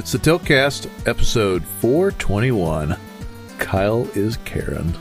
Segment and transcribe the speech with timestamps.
[0.00, 2.96] It's the Tiltcast, episode 421.
[3.58, 4.96] Kyle is Karen.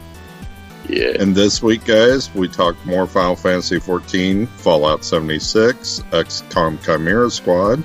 [0.90, 1.14] Yeah.
[1.18, 7.82] And this week, guys, we talked more Final Fantasy XIV, Fallout 76, XCOM Chimera Squad,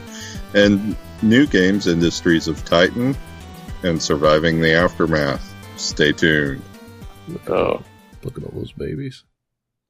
[0.55, 3.17] and new games Industries of Titan
[3.85, 5.55] and Surviving the Aftermath.
[5.77, 6.63] Stay tuned.
[7.29, 7.83] Look at, Oh.
[8.25, 9.23] look at all those babies.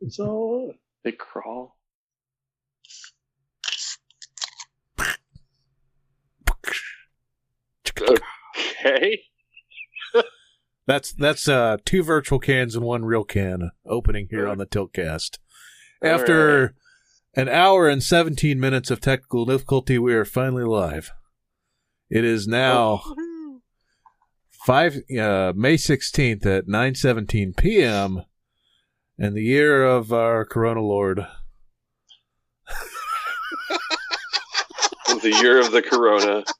[0.03, 1.75] It's all they crawl.
[8.01, 9.23] Okay.
[10.87, 15.39] That's that's uh two virtual cans and one real can opening here on the Tiltcast.
[16.03, 16.75] After
[17.35, 21.11] an hour and 17 minutes of technical difficulty, we are finally live.
[22.11, 23.61] It is now Oh.
[24.67, 28.23] five uh, May sixteenth at nine seventeen p.m.
[29.19, 31.27] and the year of our Corona Lord.
[35.23, 36.45] the year of the corona.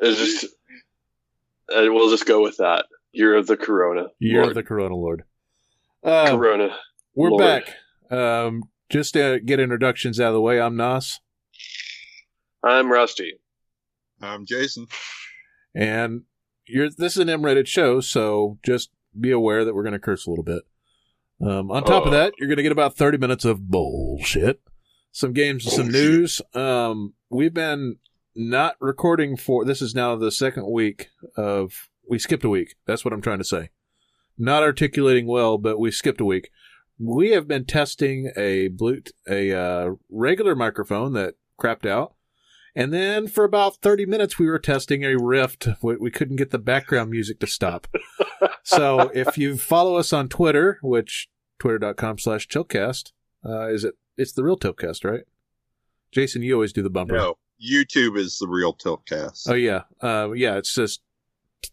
[0.00, 0.44] It's just.
[1.74, 2.86] Uh, we'll just go with that.
[3.12, 4.06] Year of the corona.
[4.18, 4.48] Year Lord.
[4.48, 5.24] of the Corona Lord.
[6.02, 6.76] Uh, corona.
[7.14, 7.40] we're Lord.
[7.40, 7.74] back.
[8.16, 11.20] Um, just to get introductions out of the way, I'm Nas,
[12.62, 13.34] I'm Rusty.
[14.20, 14.86] I'm Jason.
[15.74, 16.22] and
[16.66, 16.88] you're.
[16.90, 20.30] This is an M-rated show, so just be aware that we're going to curse a
[20.30, 20.62] little bit.
[21.40, 22.16] Um, on top of Oh.
[22.16, 24.60] that, you're going to get about 30 minutes of bullshit,
[25.12, 26.10] some games, and some Bullshit.
[26.10, 26.42] news.
[26.54, 27.96] Um, we've been
[28.34, 29.64] not recording for.
[29.64, 31.88] This is now the second week of.
[32.08, 32.74] We skipped a week.
[32.86, 33.70] That's what I'm trying to say.
[34.36, 36.50] Not articulating well, but we skipped a week.
[36.98, 42.14] We have been testing a blue, a uh, regular microphone that crapped out,
[42.76, 45.68] and then for about 30 minutes we were testing a Rift.
[45.82, 47.86] We, we couldn't get the background music to stop.
[48.62, 53.12] so if you follow us on Twitter, which twitter.com slash tiltcast,
[53.44, 53.94] uh, is it?
[54.16, 55.24] It's the real tiltcast, right?
[56.12, 57.14] Jason, you always do the bumper.
[57.14, 59.48] No, YouTube is the real Tiltcast.
[59.48, 60.56] Oh yeah, uh, yeah.
[60.56, 61.00] It's just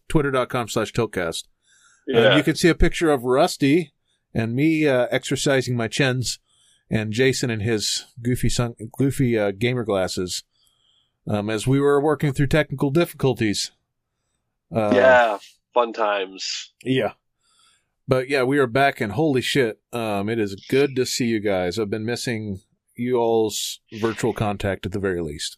[0.08, 1.44] twitter.com slash tiltcast.
[2.12, 3.92] Uh, you can see a picture of Rusty
[4.34, 6.38] and me uh, exercising my chins,
[6.90, 10.42] and Jason in his goofy sun- goofy uh, gamer glasses,
[11.28, 13.70] um, as we were working through technical difficulties.
[14.74, 15.38] Uh, yeah.
[15.74, 16.72] Fun times.
[16.84, 17.12] yeah.
[18.08, 21.40] But yeah, we are back, and holy shit, um, it is good to see you
[21.40, 21.78] guys.
[21.78, 22.60] I've been missing
[22.96, 25.56] you all's virtual contact at the very least.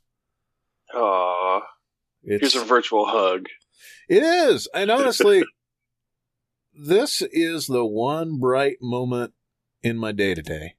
[0.94, 1.60] Aw.
[2.22, 3.46] It's, Here's a virtual hug.
[4.08, 4.68] It is.
[4.74, 5.44] And honestly,
[6.74, 9.34] this is the one bright moment
[9.82, 10.74] in my day to day.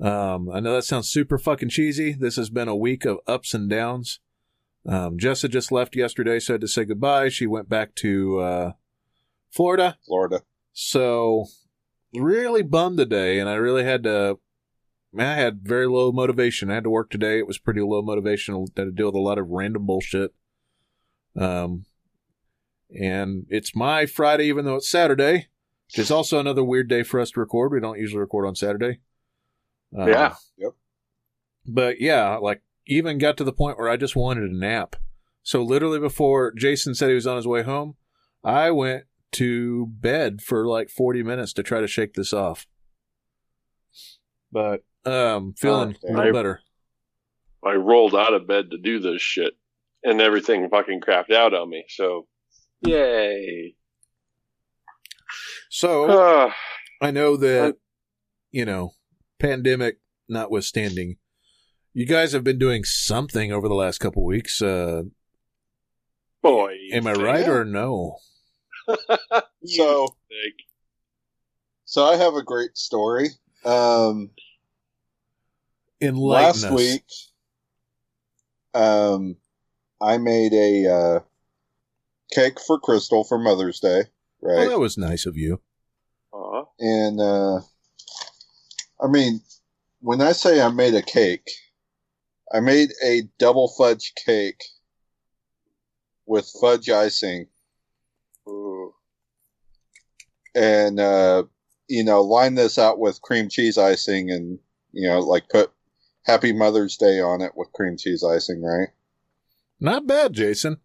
[0.00, 2.12] Um, I know that sounds super fucking cheesy.
[2.12, 4.18] This has been a week of ups and downs.
[4.86, 7.28] Um, Jessa just left yesterday, so I had to say goodbye.
[7.28, 8.72] She went back to uh,
[9.50, 9.96] Florida.
[10.04, 10.42] Florida.
[10.72, 11.46] So
[12.12, 14.38] really bummed today, and I really had to.
[15.14, 16.70] Man, I had very low motivation.
[16.70, 17.38] I had to work today.
[17.38, 18.54] It was pretty low motivation.
[18.54, 20.34] I had to deal with a lot of random bullshit.
[21.38, 21.84] Um,
[22.90, 25.48] and it's my Friday, even though it's Saturday,
[25.88, 27.72] which is also another weird day for us to record.
[27.72, 29.00] We don't usually record on Saturday.
[29.96, 30.34] Uh, Yeah.
[31.66, 34.96] But yeah, like even got to the point where I just wanted a nap.
[35.42, 37.94] So literally before Jason said he was on his way home,
[38.42, 42.66] I went to bed for like 40 minutes to try to shake this off.
[44.52, 46.60] But um feeling Oh, a little I- better.
[47.64, 49.54] I rolled out of bed to do this shit,
[50.02, 51.84] and everything fucking crapped out on me.
[51.88, 52.26] So,
[52.82, 53.74] yay!
[55.70, 56.54] So Ah,
[57.00, 57.76] I know that
[58.52, 58.92] you know,
[59.38, 59.98] pandemic
[60.28, 61.16] notwithstanding,
[61.92, 64.60] you guys have been doing something over the last couple weeks.
[64.62, 65.04] Uh
[66.42, 67.50] boy, am I right Yeah.
[67.52, 68.18] or no?
[69.66, 70.08] So,
[71.86, 73.30] so I have a great story.
[73.64, 74.28] Um,
[76.04, 76.72] Enlighten last us.
[76.72, 77.04] week,
[78.74, 79.36] um,
[80.00, 81.20] I made a uh,
[82.32, 84.04] cake for Crystal for Mother's Day,
[84.40, 84.68] Well, right?
[84.70, 85.60] that was nice of you.
[86.32, 86.64] Aw.
[86.80, 87.60] and uh,
[89.00, 89.40] I mean,
[90.00, 91.48] when I say I made a cake,
[92.52, 94.62] I made a double fudge cake
[96.26, 97.46] with fudge icing,
[98.48, 98.94] Ooh.
[100.54, 101.44] and uh,
[101.88, 104.58] you know, line this out with cream cheese icing, and
[104.92, 105.70] you know, like put
[106.24, 108.88] Happy Mother's Day on it with cream cheese icing, right?
[109.80, 110.78] Not bad, Jason.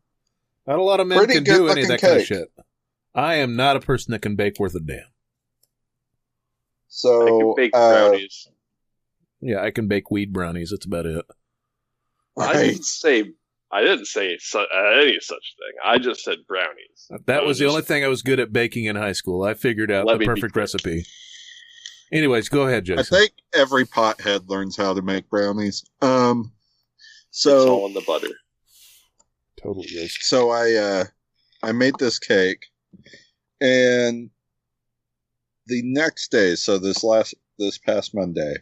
[0.68, 2.52] Not a lot of men Pretty can do any of good-looking that kind of shit.
[3.16, 5.00] I am not a person that can bake worth a damn.
[6.90, 8.48] So I can bake uh, brownies.
[9.42, 10.72] Yeah, I can bake weed brownies.
[10.72, 11.26] That's about it.
[12.38, 13.32] I didn't say
[13.72, 15.74] I didn't say su- uh, any such thing.
[15.84, 17.12] I just said brownies.
[17.26, 19.44] That I was the only thing I was good at baking in high school.
[19.44, 20.64] I figured out the perfect clear.
[20.64, 21.06] recipe.
[22.12, 23.00] Anyways, go ahead, Jason.
[23.00, 25.84] I think every pothead learns how to make brownies.
[26.02, 26.52] Um,
[27.30, 28.34] it's all so in the butter.
[29.62, 30.18] Totally is.
[30.22, 31.04] So I uh
[31.62, 32.66] I made this cake
[33.62, 34.30] and
[35.68, 38.56] the next day, so this last this past Monday,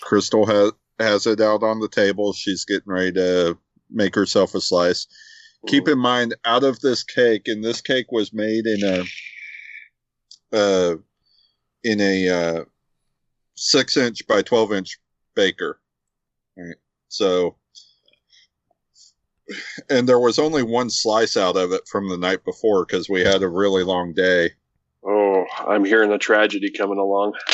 [0.00, 2.32] Crystal has has it out on the table.
[2.32, 3.58] She's getting ready to
[3.90, 5.06] make herself a slice.
[5.68, 10.96] Keep in mind, out of this cake, and this cake was made in a uh
[11.84, 12.64] in a uh
[13.54, 14.98] six inch by twelve inch
[15.34, 15.80] baker.
[16.56, 16.76] All right.
[17.08, 17.56] So
[19.90, 23.20] and there was only one slice out of it from the night before because we
[23.22, 24.50] had a really long day.
[25.04, 27.34] Oh, I'm hearing the tragedy coming along.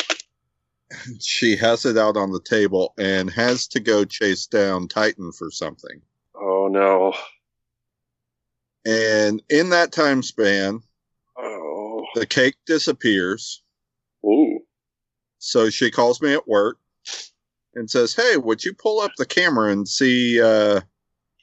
[1.19, 5.51] She has it out on the table and has to go chase down Titan for
[5.51, 6.01] something.
[6.33, 7.13] Oh no.
[8.87, 10.81] And in that time span,
[11.37, 12.05] Oh.
[12.15, 13.61] the cake disappears.
[14.25, 14.59] Ooh.
[15.37, 16.77] So she calls me at work
[17.75, 20.81] and says, "Hey, would you pull up the camera and see uh,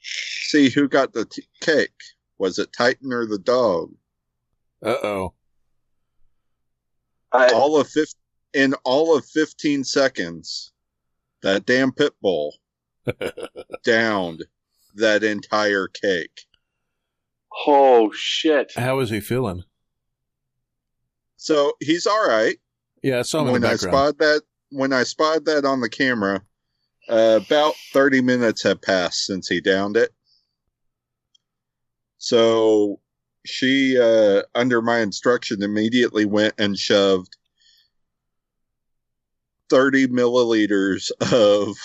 [0.01, 1.99] see who got the t- cake?
[2.37, 3.93] Was it Titan or the dog?"
[4.83, 5.33] Uh oh.
[7.31, 8.13] I, all of 15,
[8.53, 10.71] in all of 15 seconds
[11.43, 12.55] that damn pit bull
[13.83, 14.45] downed
[14.95, 16.47] that entire cake
[17.65, 18.73] oh shit.
[18.75, 19.63] How is he feeling?
[21.39, 22.57] so he's all right
[23.03, 24.41] Yeah, I saw him when i spotted that
[24.71, 26.41] when i spotted that on the camera
[27.09, 30.11] uh, about 30 minutes have passed since he downed it.
[32.17, 32.99] So
[33.45, 37.37] she uh, under my instruction immediately went and shoved
[39.69, 41.77] 30 milliliters of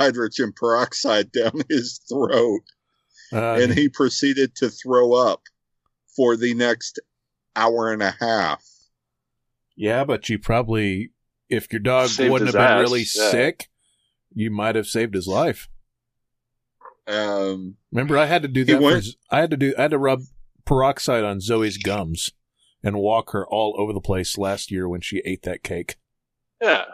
[0.00, 2.62] hydrogen peroxide down his throat.
[3.32, 5.42] Uh, and he proceeded to throw up
[6.16, 6.98] for the next
[7.54, 8.64] hour and a half
[9.80, 11.10] yeah, but you probably,
[11.48, 13.30] if your dog Saved wouldn't have been really yeah.
[13.30, 13.70] sick,
[14.34, 15.70] you might have saved his life.
[17.06, 18.78] um, Remember, I had to do that.
[18.78, 19.00] For,
[19.34, 19.72] I had to do.
[19.78, 20.20] I had to rub
[20.66, 22.30] peroxide on Zoe's gums
[22.82, 25.96] and walk her all over the place last year when she ate that cake.
[26.60, 26.84] Yeah,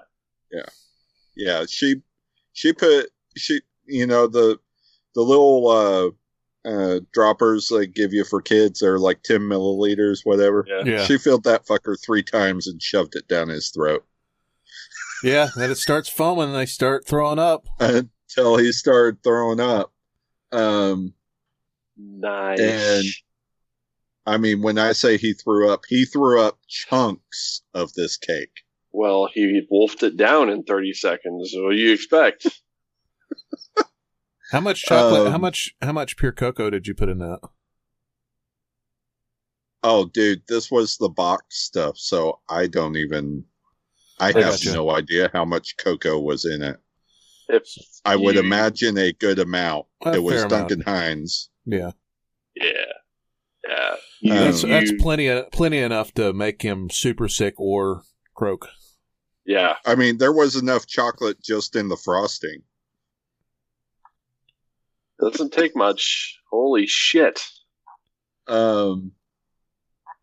[0.53, 0.67] yeah.
[1.35, 2.03] yeah she
[2.53, 4.61] she put she you know the
[5.17, 6.11] the little uh
[6.67, 10.83] uh droppers they give you for kids are like 10 milliliters whatever Yeah.
[10.85, 14.05] Yeah, she filled that fucker three times and shoved it down his throat
[15.23, 15.49] yeah.
[15.57, 17.65] Then it starts foaming, and they start throwing up.
[17.81, 19.93] until he started throwing up
[20.53, 21.15] um
[21.97, 22.61] Nice.
[22.61, 23.05] And-
[24.27, 28.51] i mean when i say he threw up he threw up chunks of this cake
[28.93, 31.53] well, he wolfed it down in 30 seconds.
[31.55, 32.47] What do you expect?
[34.53, 35.27] How much chocolate?
[35.27, 35.75] Um, how much?
[35.83, 37.41] How much pure cocoa did you put in that?
[39.83, 43.45] oh dude this was the box stuff so i don't even
[44.19, 44.73] i I have gotcha.
[44.73, 46.79] no idea how much cocoa was in it
[47.49, 47.63] If
[48.05, 49.87] I would you- imagine a good amount.
[50.05, 50.69] A it was fair amount.
[50.71, 51.51] Duncan Hines.
[51.67, 51.91] Yeah,
[52.57, 52.73] Yeah.
[53.65, 53.91] Yeah.
[53.93, 53.97] Um,
[54.47, 58.03] that's You- that's plenty of, plenty enough to make him super sick or
[58.35, 58.69] croak.
[59.45, 59.77] yeah.
[59.85, 62.63] I mean, there was enough chocolate just in the frosting.
[65.21, 66.39] Doesn't take much.
[66.51, 67.41] Holy shit.
[68.47, 69.13] Um,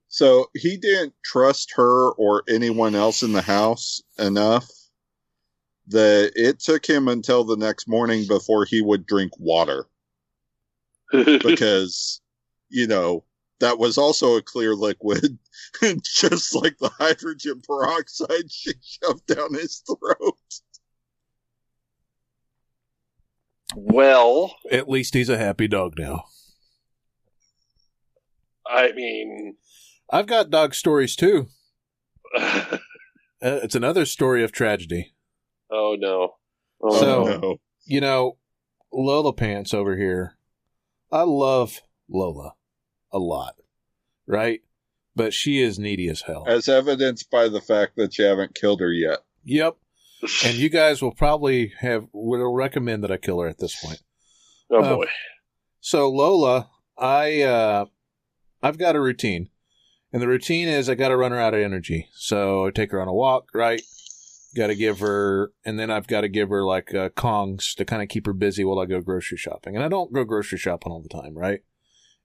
[0.08, 4.70] so he didn't trust her or anyone else in the house enough
[5.88, 9.86] that it took him until the next morning before he would drink water
[11.12, 12.22] because,
[12.70, 13.24] you know,
[13.60, 15.38] that was also a clear liquid,
[16.04, 20.38] just like the hydrogen peroxide she shoved down his throat.
[23.75, 26.24] Well, At least he's a happy dog now.
[28.68, 29.56] I mean,
[30.10, 31.48] I've got dog stories too.
[33.46, 35.13] Uh, it's another story of tragedy.
[35.70, 36.36] oh no.
[36.82, 37.38] Oh So- no.
[37.39, 37.58] no.
[37.86, 38.38] You know,
[38.94, 40.38] Lola Pants over here.
[41.12, 42.53] I love Lola
[43.12, 43.56] a lot,
[44.25, 44.62] right?
[45.13, 46.46] But she is needy as hell.
[46.48, 49.20] as evidenced by the fact that you haven't killed her yet.
[49.44, 49.75] Yep.
[50.46, 54.01] And you guys will probably have will recommend that I kill her at this point.
[54.70, 55.06] oh uh, boy.
[55.82, 57.86] So Lola, I uh
[58.62, 59.50] I've got a routine.
[60.13, 62.08] And the routine is I got to run her out of energy.
[62.13, 63.82] So I take her on a walk, right?
[64.56, 67.84] Got to give her, and then I've got to give her like uh, Kongs to
[67.84, 69.75] kind of keep her busy while I go grocery shopping.
[69.75, 71.62] And I don't go grocery shopping all the time, right?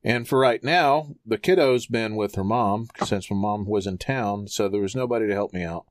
[0.05, 3.97] And for right now, the kiddo's been with her mom since my mom was in
[3.97, 5.87] town, so there was nobody to help me out.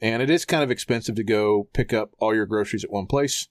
[0.00, 3.06] And it is kind of expensive to go pick up all your groceries at one
[3.06, 3.48] place.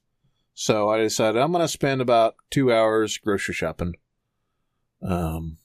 [0.54, 3.96] So I decided I'm going to spend about two hours grocery shopping.
[5.02, 5.58] Um,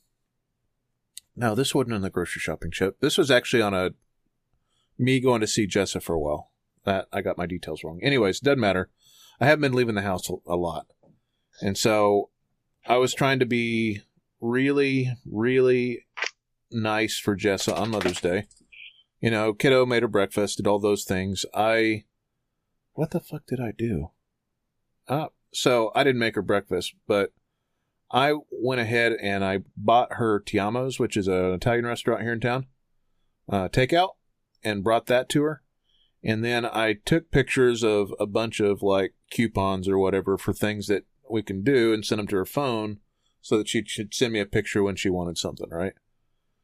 [1.34, 3.00] no, this wasn't on the grocery shopping trip.
[3.00, 3.90] This was actually on a
[4.98, 6.50] me going to see Jessa for a while.
[6.84, 8.00] That I got my details wrong.
[8.02, 8.90] Anyways, doesn't matter.
[9.40, 10.86] I haven't been leaving the house a lot,
[11.60, 12.30] and so
[12.86, 14.02] I was trying to be
[14.40, 16.04] really, really
[16.72, 18.46] nice for Jessa on Mother's Day.
[19.22, 21.46] You know, kiddo made her breakfast, did all those things.
[21.54, 22.04] I,
[22.94, 24.10] what the fuck did I do?
[25.06, 27.32] Uh, so I didn't make her breakfast, but
[28.10, 32.40] I went ahead and I bought her Tiamo's, which is an Italian restaurant here in
[32.40, 32.66] town,
[33.48, 34.16] uh, takeout,
[34.64, 35.62] and brought that to her.
[36.24, 40.88] And then I took pictures of a bunch of like coupons or whatever for things
[40.88, 42.98] that we can do and sent them to her phone
[43.40, 45.94] so that she should send me a picture when she wanted something, right?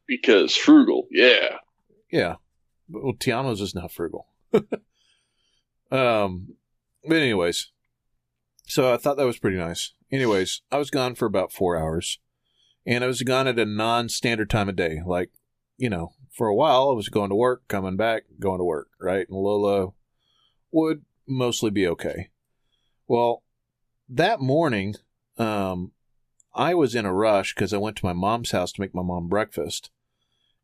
[0.09, 1.59] Because frugal, yeah.
[2.11, 2.37] Yeah.
[2.89, 4.27] Well, Tiamo's is not frugal.
[5.91, 6.55] um,
[7.07, 7.71] but anyways,
[8.67, 9.93] so I thought that was pretty nice.
[10.11, 12.19] Anyways, I was gone for about four hours,
[12.87, 15.01] and I was gone at a non-standard time of day.
[15.05, 15.31] Like,
[15.77, 18.89] you know, for a while I was going to work, coming back, going to work,
[19.01, 19.27] right?
[19.29, 19.93] And Lola
[20.71, 22.31] would mostly be okay.
[23.07, 23.43] Well,
[24.09, 24.95] that morning,
[25.37, 25.93] um,
[26.55, 29.03] I was in a rush because I went to my mom's house to make my
[29.03, 29.91] mom breakfast,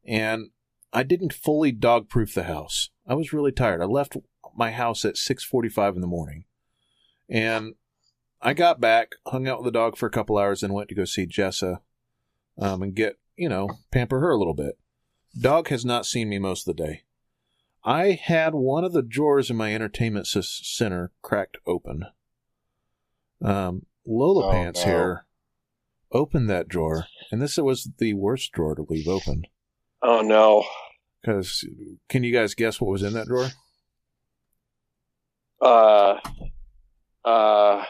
[0.06, 0.50] and
[0.94, 2.90] I didn't fully dog-proof the house.
[3.06, 3.82] I was really tired.
[3.82, 4.16] I left
[4.56, 6.44] my house at six forty-five in the morning,
[7.28, 7.74] and
[8.40, 10.94] I got back, hung out with the dog for a couple hours, and went to
[10.94, 11.80] go see Jessa,
[12.58, 14.78] um, and get you know pamper her a little bit.
[15.38, 17.02] Dog has not seen me most of the day.
[17.84, 22.04] I had one of the drawers in my entertainment center cracked open.
[23.42, 24.86] Um, Lola Oh, Pants no.
[24.92, 25.26] here
[26.12, 29.42] opened that drawer, and this was the worst drawer to leave open.
[30.00, 30.64] Oh no.
[31.24, 31.64] Because
[32.10, 33.48] can you guys guess what was in that drawer?
[35.58, 36.18] Uh,
[37.24, 37.84] uh,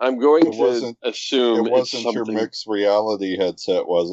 [0.00, 2.34] I'm going It to assume It wasn't it's your something.
[2.34, 4.10] mixed reality headset, was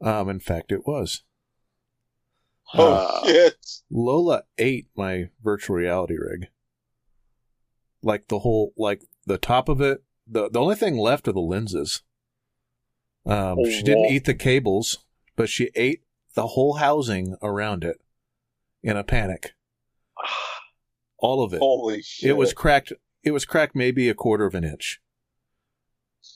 [0.00, 0.06] it?
[0.06, 1.22] Um, in fact, it was.
[2.72, 3.56] Oh Uh, shit!
[3.90, 6.46] Lola ate my virtual reality rig.
[8.02, 10.02] Like the whole, like the top of it.
[10.26, 12.02] The the only thing left are the lenses.
[13.26, 14.10] Um, Oh, she didn't wow.
[14.10, 14.98] eat the cables,
[15.36, 18.00] but she ate the whole housing around it
[18.82, 19.54] in a panic.
[21.18, 21.58] All of it.
[21.58, 22.30] Holy shit!
[22.30, 22.92] It was cracked.
[23.22, 25.00] It was cracked maybe a quarter of an inch.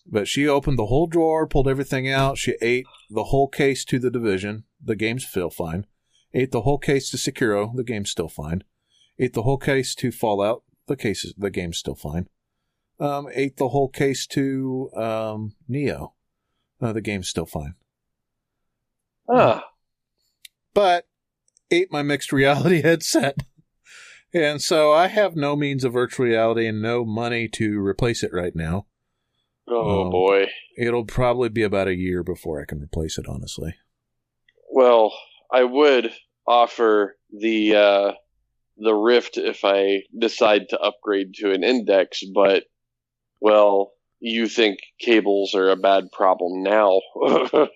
[0.07, 2.39] But she opened the whole drawer, pulled everything out.
[2.39, 4.65] She ate the whole case to the division.
[4.83, 5.87] The game's still fine.
[6.35, 7.75] Ate the whole case to Sekiro.
[7.75, 8.65] The game's still fine.
[9.19, 10.63] Ate the whole case to Fallout.
[10.87, 12.29] The case is, the game's still fine.
[12.99, 16.13] Um, ate the whole case to um, Nioh.
[16.81, 17.75] Uh, the game's still fine.
[19.29, 19.65] ah,
[20.75, 21.07] But
[21.71, 23.39] ate my mixed reality headset.
[24.33, 28.33] And so I have no means of virtual reality and no money to replace it
[28.33, 28.87] right now.
[29.69, 30.47] oh Um, boy.
[30.77, 33.77] It'll probably be about a year before I can replace it, honestly.
[34.73, 35.17] Well,
[35.53, 36.13] I would
[36.49, 38.13] offer the uh,
[38.77, 42.65] the Rift if I decide to upgrade to an Index, but
[43.41, 47.01] well, you think cables are a bad problem now.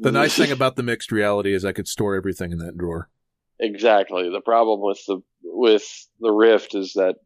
[0.00, 3.10] The nice thing about the mixed reality is I could store everything in that drawer.
[3.60, 5.84] exactly the problem with the with
[6.20, 7.16] the Rift is that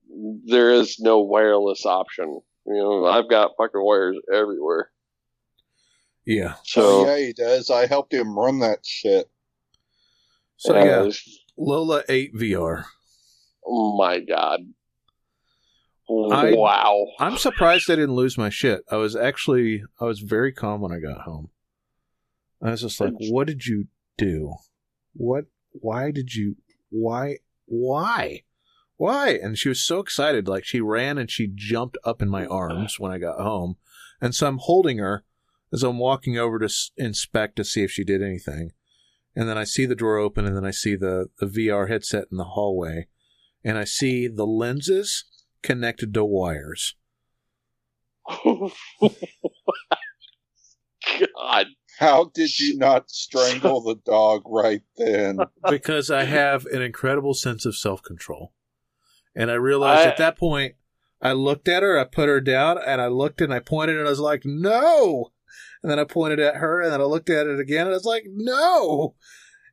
[0.45, 2.41] there is no wireless option.
[2.67, 4.91] You know, I've got fucking wires everywhere.
[6.25, 6.55] Yeah.
[6.57, 7.69] Oh, so oh, yeah, he does.
[7.71, 9.29] I helped him run that shit.
[10.57, 11.11] So yeah,
[11.59, 12.85] Lola 8 VR.
[13.67, 14.61] Oh my god.
[16.09, 17.07] I- wow.
[17.19, 18.83] I'm surprised I didn't lose my shit.
[18.91, 21.50] I was actually I was very calm when I got home.
[22.62, 24.54] I was just like, "What did you do?
[25.14, 25.47] What?
[25.73, 26.57] Why did you?
[26.90, 27.38] Why?
[27.66, 28.42] Why?
[28.97, 32.47] Why?" And she was so excited, like she ran and she jumped up in my
[32.47, 33.76] arms when I got home,
[34.21, 35.25] and so I'm holding her
[35.73, 38.73] as I'm walking over to inspect to see if she did anything,
[39.35, 42.26] and then I see the drawer open, and then I see the the VR headset
[42.31, 43.09] in the hallway,
[43.64, 45.25] and I see the lenses
[45.62, 46.95] connected to wires.
[51.37, 51.66] God.
[51.99, 55.39] How did you not strangle the dog right then?
[55.69, 58.53] because I have an incredible sense of self control.
[59.35, 60.75] And I realized I- at that point,
[61.21, 64.07] I looked at her, I put her down, and I looked and I pointed and
[64.07, 65.33] I was like, no.
[65.83, 67.95] And then I pointed at her and then I looked at it again and I
[67.97, 69.15] was like, no.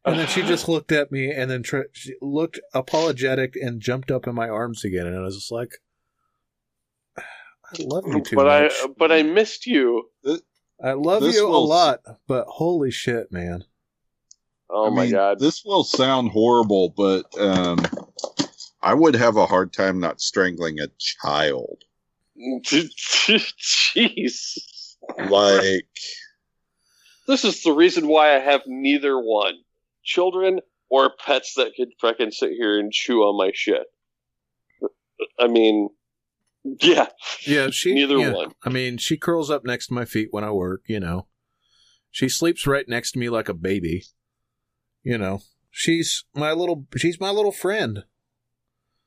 [0.06, 4.12] And then she just looked at me and then tr- she looked apologetic and jumped
[4.12, 5.06] up in my arms again.
[5.08, 5.74] And I was just like,
[7.18, 8.72] I love you too but much.
[8.74, 10.10] I but I missed you.
[10.82, 13.66] I love this you a lot, but holy shit, man.
[14.70, 15.40] Oh I my mean, god.
[15.40, 17.80] This will sound horrible, but um,
[18.82, 21.84] I would have a hard time not strangling a child.
[22.64, 24.58] Jeez.
[25.30, 25.88] Like,
[27.28, 29.56] This is the reason why I have neither one.
[30.04, 33.84] Children or pets that could fucking sit here and chew on my shit.
[35.38, 35.90] I mean,
[36.64, 37.08] Yeah,
[37.46, 37.94] Yeah, she.
[37.94, 38.34] neither yeah.
[38.34, 38.52] one.
[38.64, 40.82] I mean, she curls up next to my feet when I work.
[40.88, 41.28] You know,
[42.12, 44.04] she sleeps right next to me like a baby.
[45.04, 45.40] You know,
[45.72, 46.86] she's my little.
[46.98, 48.04] She's my little friend.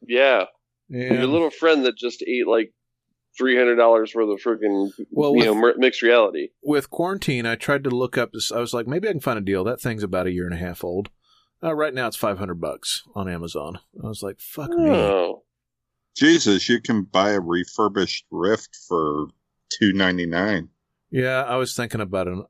[0.06, 0.46] Yeah,
[0.88, 1.12] Yeah.
[1.14, 2.72] your little friend that just ate like
[3.38, 6.48] three hundred dollars worth of freaking Well, you know mixed reality.
[6.62, 8.50] with quarantine, I tried to look up this.
[8.50, 9.62] I was like, maybe I can find a deal.
[9.64, 11.10] That thing's about a year and a half old.
[11.62, 13.78] Uh, right now, it's five hundred bucks on Amazon.
[14.02, 15.36] I was like, fuck me.
[16.14, 19.28] Jesus, you can buy a refurbished Rift for
[19.70, 20.68] two ninety nine.
[21.10, 22.44] Yeah, I was thinking about an.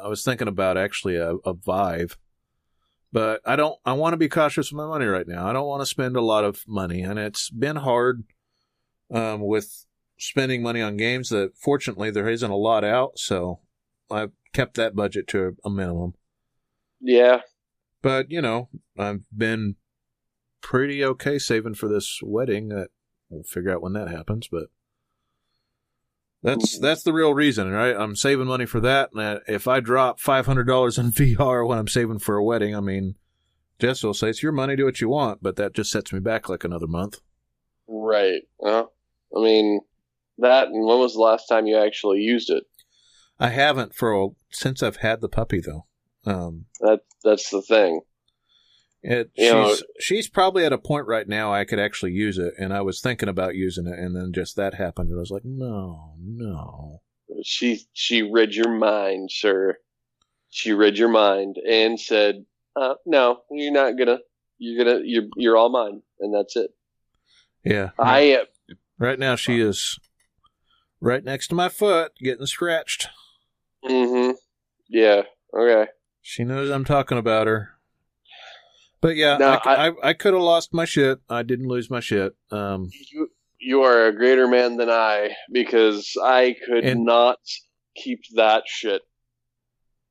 [0.00, 2.16] I was thinking about actually a, a Vive,
[3.12, 3.78] but I don't.
[3.84, 5.48] I want to be cautious with my money right now.
[5.48, 8.24] I don't want to spend a lot of money, and it's been hard
[9.12, 9.84] um, with
[10.18, 11.28] spending money on games.
[11.30, 13.60] That fortunately there isn't a lot out, so
[14.10, 16.14] I've kept that budget to a minimum.
[17.00, 17.42] yeah.
[18.00, 19.76] But you know, I've been
[20.60, 22.68] pretty okay saving for this wedding.
[22.68, 22.88] That
[23.28, 24.64] we'll figure out when that happens, but
[26.42, 27.96] that's that's the real reason, right?
[27.96, 29.10] I'm saving money for that.
[29.14, 32.76] And if I drop five hundred dollars in VR when I'm saving for a wedding,
[32.76, 33.16] I mean,
[33.78, 36.20] Jess will say it's your money, do what you want, but that just sets me
[36.20, 37.20] back like another month.
[37.88, 38.42] Right.
[38.64, 38.84] Uh,
[39.36, 39.80] I mean,
[40.38, 42.64] that and when was the last time you actually used it?
[43.40, 45.86] I haven't for a, since I've had the puppy though.
[46.24, 48.02] Um, That that's the thing.
[49.02, 52.54] It, she's know- she's probably at a point right now I could actually use it,
[52.58, 55.30] and I was thinking about using it, and then just that happened, and I was
[55.30, 57.00] like, no, no.
[57.44, 59.76] She she read your mind, sir.
[60.50, 64.18] She read your mind and said, uh, "No, you're not gonna.
[64.58, 65.00] You're gonna.
[65.04, 66.70] You're you're all mine, and that's it."
[67.64, 69.98] Yeah, I uh, right now she is
[71.00, 73.08] right next to my foot, getting scratched.
[73.84, 74.32] mm-hmm.
[74.88, 75.22] Yeah.
[75.56, 75.90] Okay.
[76.22, 77.77] She knows I'm talking about her.
[79.00, 81.20] But yeah, I, I, I could have lost my shit.
[81.28, 82.34] I didn't lose my shit.
[82.50, 83.30] Um, You
[83.60, 87.38] you are a greater man than I because I could And- not
[87.96, 89.02] keep that shit.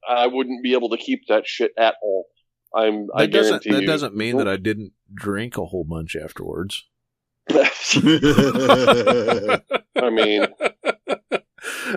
[0.08, 2.28] I wouldn't be able to keep that shit at all.
[2.73, 3.08] I'm.
[3.13, 3.88] I that doesn't that you.
[3.88, 6.86] doesn't mean that I didn't drink a whole bunch afterwards.
[7.50, 7.69] I
[10.12, 10.45] mean,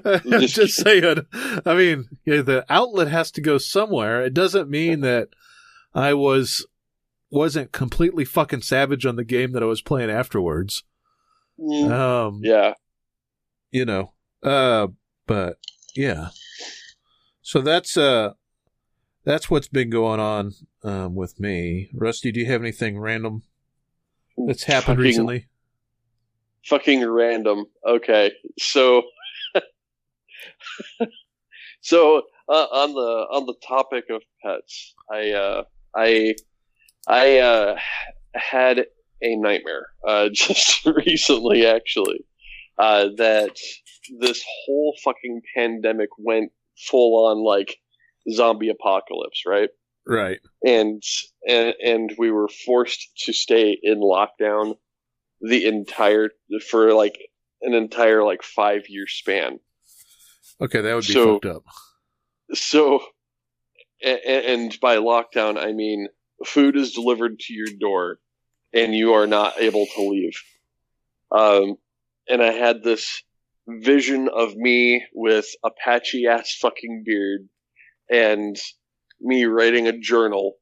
[0.04, 1.26] I'm just saying.
[1.66, 4.22] I mean, yeah, the outlet has to go somewhere.
[4.22, 5.28] It doesn't mean that
[5.94, 6.66] I was
[7.30, 10.82] wasn't completely fucking savage on the game that I was playing afterwards.
[11.58, 12.74] mm, Um, yeah.
[13.70, 14.12] you know.
[14.42, 14.88] Uh,
[15.26, 15.58] but
[15.94, 16.28] yeah.
[17.42, 18.32] So that's uh,
[19.24, 21.90] that's what's been going on um with me.
[21.94, 23.42] Rusty, do you have anything random
[24.46, 25.46] that's happened Fucking- recently?
[26.66, 27.64] fucking random.
[27.86, 29.02] Okay, so
[31.80, 35.62] so uh, on the on the topic of pets, I uh,
[35.94, 36.34] I
[37.06, 37.78] I uh,
[38.34, 38.86] had
[39.22, 42.24] a nightmare uh, just recently, actually,
[42.78, 43.56] uh, that
[44.20, 46.52] this whole fucking pandemic went
[46.88, 47.76] full on like
[48.30, 49.68] zombie apocalypse, right?
[50.06, 50.40] Right.
[50.66, 51.02] and
[51.46, 54.76] and and we were forced to stay in lockdown
[55.42, 56.30] the entire
[56.68, 57.16] for like
[57.62, 59.60] an entire like five year span.
[60.60, 61.64] Okay, that would be So- fucked up.
[62.54, 63.00] So,
[64.02, 66.08] and, and by lockdown I mean
[66.44, 68.18] food is delivered to your door,
[68.72, 70.36] and you are not able to leave.
[71.30, 71.76] Um,
[72.28, 73.22] and I had this
[73.68, 77.48] vision of me with a patchy ass fucking beard,
[78.10, 78.56] and
[79.20, 80.54] me writing a journal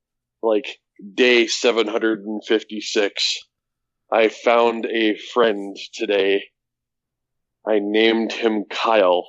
[0.43, 0.79] like
[1.15, 3.39] day 756
[4.11, 6.45] i found a friend today.
[7.67, 9.27] I named him kyle.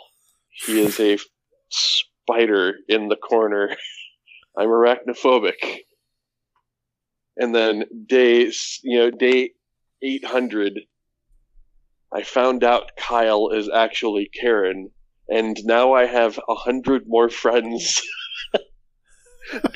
[0.65, 1.17] He is a
[1.69, 3.75] spider in the corner.
[4.57, 5.79] I'm arachnophobic
[7.39, 8.51] and then day
[8.83, 9.51] you know day
[10.03, 10.81] 800
[12.13, 14.91] i found out kyle is actually karen
[15.27, 18.01] and now i have a hundred more friends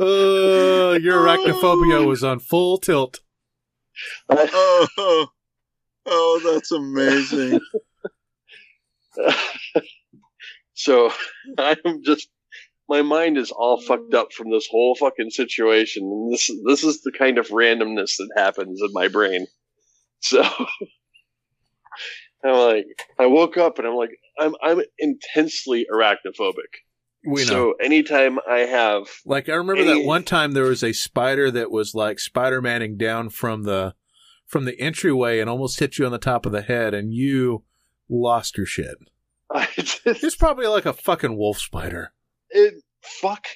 [0.00, 2.06] Oh, your arachnophobia oh.
[2.06, 3.18] was on full tilt.
[4.30, 5.26] oh,
[6.06, 7.60] oh, that's amazing.
[10.74, 11.10] so
[11.58, 12.28] I'm just
[12.88, 16.04] my mind is all fucked up from this whole fucking situation.
[16.04, 19.46] And this this is the kind of randomness that happens in my brain.
[20.20, 20.42] So
[22.44, 22.86] I'm like
[23.18, 26.82] I woke up and I'm like I'm I'm intensely arachnophobic.
[27.26, 27.48] We know.
[27.48, 31.70] So anytime I have Like I remember that one time there was a spider that
[31.70, 33.94] was like Spider Manning down from the
[34.46, 37.64] from the entryway and almost hit you on the top of the head, and you
[38.08, 38.96] lost your shit.
[39.54, 42.12] I just, It's probably like a fucking wolf spider.
[42.50, 43.46] It fuck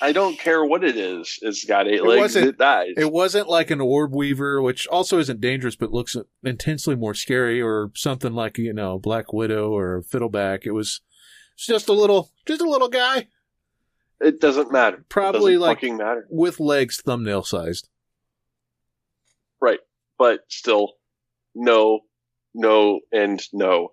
[0.00, 1.38] I don't care what it is.
[1.40, 2.20] It's got eight It legs.
[2.20, 2.94] wasn't- It dies.
[2.96, 7.62] It wasn't like an orb weaver, which also isn't dangerous, but looks intensely more scary,
[7.62, 10.66] or something like you know Black Widow or Fiddleback.
[10.66, 11.00] It was
[11.54, 13.28] it's just a little, just a little guy
[14.20, 15.04] It doesn't matter.
[15.08, 16.26] Probably doesn't like- fucking matter.
[16.28, 17.88] with legs thumbnail sized.
[19.60, 19.80] Right,
[20.18, 20.94] but still
[21.54, 22.00] no
[22.54, 23.90] no and no.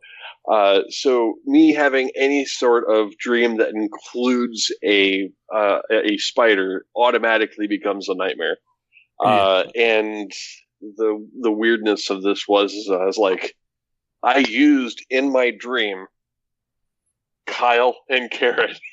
[0.52, 7.68] Uh, so me having any sort of dream that includes a uh, a spider automatically
[7.68, 8.58] becomes a nightmare.
[9.24, 10.32] Uh, and
[10.82, 13.56] the the weirdness of this was is I was like
[14.24, 16.06] I used in my dream
[17.46, 18.76] Kyle and Karen.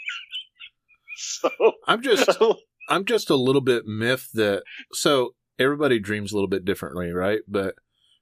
[1.20, 1.50] So
[1.88, 2.30] I'm just,
[2.88, 7.40] I'm just a little bit miffed that so everybody dreams a little bit differently, right?
[7.48, 7.74] But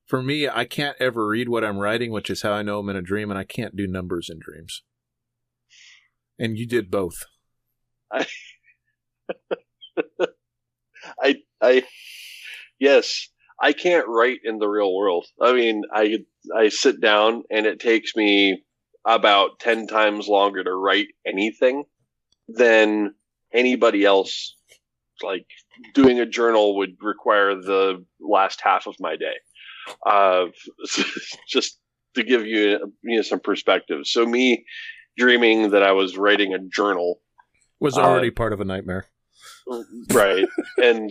[0.07, 2.89] for me, I can't ever read what I'm writing, which is how I know I'm
[2.89, 4.83] in a dream, and I can't do numbers in dreams.
[6.39, 7.25] And you did both.
[11.21, 11.83] I I
[12.79, 13.29] yes,
[13.61, 15.27] I can't write in the real world.
[15.41, 16.19] I mean, I
[16.55, 18.63] I sit down and it takes me
[19.05, 21.85] about 10 times longer to write anything
[22.49, 23.15] than
[23.53, 24.55] anybody else
[25.23, 25.47] like
[25.95, 29.35] doing a journal would require the last half of my day.
[30.05, 30.47] Uh
[31.49, 31.79] just
[32.15, 34.01] to give you you know some perspective.
[34.05, 34.65] So me
[35.19, 37.21] dreaming that I was writing a journal
[37.81, 39.07] Was Uh, already part of a nightmare.
[40.13, 40.47] right
[40.83, 41.11] and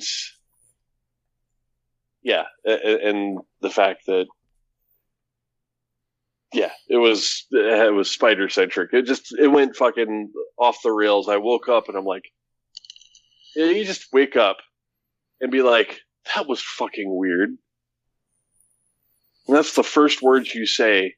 [2.23, 4.25] yeah and the fact that
[6.53, 11.27] yeah it was it was spider centric it just it went fucking off the rails
[11.27, 12.23] i woke up and i'm like
[13.55, 14.57] you just wake up
[15.41, 15.99] and be like
[16.33, 17.49] that was fucking weird
[19.47, 21.15] and that's the first words you say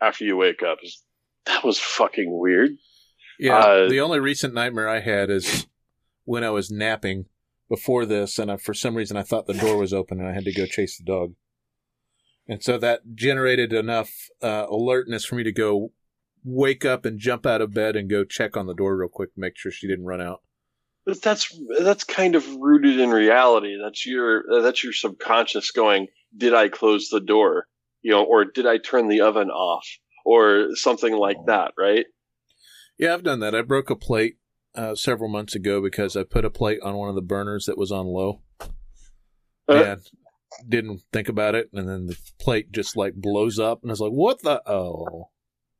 [0.00, 1.02] after you wake up is
[1.46, 2.70] that was fucking weird
[3.38, 3.58] Yeah.
[3.58, 5.66] Uh, the only recent nightmare I had is
[6.24, 7.26] when I was napping
[7.68, 10.34] before this, and I, for some reason I thought the door was open and I
[10.34, 11.34] had to go chase the dog.
[12.48, 14.10] And so that generated enough
[14.42, 15.92] uh, alertness for me to go
[16.44, 19.30] wake up and jump out of bed and go check on the door real quick,
[19.36, 20.42] make sure she didn't run out.
[21.06, 23.76] But that's that's kind of rooted in reality.
[23.82, 27.66] That's your that's your subconscious going, did I close the door?
[28.02, 29.86] You know, or did I turn the oven off?
[30.24, 32.06] Or something like that, right?
[32.98, 33.54] Yeah, I've done that.
[33.56, 34.36] I broke a plate
[34.74, 37.76] uh, several months ago because I put a plate on one of the burners that
[37.78, 38.42] was on low.
[39.68, 39.84] Uh.
[39.84, 40.00] and
[40.68, 44.00] didn't think about it, and then the plate just like blows up, and I was
[44.00, 44.62] like, "What the?
[44.70, 45.30] Oh!"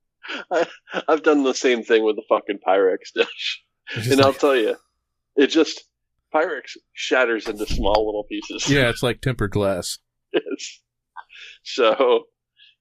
[0.51, 0.67] I,
[1.09, 3.63] I've done the same thing with the fucking Pyrex dish.
[4.11, 4.77] And I'll tell you,
[5.37, 5.85] it just
[6.33, 8.71] Pyrex shatters into small little pieces.
[8.71, 9.99] yeah, it's like tempered glass.
[10.33, 10.81] Yes.
[11.65, 12.25] So,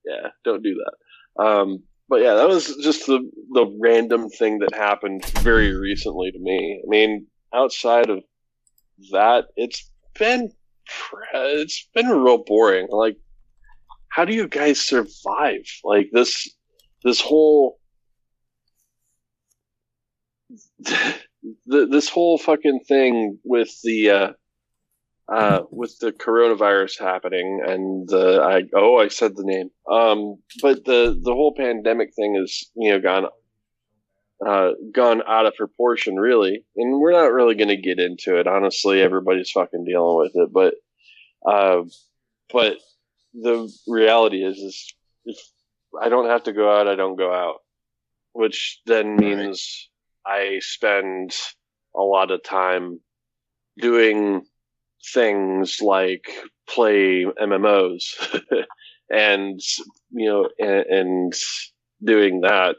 [0.05, 1.43] yeah, don't do that.
[1.43, 3.19] Um, but yeah, that was just the
[3.53, 6.81] the random thing that happened very recently to me.
[6.85, 8.23] I mean, outside of
[9.11, 10.51] that, it's been
[11.33, 12.87] it's been real boring.
[12.91, 13.17] Like,
[14.09, 15.65] how do you guys survive?
[15.83, 16.49] Like this
[17.03, 17.79] this whole
[21.65, 24.29] this whole fucking thing with the uh,
[25.31, 29.69] uh, with the coronavirus happening and the I oh I said the name.
[29.89, 33.27] Um but the the whole pandemic thing is you know gone
[34.45, 36.65] uh gone out of proportion really.
[36.75, 38.47] And we're not really going to get into it.
[38.47, 40.49] Honestly everybody's fucking dealing with it.
[40.51, 40.73] But
[41.49, 41.83] uh
[42.51, 42.77] but
[43.33, 45.37] the reality is is if
[45.99, 47.59] I don't have to go out I don't go out.
[48.33, 49.89] Which then means
[50.25, 51.33] I spend
[51.95, 52.99] a lot of time
[53.77, 54.45] doing
[55.13, 56.29] things like
[56.67, 58.03] play MMOs
[59.11, 59.59] and
[60.11, 61.33] you know and, and
[62.03, 62.75] doing that.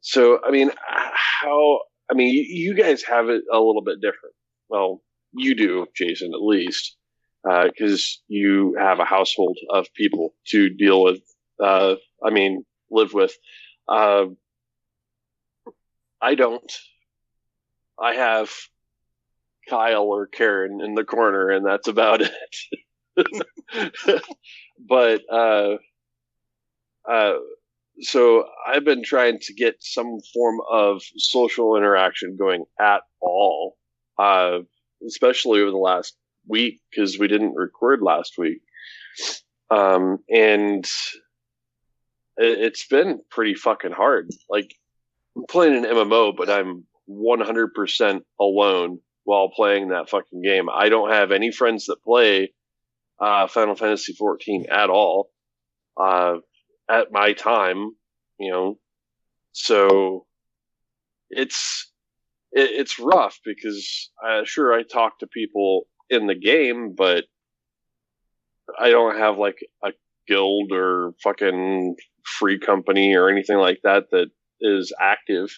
[0.00, 1.80] So I mean, how
[2.10, 4.34] I mean, you, guys have it a little bit different.
[4.68, 5.00] Well,
[5.32, 6.96] you do, Jason, at least,
[7.44, 11.20] because you have a household of people to deal with.
[11.62, 13.32] Uh, I mean, live with.
[13.88, 14.26] Uh,
[16.20, 16.72] I don't.
[17.98, 18.50] I have
[19.70, 22.32] Kyle or Karen in the corner, and that's about it.
[24.78, 25.76] but uh,
[27.08, 27.34] uh,
[28.00, 33.76] so I've been trying to get some form of social interaction going at all,
[34.18, 34.58] uh,
[35.06, 36.16] especially over the last
[36.48, 38.60] week because we didn't record last week,
[39.70, 40.84] um, and
[42.36, 44.30] it, it's been pretty fucking hard.
[44.48, 44.74] Like
[45.36, 48.98] I'm playing an MMO, but I'm 100% alone
[49.30, 50.68] while playing that fucking game.
[50.68, 52.52] I don't have any friends that play
[53.20, 55.30] uh, Final Fantasy 14 at all
[55.96, 56.38] uh,
[56.90, 57.92] at my time,
[58.40, 58.78] you know.
[59.52, 60.26] So
[61.30, 61.92] it's
[62.50, 67.22] it, it's rough because uh, sure I talk to people in the game, but
[68.80, 69.92] I don't have like a
[70.26, 74.26] guild or fucking free company or anything like that that
[74.60, 75.56] is active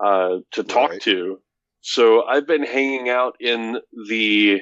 [0.00, 1.02] uh, to talk Right.
[1.02, 1.38] to.
[1.80, 4.60] So I've been hanging out in the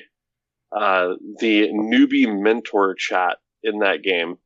[0.77, 4.37] uh, the newbie mentor chat in that game.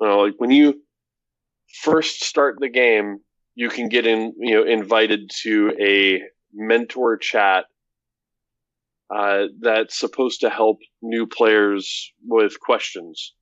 [0.00, 0.80] You know, like when you
[1.82, 3.18] first start the game,
[3.54, 6.22] you can get in, you know, invited to a
[6.54, 7.66] mentor chat
[9.14, 13.34] uh, that's supposed to help new players with questions.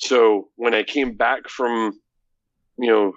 [0.00, 1.98] So when I came back from,
[2.78, 3.12] you know,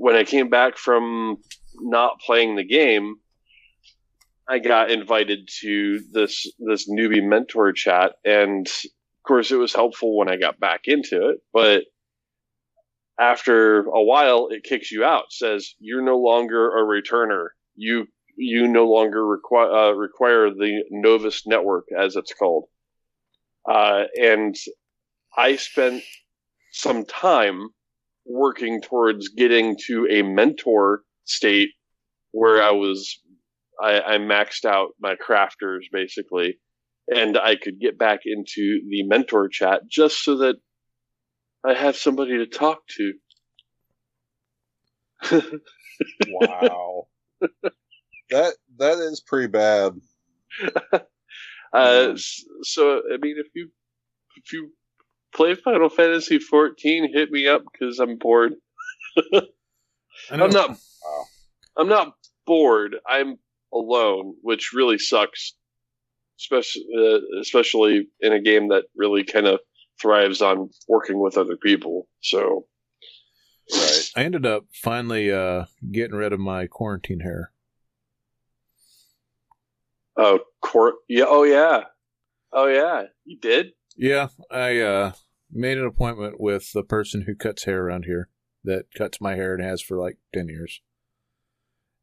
[0.00, 1.38] when I came back from
[1.74, 3.16] not playing the game,
[4.48, 10.16] I got invited to this this newbie mentor chat, and of course, it was helpful
[10.16, 11.38] when I got back into it.
[11.52, 11.84] But
[13.18, 15.24] after a while, it kicks you out.
[15.30, 17.48] Says you're no longer a returner.
[17.74, 22.64] You you no longer require uh, require the Novice network, as it's called.
[23.66, 24.54] Uh, and
[25.36, 26.02] I spent
[26.72, 27.68] some time
[28.26, 31.70] working towards getting to a mentor state
[32.32, 33.20] where I was
[33.80, 36.58] I, I maxed out my crafters basically,
[37.08, 40.56] and I could get back into the mentor chat just so that
[41.64, 43.12] I have somebody to talk to.
[46.28, 47.06] Wow.
[48.30, 49.92] that that is pretty bad.
[51.72, 52.16] Uh,
[52.62, 53.68] so I mean, if you
[54.36, 54.70] if you
[55.34, 58.54] play Final Fantasy 14, hit me up because I'm bored.
[59.32, 60.70] I know, I'm not.
[60.70, 61.24] Wow.
[61.76, 62.14] I'm not
[62.46, 62.96] bored.
[63.06, 63.38] I'm
[63.72, 65.54] alone, which really sucks,
[66.38, 69.60] especially uh, especially in a game that really kind of
[70.00, 72.08] thrives on working with other people.
[72.20, 72.66] So
[73.72, 74.10] Right.
[74.16, 77.50] I ended up finally uh, getting rid of my quarantine hair.
[80.16, 80.96] Oh, court.
[81.08, 81.24] Yeah.
[81.26, 81.84] Oh, yeah.
[82.52, 83.04] Oh, yeah.
[83.24, 83.72] You did.
[83.96, 85.12] Yeah, I uh,
[85.52, 88.28] made an appointment with the person who cuts hair around here
[88.64, 90.80] that cuts my hair and has for like 10 years.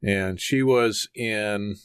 [0.03, 1.75] And she was in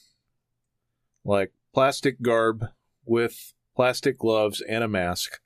[1.25, 2.67] like plastic garb
[3.05, 5.41] with plastic gloves and a mask.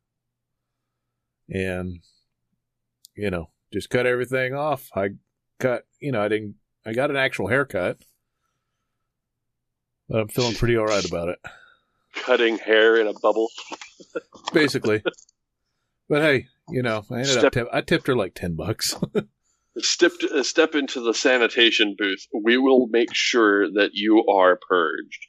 [1.49, 2.01] And,
[3.16, 4.90] you know, just cut everything off.
[4.94, 5.11] I
[5.59, 7.99] cut, you know, I didn't, I got an actual haircut.
[10.09, 11.38] But I'm feeling pretty all right about it.
[12.14, 13.49] Cutting hair in a bubble.
[14.52, 15.02] Basically.
[16.08, 18.94] but hey, you know, I ended up Step- tip- I tipped her like ten bucks.
[19.78, 22.26] Step uh, step into the sanitation booth.
[22.44, 25.26] We will make sure that you are purged.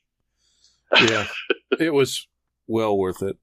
[1.00, 1.28] yeah,
[1.80, 2.28] it was
[2.68, 3.38] well worth it.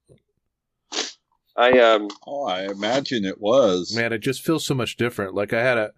[1.57, 3.95] I um Oh, I imagine it was.
[3.95, 5.35] Man, it just feels so much different.
[5.35, 5.93] Like I had a,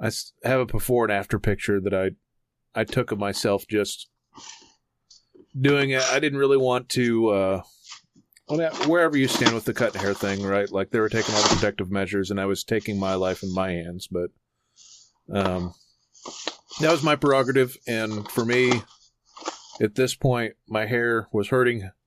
[0.00, 0.10] I
[0.44, 2.10] have a before and after picture that I,
[2.80, 4.08] I took of myself just
[5.60, 6.02] doing it.
[6.10, 7.28] I didn't really want to.
[7.28, 7.62] uh
[8.48, 10.70] well, wherever you stand with the cut hair thing, right?
[10.70, 13.54] Like they were taking all the protective measures, and I was taking my life in
[13.54, 14.08] my hands.
[14.10, 14.30] But
[15.32, 15.74] um,
[16.80, 18.82] that was my prerogative, and for me,
[19.80, 21.90] at this point, my hair was hurting.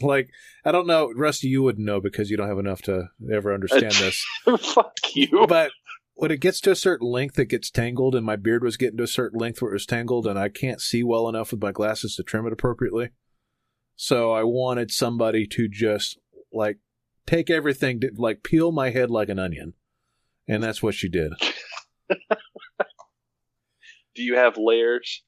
[0.00, 0.28] Like
[0.64, 3.92] I don't know, Rusty, you wouldn't know because you don't have enough to ever understand
[3.92, 4.26] this.
[4.74, 5.46] fuck you.
[5.48, 5.70] But
[6.14, 8.96] when it gets to a certain length, it gets tangled, and my beard was getting
[8.98, 11.62] to a certain length where it was tangled, and I can't see well enough with
[11.62, 13.10] my glasses to trim it appropriately.
[13.96, 16.18] So I wanted somebody to just
[16.52, 16.78] like
[17.26, 19.74] take everything, to, like peel my head like an onion,
[20.48, 21.32] and that's what she did.
[24.14, 25.22] Do you have layers?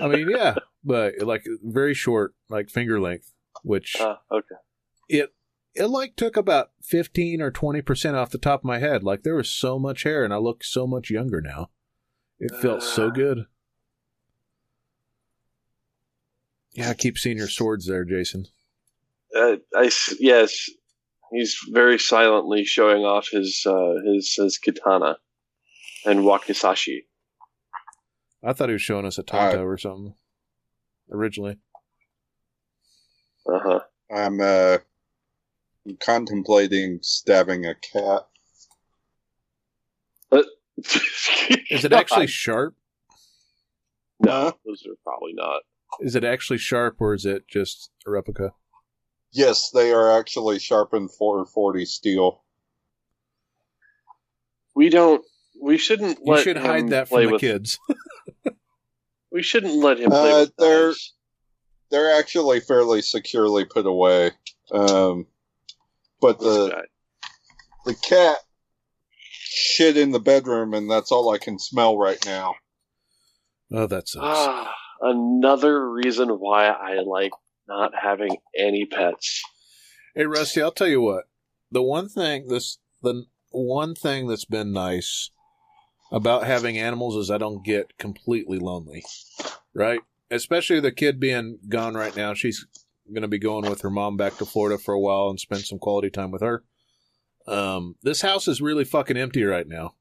[0.00, 4.56] I mean, yeah, but like very short, like finger length, which Uh, okay.
[5.08, 5.30] it
[5.74, 9.34] it like took about 15 or 20% off the top of my head like there
[9.36, 11.70] was so much hair and i look so much younger now
[12.38, 13.10] it felt so Ah.
[13.10, 13.38] good
[16.74, 18.46] yeah i keep seeing your swords there jason
[19.34, 20.68] Uh, I s- yes,
[21.32, 25.16] he's very silently showing off his uh, his his katana
[26.04, 27.06] and wakizashi.
[28.44, 30.14] i thought he was showing us a tanto Uh, or something
[31.10, 31.56] originally
[33.46, 33.80] Uh huh.
[34.14, 34.78] I'm uh,
[36.00, 38.22] contemplating stabbing a cat.
[41.70, 42.74] is it actually sharp
[44.20, 44.52] no?
[44.64, 45.62] Those are probably not.
[46.00, 48.52] Is it actually sharp or is it just a replica
[49.34, 52.42] Yes, they are actually sharpened 440 steel.
[54.74, 55.24] We don't.
[55.60, 56.18] We shouldn't.
[56.24, 57.78] you should him hide that play from the with, kids
[59.32, 61.14] We shouldn't let him play Uh, with they're- knives.
[61.90, 64.30] They're actually fairly securely put away.
[64.70, 65.26] Um,
[66.22, 66.84] but the
[67.84, 68.38] the cat
[69.30, 72.54] shit in the bedroom, and that's all I can smell right now.
[73.72, 74.24] Oh, that sucks.
[74.26, 77.32] Ah, another reason why I like
[77.68, 79.42] not having any pets.
[80.14, 81.24] Hey, Rusty, I'll tell you what.
[81.70, 85.30] The one thing this the one thing that's been nice
[86.10, 89.02] about having animals is I don't get completely lonely.
[89.74, 90.00] Right?
[90.30, 92.34] Especially the kid being gone right now.
[92.34, 92.66] She's
[93.12, 95.62] going to be going with her mom back to Florida for a while and spend
[95.62, 96.62] some quality time with her.
[97.46, 99.94] Um, this house is really fucking empty right now.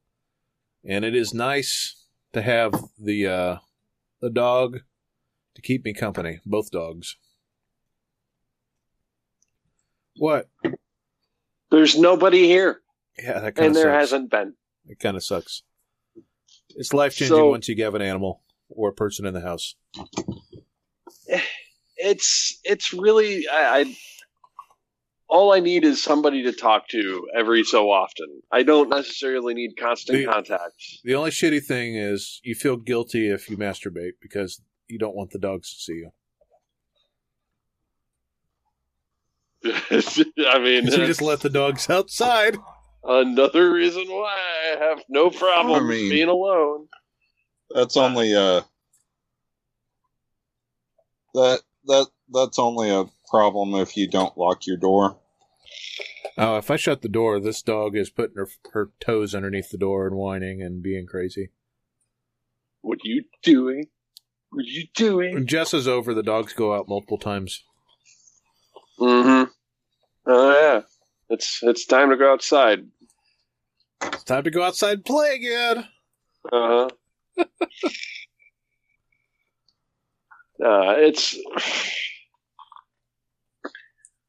[0.85, 1.95] And it is nice
[2.33, 3.55] to have the uh
[4.21, 4.81] the dog
[5.55, 7.15] to keep me company, both dogs.
[10.17, 10.49] What?
[11.71, 12.81] There's nobody here,
[13.21, 13.99] Yeah, that kind and there sucks.
[14.11, 14.53] hasn't been.
[14.87, 15.63] It kind of sucks.
[16.75, 19.75] It's life changing So- once you have an animal or a person in the house.
[22.03, 23.97] It's it's really I, I
[25.27, 28.41] all I need is somebody to talk to every so often.
[28.51, 30.73] I don't necessarily need constant The- contact.
[31.03, 34.61] The only shitty thing is you feel guilty if you masturbate because
[34.91, 36.11] you don't want the dogs to see you.
[39.91, 42.57] I mean, you just let the dogs outside.
[43.03, 44.35] another reason why
[44.73, 46.87] I have no problem I mean- being alone.
[47.73, 48.61] That's only uh
[51.33, 55.17] that that that's only a problem if you don't lock your door.
[56.37, 59.77] Oh, if I shut the door, this dog is putting her her toes underneath the
[59.77, 61.49] door and whining and being crazy.
[62.81, 63.85] What are you doing?
[64.51, 65.33] What are you doing?
[65.33, 67.63] When Jess is over, the dogs go out multiple times.
[68.99, 69.49] Mm-hmm.
[70.27, 70.81] Oh yeah,
[71.29, 72.85] it's it's time to go outside.
[74.03, 75.87] It's time to go outside and play again.
[76.51, 76.87] Uh
[77.37, 77.45] huh.
[80.65, 81.37] uh, it's.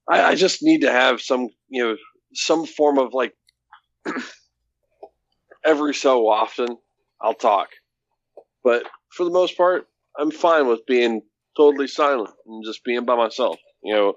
[0.09, 1.97] I, I just need to have some, you know,
[2.35, 3.35] some form of like.
[5.65, 6.77] every so often,
[7.21, 7.69] I'll talk,
[8.65, 9.87] but for the most part,
[10.19, 11.23] I'm fine with being
[11.57, 13.59] totally silent and just being by myself.
[13.83, 14.15] You know,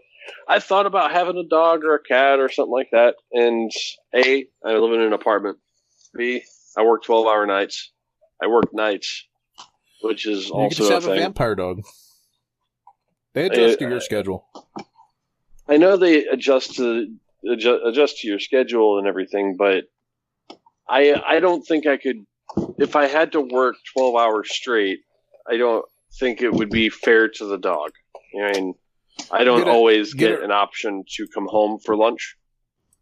[0.48, 3.72] I thought about having a dog or a cat or something like that, and
[4.14, 5.58] a, I live in an apartment.
[6.18, 6.44] B,
[6.78, 7.92] I work twelve hour nights.
[8.42, 9.26] I work nights,
[10.02, 11.82] which is you could also just a have a vampire dog.
[13.34, 14.46] They adjust to Uh, your schedule.
[15.68, 17.08] I know they adjust to
[17.50, 19.86] adjust, adjust to your schedule and everything, but
[20.88, 22.26] I I don't think I could
[22.78, 25.00] if I had to work twelve hours straight.
[25.50, 25.86] I don't
[26.20, 27.92] think it would be fair to the dog.
[28.40, 28.74] I mean,
[29.32, 32.36] I don't Get a- always get get, a- an option to come home for lunch.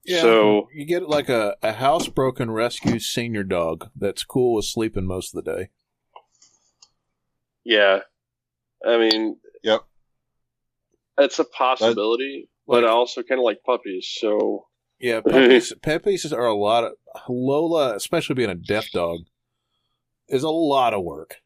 [0.06, 5.06] Yeah, So- you get like a, a housebroken rescue senior dog that's cool with sleeping
[5.08, 5.70] most of the day.
[7.64, 8.00] Yeah,
[8.86, 9.86] I mean, Yep.
[11.18, 14.12] that's a possibility, but I also kind of like puppies.
[14.20, 14.68] So
[15.00, 16.92] Yeah, puppies, puppies are a lot of
[17.30, 19.20] Lola, especially being a deaf dog,
[20.28, 21.38] is a lot of work.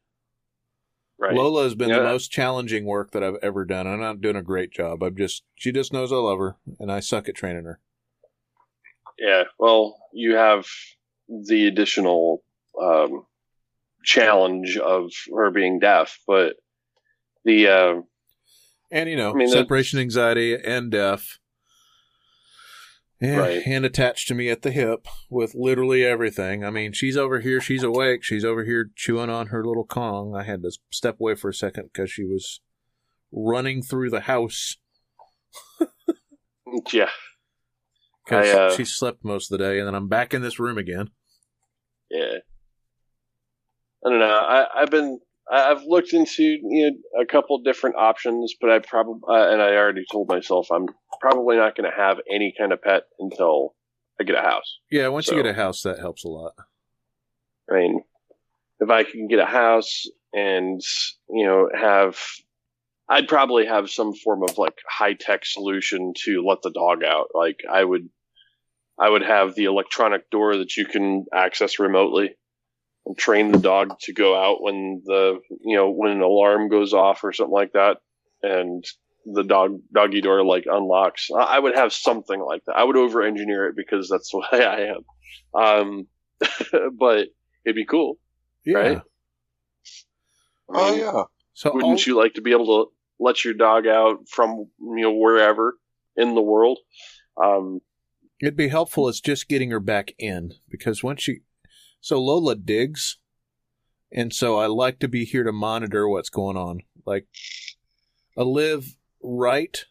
[1.18, 3.86] Right, Lola has been the most challenging work that I've ever done.
[3.86, 5.02] I'm not doing a great job.
[5.02, 7.80] I'm just she just knows I love her, and I suck at training her.
[9.18, 10.66] Yeah, well, you have
[11.28, 12.42] the additional
[12.80, 13.26] um,
[14.04, 16.56] challenge of her being deaf, but
[17.44, 17.94] the uh,
[18.90, 21.38] And you know, I mean, separation anxiety and deaf.
[23.20, 23.62] And, Right.
[23.66, 26.64] and attached to me at the hip with literally everything.
[26.64, 30.36] I mean, she's over here, she's awake, she's over here chewing on her little Kong.
[30.36, 32.60] I had to step away for a second because she was
[33.32, 34.76] running through the house
[36.92, 37.10] yeah,
[38.24, 40.78] because uh, she slept most of the day, and then I'm back in this room
[40.78, 41.10] again.
[42.10, 42.38] yeah.
[44.06, 44.26] I don't know.
[44.28, 45.18] I, I've been
[45.50, 49.76] I've looked into you know a couple different options, but I probably uh, and I
[49.76, 50.86] already told myself I'm
[51.20, 53.74] probably not going to have any kind of pet until
[54.20, 54.78] I get a house.
[54.90, 56.52] Yeah, once you get a house, that helps a lot.
[57.70, 58.02] I mean,
[58.80, 60.80] if I can get a house and
[61.30, 62.18] you know have,
[63.08, 67.28] I'd probably have some form of like high tech solution to let the dog out.
[67.34, 68.08] Like I would,
[68.98, 72.36] I would have the electronic door that you can access remotely,
[73.08, 76.92] and train the dog to go out when the you know when an alarm goes
[76.92, 77.96] off or something like that,
[78.42, 78.84] and
[79.24, 81.28] the dog doggy door like unlocks.
[81.34, 82.76] I I would have something like that.
[82.76, 85.04] I would over engineer it because that's the way I am.
[85.60, 86.06] Um,
[86.98, 87.28] but
[87.64, 88.18] it'd be cool.
[88.64, 88.76] Yeah.
[88.78, 89.02] Right.
[90.68, 91.22] Oh yeah.
[91.54, 95.02] So Wouldn't all- you like to be able to let your dog out from you
[95.02, 95.76] know wherever
[96.16, 96.78] in the world?
[97.42, 97.80] Um,
[98.40, 99.08] It'd be helpful.
[99.08, 101.40] It's just getting her back in because once she,
[102.00, 103.18] so Lola digs,
[104.12, 106.80] and so I like to be here to monitor what's going on.
[107.04, 107.26] Like,
[108.36, 109.84] I live right,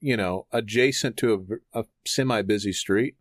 [0.00, 3.16] you know, adjacent to a, a semi-busy street,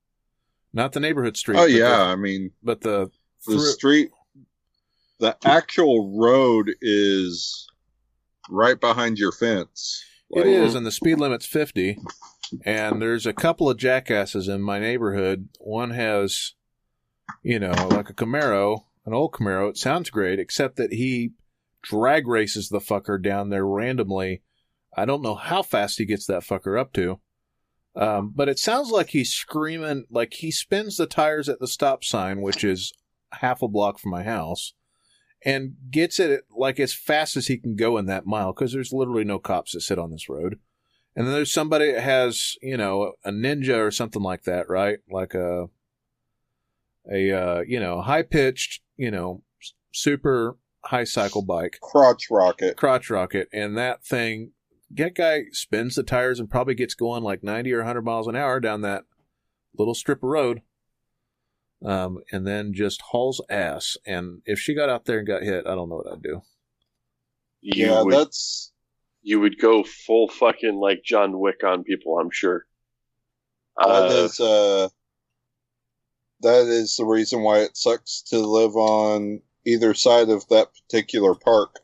[0.73, 1.59] not the neighborhood street.
[1.59, 1.97] Oh yeah.
[1.97, 3.11] the, I mean, but the
[3.45, 4.11] the through- street
[5.19, 7.67] the actual road is
[8.49, 10.03] right behind your fence.
[10.29, 11.97] It is, and the speed limit's 50.
[12.65, 15.49] And there's a couple of jackasses in my neighborhood.
[15.59, 16.53] One has,
[17.43, 19.69] you know, like a Camaro, an old Camaro.
[19.69, 21.31] It sounds great, except that he
[21.81, 24.41] drag races the fucker down there randomly.
[24.95, 27.19] I don't know how fast he gets that fucker up to.
[27.95, 32.03] Um, but it sounds like he's screaming, like he spins the tires at the stop
[32.03, 32.93] sign, which is
[33.31, 34.73] half a block from my house,
[35.43, 38.93] and gets it like as fast as he can go in that mile because there's
[38.93, 40.59] literally no cops that sit on this road.
[41.15, 44.99] And then there's somebody that has, you know, a ninja or something like that, right?
[45.09, 45.67] Like a,
[47.11, 49.43] a, uh, you know, high pitched, you know,
[49.93, 52.77] super high cycle bike, crotch rocket.
[52.77, 54.51] crotch rocket, and that thing,
[54.91, 58.35] that guy spins the tires and probably gets going like 90 or 100 miles an
[58.35, 59.03] hour down that
[59.77, 60.61] little strip of road.
[61.85, 63.97] Um, and then just hauls ass.
[64.05, 66.41] And if she got out there and got hit, I don't know what I'd do.
[67.61, 68.71] You yeah, would, that's
[69.21, 72.65] you would go full fucking like John Wick on people, I'm sure.
[73.85, 74.89] that Uh, is uh
[76.41, 81.35] that is the reason why it sucks to live on either side of that particular
[81.35, 81.79] park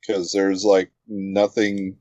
[0.00, 1.96] because there's like nothing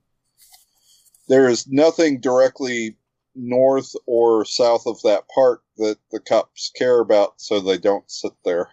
[1.27, 2.97] there is nothing directly
[3.35, 8.31] north or south of that park that the cops care about so they don't sit
[8.43, 8.69] there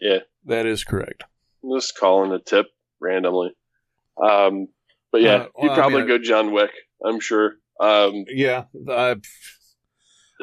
[0.00, 1.24] yeah, That is correct.
[1.62, 2.66] I'm just calling a tip
[3.00, 3.50] randomly.
[4.16, 4.68] Um,
[5.12, 6.70] but yeah, Uh, well, you'd I probably mean, go John Wick,
[7.04, 7.56] I'm sure.
[7.78, 9.20] Um, Yeah, I've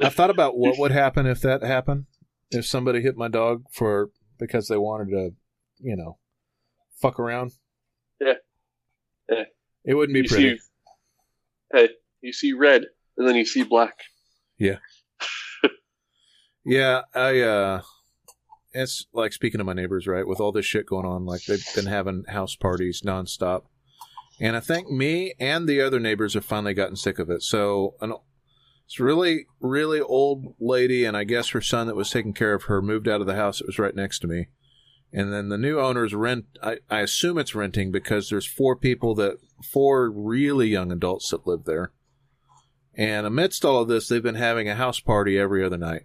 [0.02, 2.06] I've thought about what would happen if that happened.
[2.52, 5.32] If somebody hit my dog for because they wanted to,
[5.80, 6.18] you know,
[7.02, 7.54] fuck around.
[8.20, 8.34] Yeah.
[9.30, 9.43] Yeah.
[9.84, 10.58] It wouldn't be you pretty.
[10.58, 10.64] see,
[11.74, 11.89] hey,
[12.22, 12.86] you see red,
[13.18, 14.00] and then you see black.
[14.58, 14.78] Yeah.
[16.66, 17.82] yeah, I uh
[18.74, 20.28] it's like speaking to my neighbors, right?
[20.28, 23.64] With all this shit going on, like they've been having house parties nonstop.
[24.39, 27.41] And I think me and the other neighbors have finally gotten sick of it.
[27.41, 28.14] So an
[28.88, 32.64] it's really, really old lady, and I guess her son that was taking care of
[32.64, 34.48] her moved out of the house that was right next to me.
[35.12, 36.46] And then the new owners rent.
[36.64, 41.46] I, I assume it's renting because there's four people that four really young adults that
[41.46, 41.92] live there.
[42.94, 46.04] And amidst all of this, they've been having a house party every other night.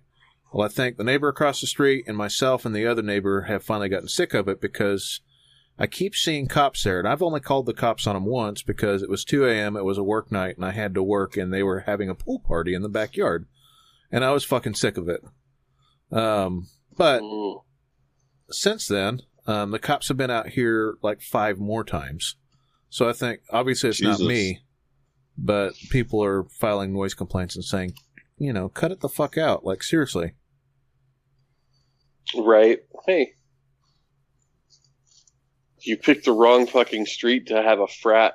[0.52, 3.62] Well, I think the neighbor across the street and myself and the other neighbor have
[3.62, 5.20] finally gotten sick of it because
[5.82, 7.00] I keep seeing cops there.
[7.00, 9.84] And I've only called the cops on them once because it was 2 a.m., it
[9.84, 12.38] was a work night, and I had to work, and they were having a pool
[12.38, 13.46] party in the backyard.
[14.08, 15.24] And I was fucking sick of it.
[16.12, 17.20] Um, but
[18.48, 22.36] since then, um, the cops have been out here like five more times.
[22.88, 24.60] So I think obviously it's not me,
[25.36, 27.94] but people are filing noise complaints and saying,
[28.38, 29.64] you know, cut it the fuck out.
[29.64, 30.34] Like seriously.
[32.36, 32.78] Right.
[33.04, 33.32] Hey.
[35.84, 38.34] You picked the wrong fucking street to have a frat.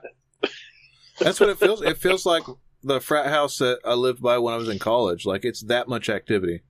[1.19, 1.81] That's what it feels.
[1.81, 2.43] It feels like
[2.83, 5.25] the frat house that I lived by when I was in college.
[5.25, 6.61] Like it's that much activity.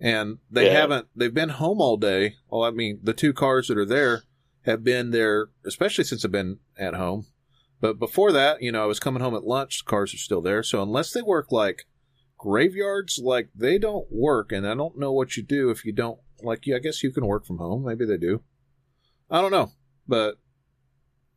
[0.00, 0.80] And they Yeah.
[0.80, 2.36] haven't, they've been home all day.
[2.48, 4.22] Well, I mean, the two cars that are there
[4.62, 7.26] have been there, especially since I've been at home.
[7.80, 10.40] But before that, you know, I was coming home at lunch, the cars are still
[10.40, 10.62] there.
[10.62, 11.84] So unless they work like
[12.38, 14.52] graveyards, like they don't work.
[14.52, 17.12] And I don't know what you do if you don't, like, yeah, I guess you
[17.12, 17.84] can work from home.
[17.84, 18.42] Maybe they do.
[19.34, 19.72] I don't know.
[20.06, 20.36] But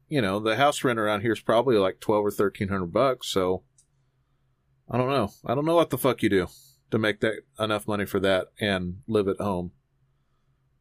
[0.08, 3.28] you know, the house rent around here is probably like twelve or thirteen hundred bucks.
[3.28, 3.64] So
[4.90, 5.32] I don't know.
[5.46, 6.48] I don't know what the fuck you do
[6.92, 9.72] to make that enough money for that and live at home.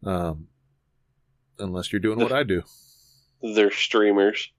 [0.05, 0.49] Um,
[1.59, 2.63] unless you're doing what I do,
[3.43, 4.53] They're streamers.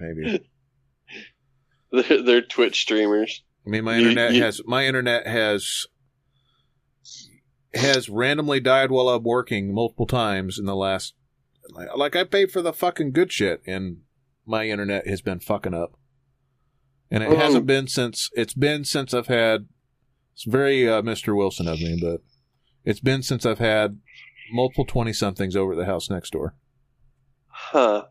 [0.00, 0.48] maybe.
[1.90, 3.42] They're, they're Twitch streamers.
[3.66, 5.86] I mean, my You- internet you- has my internet has
[7.74, 11.14] has randomly died while I'm working multiple times in the last.
[11.70, 13.98] Like, like I paid for the fucking good shit, and
[14.46, 15.98] my internet has been fucking up.
[17.10, 17.36] And it Oh.
[17.36, 19.66] hasn't been since it's been since I've had.
[20.34, 21.36] It's very uh, Mr.
[21.36, 22.22] Wilson of me, but
[22.84, 23.98] it's been since I've had
[24.52, 26.54] multiple twenty somethings over at the house next door.
[27.48, 28.04] Huh.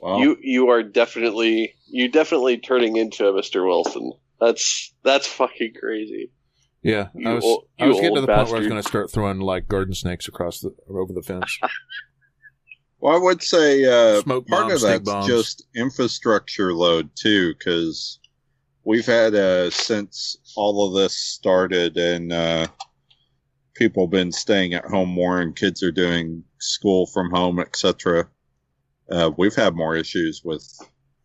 [0.00, 0.18] wow.
[0.18, 3.66] You you are definitely you definitely turning into a Mr.
[3.66, 4.12] Wilson.
[4.40, 6.32] That's that's fucking crazy.
[6.82, 8.68] Yeah, You I was ol- I was getting to old the point where I was
[8.68, 11.58] going to start throwing like garden snakes across the over the fence.
[13.00, 15.26] Well, I would say uh, Smoke part bombs, of that's bombs.
[15.26, 18.20] just infrastructure load too, because
[18.84, 22.68] we've had uh, since all of this started and uh,
[23.74, 28.28] people been staying at home more, and kids are doing school from home, etc.
[29.10, 30.64] Uh, we've had more issues with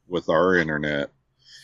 [0.08, 1.12] with our internet.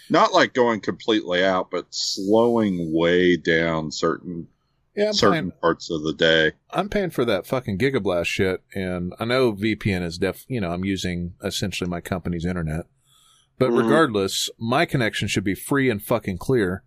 [0.10, 4.48] Not like going completely out, but slowing way down certain
[4.96, 6.52] Yeah, I'm certain paying, parts of the day.
[6.70, 10.46] I'm paying for that fucking Gigablast shit, and I know VPN is def.
[10.48, 12.86] You know, I'm using essentially my company's internet,
[13.58, 13.78] but Mhm.
[13.78, 16.84] regardless, my connection should be free and fucking clear,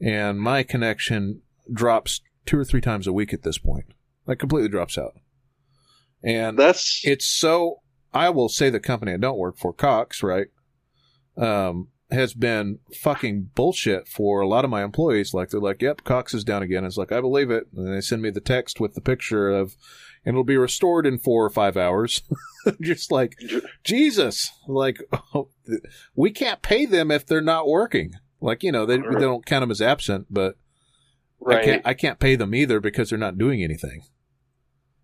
[0.00, 1.42] and my connection
[1.72, 3.86] drops two or three times a week at this point.
[4.26, 5.14] Like completely drops out,
[6.22, 7.80] and That's it's so
[8.12, 10.48] I will say the company I don't work for, Cox, right?
[11.36, 15.34] Um, has been fucking bullshit for a lot of my employees.
[15.34, 18.00] Like they're like, "Yep, Cox is down again." It's like I believe it, and they
[18.00, 19.76] send me the text with the picture of,
[20.24, 22.22] and it'll be restored in four or five hours.
[22.80, 23.36] Just like
[23.84, 25.00] Jesus, like
[25.34, 25.48] oh,
[26.14, 28.12] we can't pay them if they're not working.
[28.40, 30.56] Like you know, they they don't count them as absent, but
[31.46, 34.02] I can't I can't pay them either because they're not doing anything.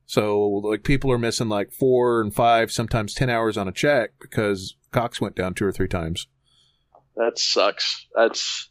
[0.06, 4.12] So like people are missing like four and five, sometimes ten hours on a check
[4.20, 6.26] because Cox went down two or three times.
[7.16, 8.06] That sucks.
[8.14, 8.68] That's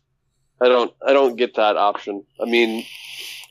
[0.62, 2.24] I don't I don't get that option.
[2.42, 2.86] I mean,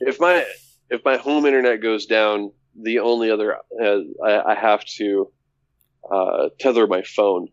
[0.00, 0.46] if my
[0.90, 5.32] if my home internet goes down, the only other uh, I, I have to
[6.10, 7.48] uh, tether my phone.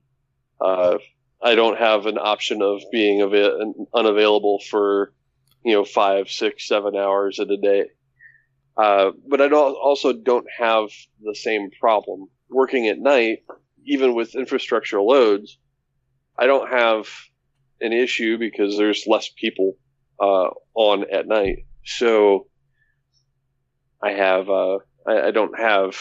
[0.60, 0.98] Uh,
[1.42, 5.14] I don't have an option of being ava- unavailable for
[5.64, 7.86] you know five, six, seven hours in a day.
[8.78, 10.86] Uh, but I don't, also don't have
[11.22, 13.39] the same problem working at night,
[13.86, 15.58] even with infrastructure loads.
[16.39, 17.08] I don't have
[17.82, 19.74] an issue because there's less people
[20.20, 21.66] uh, on at night.
[21.86, 22.48] So
[24.02, 25.96] I have uh, I, I don't have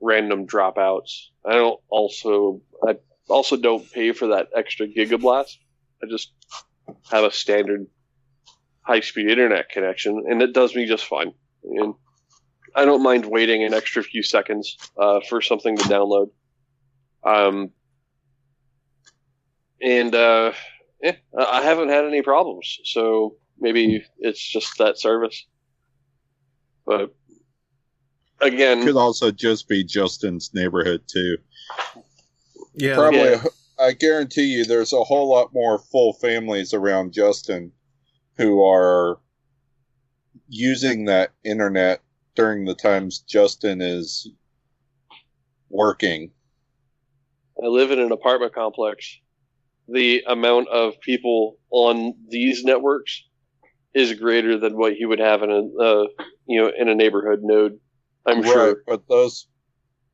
[0.00, 1.28] random dropouts.
[1.44, 2.96] I don't also I
[3.28, 5.56] also don't pay for that extra gigablast.
[6.02, 6.32] I just
[7.10, 7.86] have a standard
[8.82, 11.32] high speed internet connection, and it does me just fine.
[11.64, 11.94] And
[12.74, 16.30] I don't mind waiting an extra few seconds uh, for something to download.
[17.24, 17.70] Um,
[19.80, 20.52] and uh,
[21.02, 22.78] yeah, I I haven't had any problems.
[22.84, 25.46] So maybe it's just that service.
[26.86, 27.14] But
[28.40, 31.38] again, Could also just be Justin's neighborhood too.
[32.74, 33.44] Yeah, Probably, Yeah.
[33.78, 37.72] I guarantee you, there's a whole lot more full families around Justin
[38.36, 39.18] who are
[40.48, 42.00] using that internet
[42.34, 44.28] during the times Justin is
[45.68, 46.30] working.
[47.62, 49.18] I live in an apartment complex.
[49.88, 53.24] The amount of people on these networks
[53.94, 56.06] is greater than what you would have in a uh,
[56.46, 57.78] you know in a neighborhood node.
[58.26, 58.82] I'm right, sure.
[58.86, 59.48] but those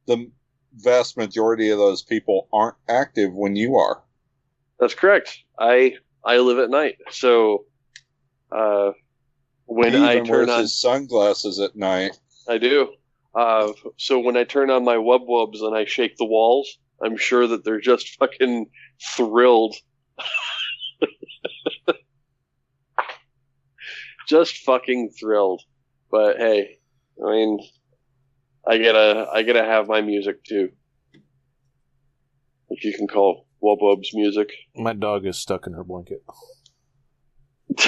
[0.07, 0.31] the
[0.75, 4.03] vast majority of those people aren't active when you are.
[4.81, 5.39] That's correct.
[5.59, 7.65] I I live at night, so
[8.51, 8.93] uh,
[9.67, 12.19] when he I turn on, his sunglasses at night.
[12.49, 12.95] I do.
[13.35, 17.17] Uh, so when I turn on my wub wubs and I shake the walls, I'm
[17.17, 18.67] sure that they're just fucking
[19.01, 19.77] thrilled.
[24.29, 25.63] just fucking thrilled.
[26.11, 26.79] But hey,
[27.25, 27.61] I mean,
[28.67, 30.71] I gotta, I gotta have my music too.
[32.71, 34.51] If you can call wub wubs music.
[34.77, 36.23] my dog is stuck in her blanket.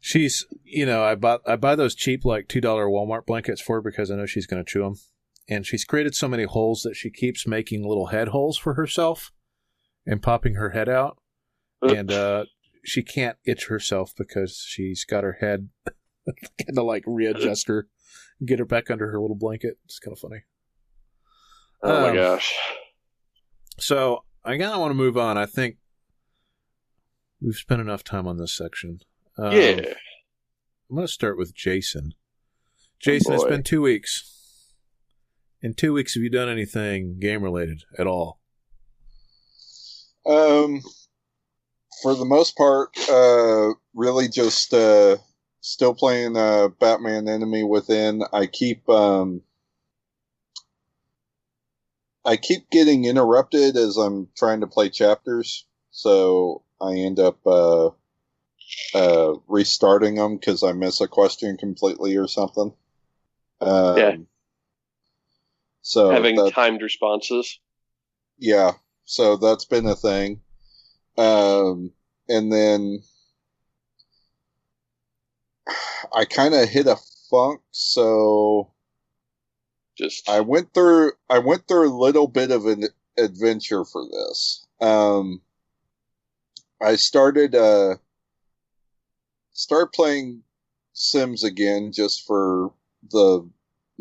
[0.00, 3.76] She's, you know, I bought I buy those cheap like two dollar Walmart blankets for
[3.76, 4.96] her because I know she's going to chew them,
[5.50, 9.32] and she's created so many holes that she keeps making little head holes for herself,
[10.06, 11.18] and popping her head out,
[11.82, 12.44] and uh,
[12.84, 15.68] she can't itch herself because she's got her head
[16.26, 17.88] kind of like readjust her,
[18.46, 19.78] get her back under her little blanket.
[19.84, 20.42] It's kind of funny.
[21.82, 22.54] oh my Um, gosh.
[23.78, 25.36] So I kind of want to move on.
[25.38, 25.76] I think
[27.40, 29.00] we've spent enough time on this section.
[29.38, 29.94] Um, Yeah.
[30.90, 32.14] I'm going to start with Jason.
[32.98, 34.39] Jason, it's been two weeks.
[35.62, 38.40] In two weeks, have you done anything game related at all?
[40.24, 40.80] Um,
[42.02, 45.16] for the most part, uh, really just uh,
[45.60, 48.22] still playing uh, Batman Enemy Within.
[48.32, 49.42] I keep um,
[52.24, 57.90] I keep getting interrupted as I'm trying to play chapters, so I end up uh,
[58.94, 62.72] uh, restarting them because I miss a question completely or something.
[63.60, 64.16] Um, Yeah.
[65.82, 67.58] So Having that- timed responses.
[68.38, 68.72] yeah
[69.04, 70.40] so that's been a thing
[71.18, 71.92] um
[72.28, 73.02] and then
[76.14, 76.96] i kind of hit a
[77.30, 78.70] funk so
[79.98, 82.84] Just i went through i went through a little bit of an
[83.18, 85.42] adventure for this um
[86.80, 87.96] i started uh
[89.52, 90.42] start playing
[90.94, 92.72] sims again just for
[93.10, 93.46] the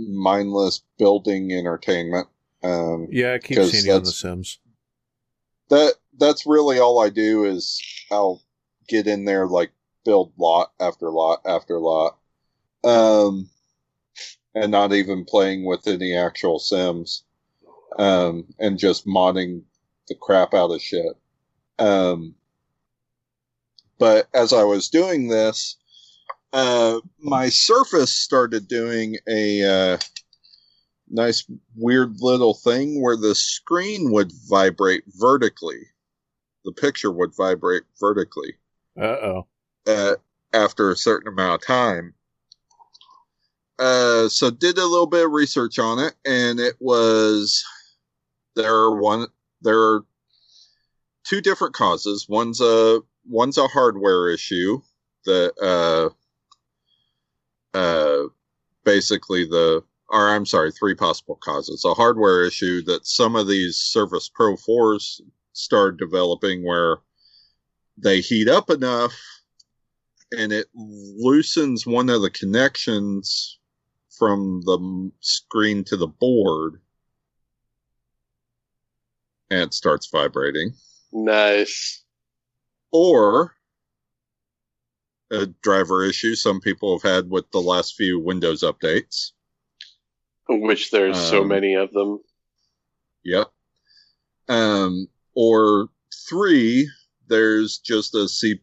[0.08, 2.28] mindless building entertainment
[2.64, 4.60] um Yeah, I keep seeing you on The Sims.
[5.70, 7.82] that that's really all I do is
[8.12, 8.41] I'll
[8.88, 9.72] get in there, like
[10.04, 12.18] build lot after lot after lot,
[12.84, 13.50] um,
[14.56, 17.24] and not even playing with any actual sims,
[17.97, 19.64] um, and just modding
[20.08, 21.16] the crap out of shit.
[21.78, 22.36] Um,
[23.97, 25.78] but as I was doing this,
[26.54, 29.97] uh, my Surface started doing a uh,
[31.10, 31.45] nice,
[31.76, 35.82] weird little thing where the screen would vibrate vertically.
[36.66, 38.56] The picture would vibrate vertically
[39.00, 39.47] Uh oh.
[39.88, 40.16] uh,
[40.54, 42.14] after a certain amount of time.
[43.78, 47.64] Uh, so did a little bit of research on it, and it was
[48.56, 49.28] there are one
[49.62, 50.04] there are
[51.24, 52.28] two different causes.
[52.28, 54.82] One's a one's a hardware issue
[55.26, 56.14] that uh
[57.74, 58.24] uh
[58.84, 61.86] basically the or I'm sorry, three possible causes.
[61.86, 65.22] A hardware issue that some of these Surface Pro 4s
[65.53, 66.97] started developing where
[67.97, 69.13] they heat up enough
[70.32, 73.59] and it loosens one of the connections
[74.17, 76.82] from the screen to the board
[79.51, 80.72] and it starts vibrating
[81.11, 82.03] Nice.
[82.91, 83.55] or
[85.32, 89.32] a driver issue some people have had with the last few windows updates
[90.47, 92.19] Which there's so Um, many of them.
[93.23, 93.51] Yep.
[94.47, 95.89] Um, or
[96.27, 96.89] three,
[97.27, 98.61] there's just a C-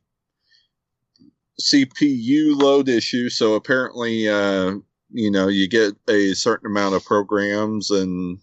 [1.61, 3.29] CPU load issue.
[3.31, 4.75] So apparently, uh,
[5.11, 8.41] you know, you get a certain amount of programs and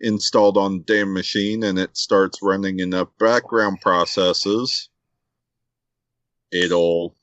[0.00, 4.88] installed on the damn machine and it starts running enough background processes.
[6.52, 7.16] It'll,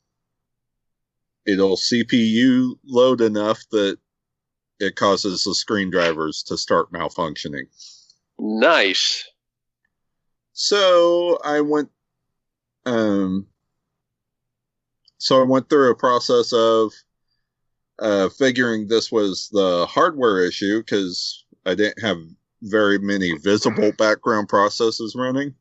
[1.46, 3.98] it'll CPU load enough that
[4.80, 7.66] it causes the screen drivers to start malfunctioning.
[8.40, 9.26] Nice.
[10.54, 11.90] So I went,
[12.86, 13.48] um,
[15.18, 16.94] so I went through a process of
[18.00, 22.18] uh, figuring this was the hardware issue because I didn't have
[22.62, 25.54] very many visible background processes running.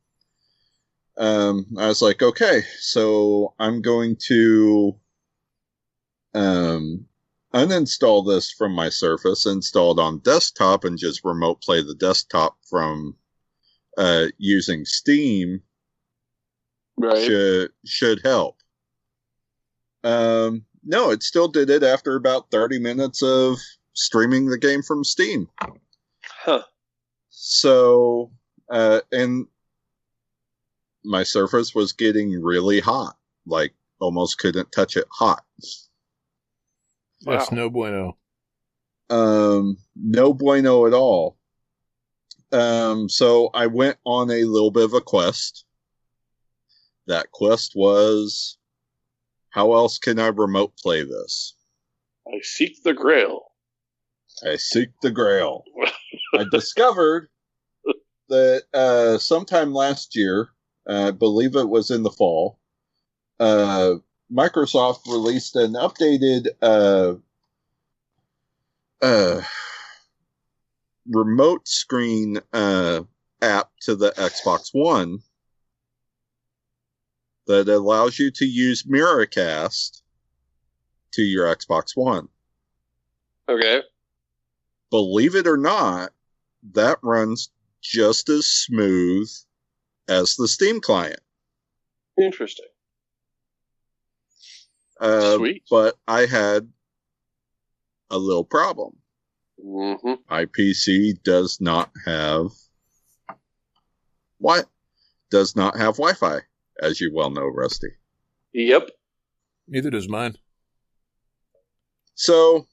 [1.19, 4.97] Um, I was like, okay, so I'm going to
[6.35, 7.07] um,
[7.53, 12.57] uninstall this from my Surface, install it on desktop, and just remote play the desktop
[12.69, 13.16] from
[13.97, 15.62] uh, using Steam
[16.99, 17.25] Right.
[17.25, 18.57] should should help.
[20.03, 23.57] Um, no, it still did it after about thirty minutes of
[23.93, 25.49] streaming the game from Steam.
[26.25, 26.64] Huh.
[27.31, 28.33] So,
[28.69, 29.47] uh, and
[31.05, 35.45] my Surface was getting really hot, like almost couldn't touch it hot.
[37.23, 37.57] That's Wow.
[37.57, 38.19] no bueno.
[39.11, 41.39] Um, no bueno at all.
[42.53, 45.65] Um, so I went on a little bit of a quest.
[47.07, 48.59] That quest was
[49.51, 51.55] how else can I remote play this?
[52.27, 53.41] I seek the grail.
[54.47, 55.65] I seek the grail.
[56.35, 57.29] I discovered
[58.29, 60.51] that uh, sometime last year,
[60.89, 62.59] I believe it was in the fall,
[63.39, 63.95] uh,
[64.32, 67.14] Microsoft released an updated uh,
[69.03, 69.43] uh,
[71.07, 73.03] remote screen uh,
[73.43, 75.20] app to the Xbox One
[77.47, 80.03] that allows you to use Miracast
[81.12, 82.28] to your Xbox One
[83.49, 83.82] Okay.
[84.91, 86.12] believe it or not,
[86.74, 89.30] that runs just as smooth
[90.09, 91.21] as the Steam client.
[92.21, 92.67] Interesting.
[95.01, 95.63] Uh, Sweet.
[95.71, 96.69] But I had
[98.11, 98.97] a little problem.
[99.63, 102.49] hmm My PC does not have
[104.39, 104.67] what
[105.31, 106.41] does not have Wi-Fi,
[106.81, 107.89] as you well know, Rusty.
[108.53, 108.91] Yep.
[109.67, 110.37] Neither does mine.
[112.15, 112.67] So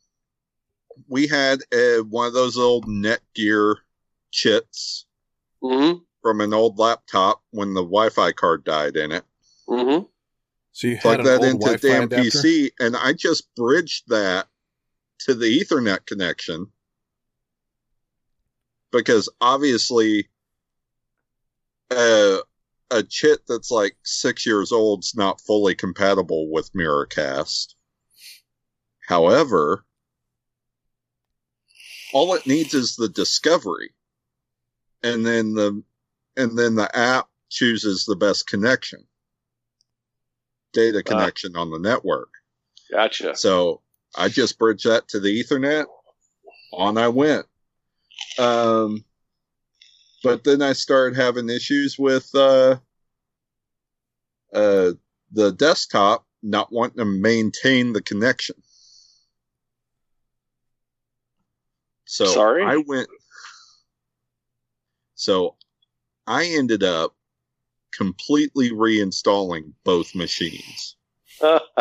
[1.07, 3.75] we had a, one of those old Netgear
[4.31, 5.05] chits
[5.61, 5.93] hmm
[6.25, 9.23] from an old laptop when the Wi-Fi card died in it.
[9.67, 9.99] hmm
[10.71, 12.39] So you had plug an that old into Wi-Fi damn adapter?
[12.39, 14.47] PC, and I just bridged that
[15.19, 16.65] to the Ethernet connection
[18.91, 20.27] because obviously,
[21.91, 22.37] uh,
[22.89, 27.75] a chit that's like six years old is not fully compatible with Miracast.
[29.07, 29.85] However,
[32.13, 33.93] all it needs is the discovery,
[35.03, 35.83] and then the
[36.37, 39.05] and then the app chooses the best connection
[40.73, 41.09] data Ah.
[41.09, 42.29] connection on the network.
[42.91, 43.35] Gotcha.
[43.35, 43.81] So
[44.15, 45.85] I just bridged that to the Ethernet.
[46.73, 47.45] On I went.
[48.37, 49.03] Um,
[50.23, 52.77] but then I started having issues with uh,
[54.53, 54.91] uh,
[55.31, 58.55] the desktop not wanting to maintain the connection.
[62.05, 62.63] So Sorry?
[62.63, 63.07] I went.
[65.15, 65.55] So
[66.27, 67.15] I ended up
[67.93, 70.95] completely reinstalling both machines.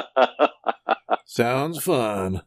[1.25, 2.43] Sounds fun.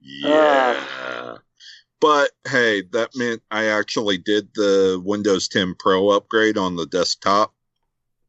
[0.00, 1.36] Yeah.
[2.00, 7.54] but hey, that meant I actually did the Windows 10 Pro upgrade on the desktop,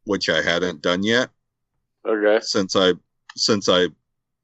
[0.06, 1.30] which I hadn't done yet
[2.08, 2.40] okay.
[2.42, 2.94] since I
[3.36, 3.88] since I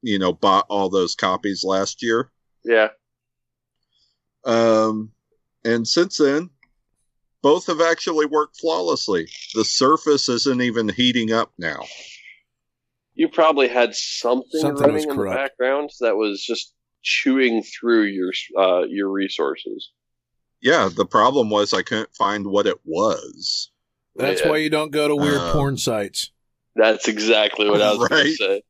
[0.02, 2.30] you know bought all those copies last year.
[2.64, 2.88] Yeah.
[4.44, 5.10] Um
[5.64, 6.50] and since then
[7.42, 9.28] both have actually worked flawlessly.
[9.54, 11.80] The surface isn't even heating up now.
[13.14, 16.72] You probably had something, Something running was in the background that was just
[17.02, 19.90] chewing through your uh, your resources.
[20.60, 23.70] Yeah, the problem was I couldn't find what it was.
[24.14, 24.50] That's Yeah.
[24.50, 26.30] why you don't go to weird Um, porn sites.
[26.76, 28.62] That's exactly what I was going to say.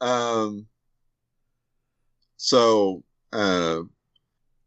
[0.00, 0.66] Um,
[2.36, 3.02] so,
[3.32, 3.80] uh,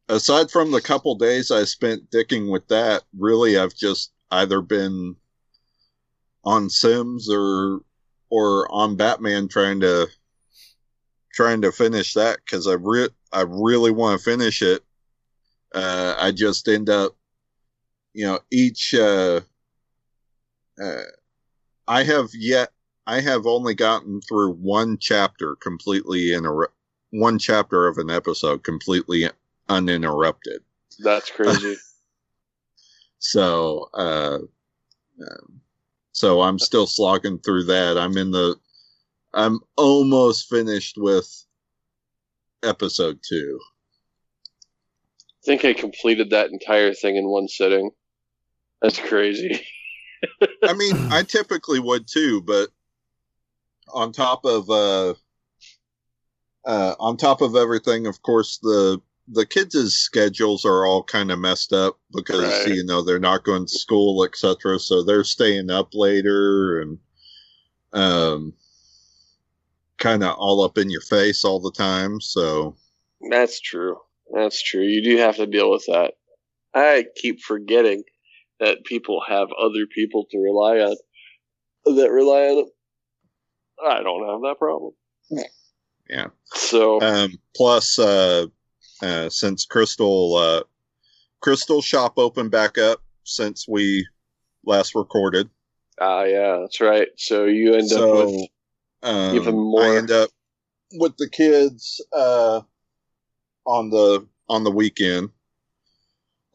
[0.10, 5.16] aside from the couple days I spent dicking with that, really, I've just either been
[6.44, 7.82] on Sims or
[8.30, 10.08] or on Batman trying to
[11.34, 14.84] trying to finish that because I re- I really want to finish it.
[15.74, 17.16] Uh, I just end up,
[18.14, 18.94] you know, each.
[18.94, 19.42] Uh,
[20.82, 21.02] uh,
[21.88, 22.70] I have yet
[23.06, 26.52] I have only gotten through one chapter completely in a.
[27.12, 29.30] one chapter of an episode completely
[29.70, 30.62] uninterrupted.
[31.00, 31.76] That's crazy.
[33.22, 34.40] So, uh,
[35.22, 35.62] um,
[36.14, 37.98] so I'm still slogging through that.
[37.98, 38.56] I'm in the,
[39.34, 41.30] I'm almost finished with
[42.64, 43.60] episode two.
[45.22, 47.92] I think I completed that entire thing in one sitting.
[48.82, 49.66] That's crazy.
[50.64, 52.70] I mean, I typically would too, but
[53.94, 55.14] on top of uh,
[56.66, 59.02] uh, on top of everything, of course the
[59.32, 62.76] the kids' schedules are all kind of messed up because Right.
[62.76, 64.80] you know they're not going to school, etc.
[64.80, 67.00] So they're staying up later and
[67.94, 68.54] um,
[69.98, 72.22] kind of all up in your face all the time.
[72.22, 72.76] So
[73.30, 73.98] That's true.
[74.34, 74.84] That's true.
[74.84, 76.14] You do have to deal with that.
[76.74, 78.04] I keep forgetting
[78.60, 80.96] that people have other people to rely on
[81.98, 82.70] that rely on them.
[83.84, 84.94] I don't have that problem.
[86.10, 86.28] Yeah.
[86.46, 88.48] So Um, plus, uh,
[89.02, 90.64] uh, since Crystal, uh,
[91.42, 94.08] Crystal shop opened back up since we
[94.66, 95.50] last recorded.
[96.00, 97.08] ah yeah, that's right.
[97.18, 98.50] So you end so, up with
[99.04, 100.30] um, even more- I end up
[100.94, 102.62] with the kids, uh,
[103.66, 105.30] on the, on the weekend.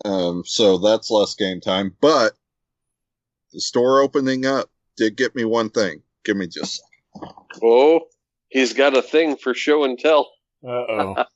[0.04, 2.34] Um, so that's less game time, but
[3.52, 6.02] the store opening up did get me one thing.
[6.24, 6.82] Give me just,
[7.62, 8.00] oh,
[8.48, 10.32] he's got a thing for show and tell.
[10.66, 11.24] Uh oh.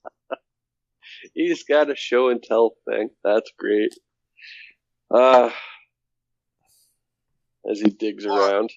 [1.39, 3.11] He's got a show and tell thing.
[3.23, 3.95] That's great.
[5.09, 5.51] Uh
[7.71, 8.71] as he digs around.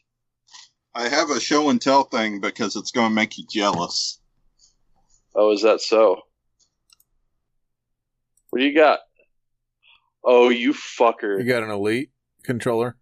[0.94, 4.20] I have a show and tell thing because it's going to make you jealous.
[5.34, 6.18] Oh, is that so?
[8.52, 9.00] What do you got?
[10.24, 11.40] Oh, you fucker.
[11.40, 12.12] You got an elite
[12.44, 12.96] controller?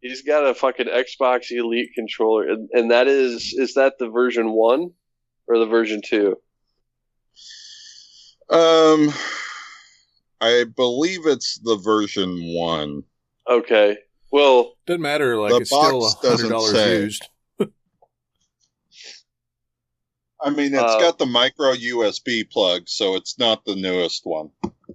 [0.00, 2.48] He's got a fucking Xbox Elite controller.
[2.48, 4.90] And, and that is, is that the version 1
[5.48, 6.36] or the version 2?
[8.50, 9.12] Um,
[10.40, 13.02] I believe it's the version one.
[13.48, 13.96] Okay.
[14.30, 15.38] Well, Doesn't matter.
[15.38, 16.96] Like The it's still box a hundred doesn't dollars say.
[17.02, 17.28] used.
[20.44, 24.50] I mean, it's Uh, got the micro USB plug, so it's not the newest one.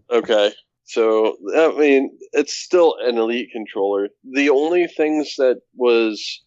[0.09, 0.51] Okay.
[0.83, 4.09] So, I mean, it's still an elite controller.
[4.29, 6.41] The only things that was,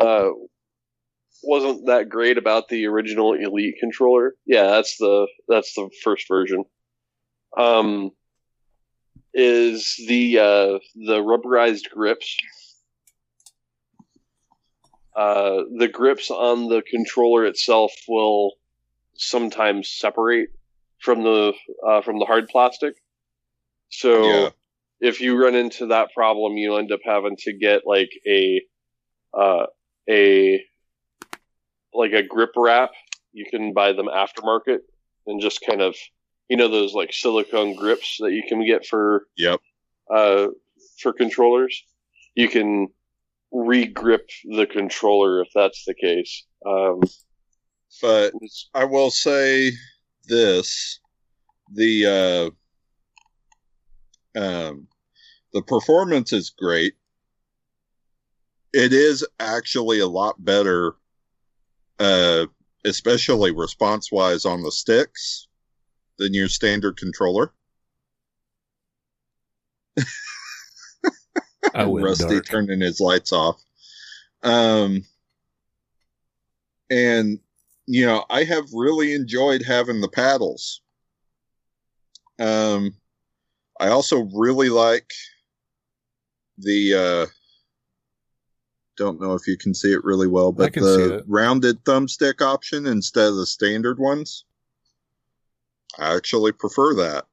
[0.00, 0.30] uh,
[1.42, 4.34] wasn't that great about the original elite controller.
[4.46, 6.64] Yeah, that's the, that's the first version.
[7.56, 8.10] Um,
[9.32, 12.36] is the, uh, the rubberized grips.
[15.14, 18.54] Uh, the grips on the controller itself will
[19.16, 20.48] sometimes separate
[21.00, 21.52] from the
[21.86, 22.94] uh, from the hard plastic.
[23.88, 24.50] So Yeah.
[25.00, 28.62] if you run into that problem, you end up having to get like a
[29.36, 29.66] uh,
[30.08, 30.64] a
[31.94, 32.90] like a grip wrap.
[33.32, 34.78] You can buy them aftermarket
[35.26, 35.94] and just kind of
[36.48, 39.60] you know those like silicone grips that you can get for Yep.
[40.14, 40.48] uh,
[41.00, 41.82] for controllers.
[42.34, 42.88] You can
[43.52, 46.44] re-grip the controller if that's the case.
[46.66, 47.00] Um,
[48.00, 48.32] But
[48.74, 49.72] I will say
[50.28, 51.00] this:
[51.72, 52.52] the
[54.36, 54.86] uh, um,
[55.52, 56.94] the performance is great.
[58.72, 60.94] it is actually a lot better,
[62.00, 62.46] uh,
[62.84, 65.46] especially response wise on the sticks
[66.18, 67.52] than your standard controller.
[71.74, 72.46] Rusty dark.
[72.46, 73.62] turning his lights off.
[74.42, 75.04] Um,
[76.88, 77.38] and
[77.86, 80.80] you know, I have really enjoyed having the paddles.
[82.38, 82.94] Um,
[83.78, 85.10] I also really like
[86.58, 86.94] the.
[86.94, 87.26] Uh,
[89.00, 91.24] don't know if you can see it really well, but the it.
[91.26, 94.44] rounded thumbstick option instead of the standard ones.
[95.98, 97.26] I actually prefer that.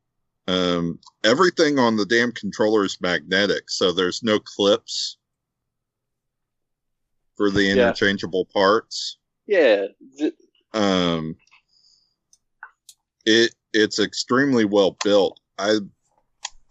[0.48, 5.18] Um, everything on the damn controller is magnetic, so there's no clips
[7.36, 7.74] for the Yeah.
[7.74, 9.18] interchangeable parts.
[9.46, 9.88] Yeah,
[10.18, 10.34] th-
[10.74, 11.36] Um,
[13.26, 15.40] it it's extremely well built.
[15.58, 15.80] I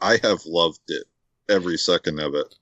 [0.00, 1.04] I have loved it
[1.50, 2.54] every second of it,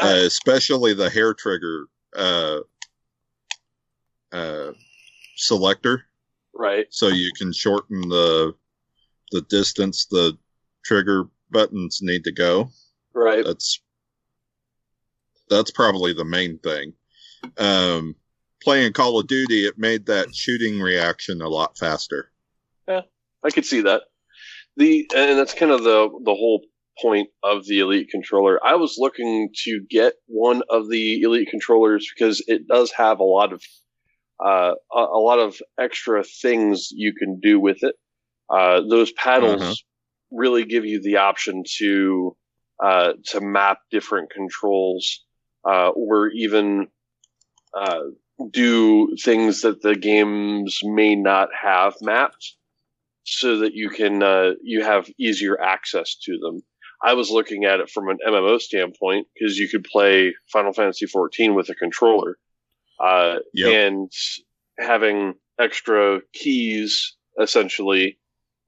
[0.00, 1.86] uh, especially the hair trigger
[2.16, 2.60] uh,
[4.32, 4.72] uh,
[5.36, 6.04] selector,
[6.54, 6.86] right.
[6.90, 8.54] so you can shorten the
[9.32, 10.36] the distance the
[10.84, 12.70] trigger buttons need to go.
[13.14, 13.44] Right.
[13.44, 13.80] That's
[15.48, 16.94] that's probably the main thing.
[17.58, 18.16] Um,
[18.62, 22.30] playing Call of Duty, it made that shooting reaction a lot faster.
[22.88, 23.02] Yeah,
[23.44, 24.02] I could see that.
[24.76, 26.64] The and that's kind of the the whole
[27.00, 28.58] point of the Elite controller.
[28.64, 33.24] I was looking to get one of the Elite controllers because it does have a
[33.24, 33.62] lot of
[34.44, 37.94] uh, a, a lot of extra things you can do with it.
[38.50, 39.74] Uh, those paddles Uh-huh.
[40.30, 42.36] really give you the option to
[42.82, 45.24] uh, to map different controls
[45.68, 46.88] uh, or even
[47.74, 48.00] uh,
[48.50, 52.54] do things that the games may not have mapped
[53.24, 56.62] so that you can uh, you have easier access to them.
[57.04, 61.06] I was looking at it from an MMO standpoint because you could play Final Fantasy
[61.06, 62.38] XIV with a controller,
[62.98, 63.72] uh, Yep.
[63.74, 64.12] and
[64.78, 68.18] having extra keys essentially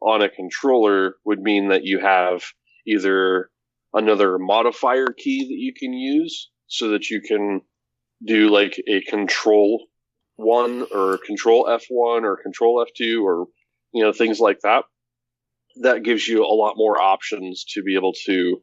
[0.01, 2.45] on a controller would mean that you have
[2.87, 3.51] either
[3.95, 7.63] another modifier key that you can use so that you can
[8.25, 9.87] do like a control
[10.37, 13.47] one or control F1 or control F2 or
[13.93, 14.85] you know things like that
[15.83, 18.63] that gives you a lot more options to be able to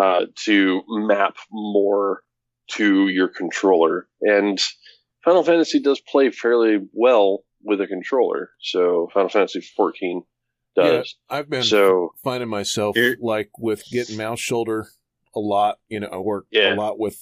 [0.00, 2.22] uh, to map more
[2.68, 4.58] to your controller and
[5.24, 10.22] Final Fantasy does play fairly well with a controller so Final Fantasy 14
[10.74, 14.86] does I've been so finding myself Here- like with getting mouse shoulder
[15.34, 15.78] a lot.
[15.88, 16.74] You know, I work Yeah.
[16.74, 17.18] a lot with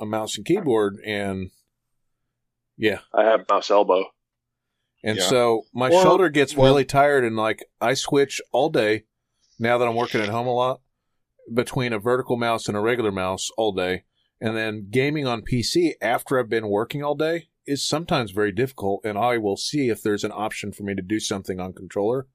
[0.00, 1.50] a mouse and keyboard, and
[2.76, 4.06] yeah, I have mouse elbow
[5.04, 5.28] and Yeah.
[5.28, 9.04] so my Well- shoulder gets well- really tired, and like I switch all day
[9.58, 10.80] now that I'm working at home a lot
[11.52, 14.04] between a vertical mouse and a regular mouse all day,
[14.40, 19.02] and then gaming on PC after I've been working all day is sometimes very difficult,
[19.04, 22.26] and I will see if there's an option for me to do something on controller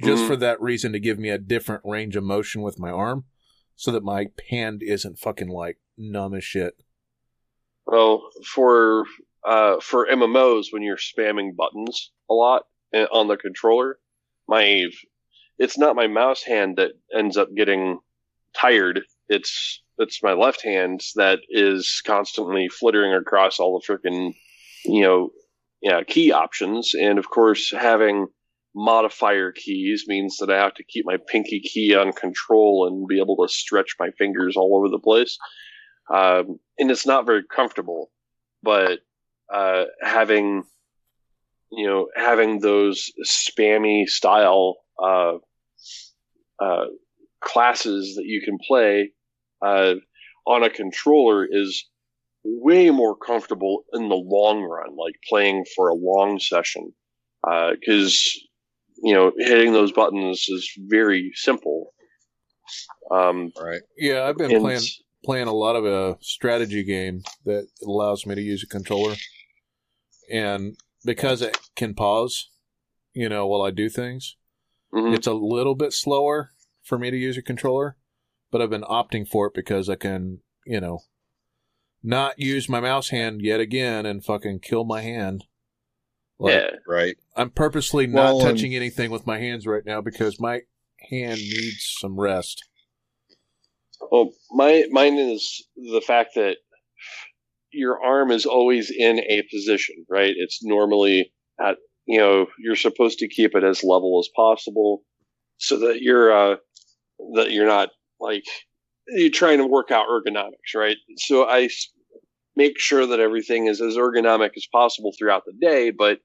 [0.00, 0.26] just Mhm.
[0.26, 3.24] for that reason to give me a different range of motion with my arm
[3.76, 6.74] so that my hand isn't fucking like numb as shit.
[7.86, 9.04] Well, for
[9.46, 13.98] uh, for MMOs, when you're spamming buttons a lot uh, on the controller,
[14.48, 14.84] my
[15.58, 18.00] it's not my mouse hand that ends up getting
[18.54, 19.02] tired.
[19.28, 24.34] It's it's my left hand that is constantly flittering across all the freaking
[24.84, 25.30] you know
[25.80, 28.26] yeah key options, and of course having
[28.74, 33.20] modifier keys means that I have to keep my pinky key on control and be
[33.20, 35.38] able to stretch my fingers all over the place.
[36.12, 38.10] Um, and it's not very comfortable,
[38.62, 38.98] but
[39.52, 40.64] uh, having
[41.70, 45.34] you know having those spammy style uh,
[46.60, 46.84] uh,
[47.40, 49.12] classes that you can play
[49.64, 49.94] uh,
[50.46, 51.84] on a controller is
[52.44, 56.92] way more comfortable in the long run, like playing for a long session,
[57.42, 58.40] because
[59.02, 61.92] you know hitting those buttons is very simple.
[63.10, 63.82] Um, Right.
[63.96, 64.82] Yeah, I've been and- playing
[65.24, 69.14] playing a lot of a strategy game that allows me to use a controller.
[70.30, 72.48] And because it can pause,
[73.12, 74.36] you know, while I do things,
[74.92, 75.14] mhm.
[75.14, 76.50] it's a little bit slower
[76.82, 77.96] for me to use a controller,
[78.50, 81.00] but I've been opting for it because I can, you know,
[82.02, 85.44] not use my mouse hand yet again and fucking kill my hand.
[86.38, 86.70] Like, yeah.
[86.86, 87.16] Right.
[87.34, 90.62] I'm purposely not Well, and- touching anything with my hands right now because my
[91.10, 92.62] hand needs some rest.
[94.10, 96.58] Well, my mine is the fact that
[97.76, 100.34] your arm is always in a position, right?
[100.36, 105.02] It's normally at you know you're supposed to keep it as level as possible,
[105.58, 106.56] so that you're uh,
[107.34, 108.44] that you're not like
[109.08, 110.96] you're trying to work out ergonomics, right?
[111.18, 111.68] So I
[112.56, 116.18] make sure that everything is as ergonomic as possible throughout the day, but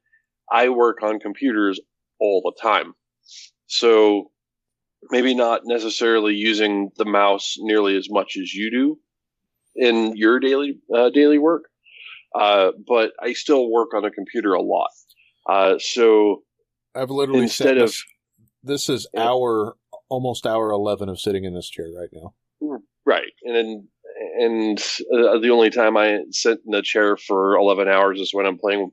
[0.52, 1.80] I work on computers
[2.20, 2.94] all the time.
[3.68, 4.32] So
[5.10, 8.98] maybe not necessarily using the mouse nearly as much as you do
[9.76, 11.66] in your daily uh, daily work,
[12.36, 14.90] uh, but I still work on a computer a lot.
[15.50, 16.44] Uh, so
[16.96, 18.04] I've literally Instead said of- this,
[18.64, 19.30] this is Yeah.
[19.30, 19.78] hour
[20.10, 22.34] almost hour eleven of sitting in this chair right now.
[23.06, 23.88] right, and then
[24.40, 24.80] and
[25.14, 28.58] uh, the only time I sit in the chair for eleven hours is when I'm
[28.58, 28.92] playing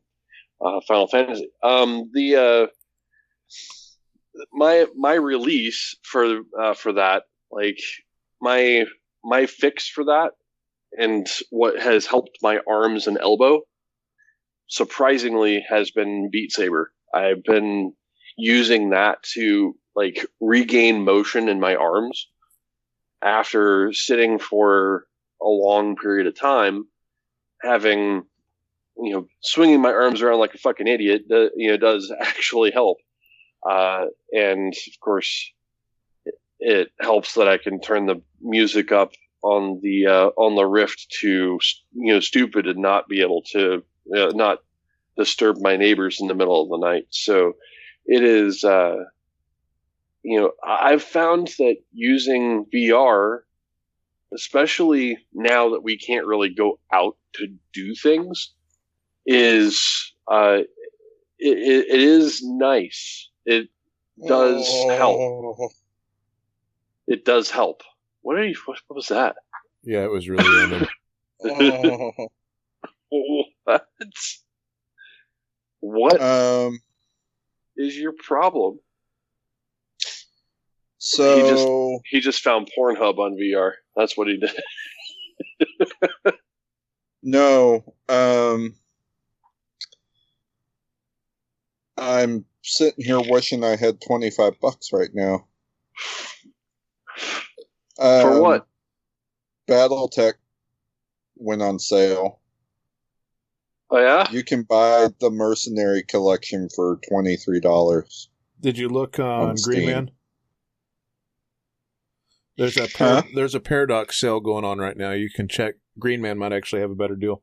[0.65, 1.51] uh, Final Fantasy.
[1.63, 2.67] Um, the uh,
[4.53, 7.79] my my release for uh, for that like
[8.41, 8.85] my
[9.25, 10.31] my fix for that
[10.99, 13.61] and what has helped my arms and elbow
[14.69, 16.93] surprisingly has been Beat Saber.
[17.15, 17.95] I've been
[18.37, 22.29] using that to like regain motion in my arms
[23.23, 25.07] after sitting for
[25.41, 26.85] a long period of time
[27.63, 28.25] having
[28.97, 31.23] you know swinging my arms around like a fucking idiot
[31.57, 32.99] you know does actually help
[33.69, 35.51] uh, and of course
[36.61, 39.13] it helps that I can turn the music up
[39.43, 41.59] on the uh, on the Rift to
[41.93, 43.83] you know stupid and not be able to
[44.15, 44.63] uh, not
[45.17, 47.07] disturb my neighbors in the middle of the night.
[47.11, 47.57] So
[48.07, 49.05] it is uh,
[50.23, 53.41] you know I've found that using VR,
[54.35, 58.53] especially now that we can't really go out to do things,
[59.27, 60.59] is uh,
[61.39, 63.29] it, it, it is nice.
[63.47, 63.69] It
[64.27, 65.19] does help.
[65.21, 65.69] Oh.
[67.07, 67.83] It does help.
[68.29, 68.55] What are you?
[68.67, 69.37] What, what was that?
[69.83, 70.87] Yeah, it was really random.
[71.45, 72.13] Oh.
[73.11, 73.81] What?
[75.81, 76.81] What is um.
[77.79, 78.81] your problem?
[80.99, 81.69] So he just,
[82.11, 83.73] He just found Pornhub on VR.
[83.97, 86.35] That's what he did.
[87.23, 87.95] no.
[88.11, 88.75] Um.
[91.97, 95.47] I'm sitting here wishing I had twenty five bucks right now.
[97.99, 98.67] For Um, what?
[99.69, 100.35] BattleTech
[101.37, 102.41] went on sale.
[103.91, 104.31] Oh yeah.
[104.31, 108.29] You can buy the Mercenary collection for twenty three dollars.
[108.61, 110.11] Did you look on, On Green Man?
[112.57, 113.23] There's a par- Huh?
[113.35, 115.13] there's a paradox sale going on right now.
[115.13, 115.77] You can check.
[115.99, 117.43] Green Man might actually have a better deal.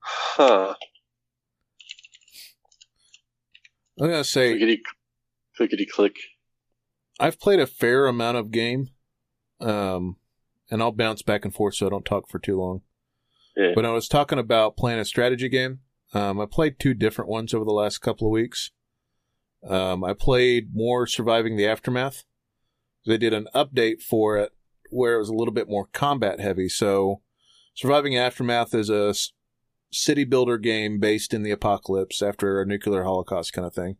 [0.00, 0.74] Huh.
[4.00, 4.82] I'm gonna say Clickety,
[5.56, 6.16] clickety click.
[7.20, 8.90] I've played a fair amount of game,
[9.60, 10.16] um,
[10.70, 12.82] and I'll bounce back and forth so I don't talk for too long.
[13.56, 13.72] Yeah.
[13.74, 15.80] When I was talking about playing a strategy game,
[16.12, 18.70] um, I played two different ones over the last couple of weeks.
[19.68, 22.24] Um, I played more Surviving the Aftermath.
[23.06, 24.52] They did an update for it
[24.90, 26.68] where it was a little bit more combat heavy.
[26.68, 27.22] So,
[27.74, 29.14] Surviving Aftermath is a
[29.92, 33.96] city builder game based in the apocalypse after a nuclear holocaust kind of thing.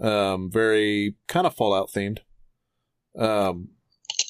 [0.00, 2.18] Um, very kind of Fallout themed.
[3.18, 3.68] Um,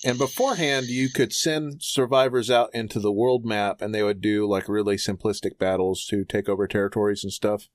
[0.04, 4.46] and beforehand, you could send survivors out into the world map and they would do
[4.46, 7.68] like really simplistic battles to take over territories and stuff.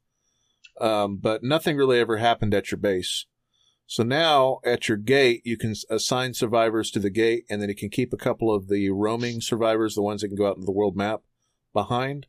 [0.80, 3.26] Um, but nothing really ever happened at your base.
[3.88, 7.76] So now at your gate, you can assign survivors to the gate and then you
[7.76, 10.68] can keep a couple of the roaming survivors, the ones that can go out into
[10.68, 11.22] the world map
[11.74, 12.28] behind.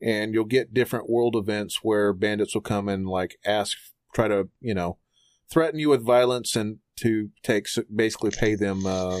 [0.00, 3.76] And you'll get different world events where bandits will come and like ask,
[4.14, 4.98] try to, you know,
[5.50, 9.18] threaten you with violence and to take, basically pay them, uh,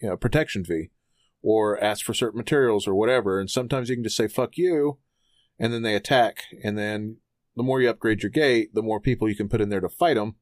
[0.00, 0.90] you know, protection fee
[1.42, 3.38] or ask for certain materials or whatever.
[3.38, 4.98] And sometimes you can just say, fuck you.
[5.58, 6.44] And then they attack.
[6.62, 7.18] And then
[7.54, 9.88] the more you upgrade your gate, the more people you can put in there to
[9.88, 10.36] fight them.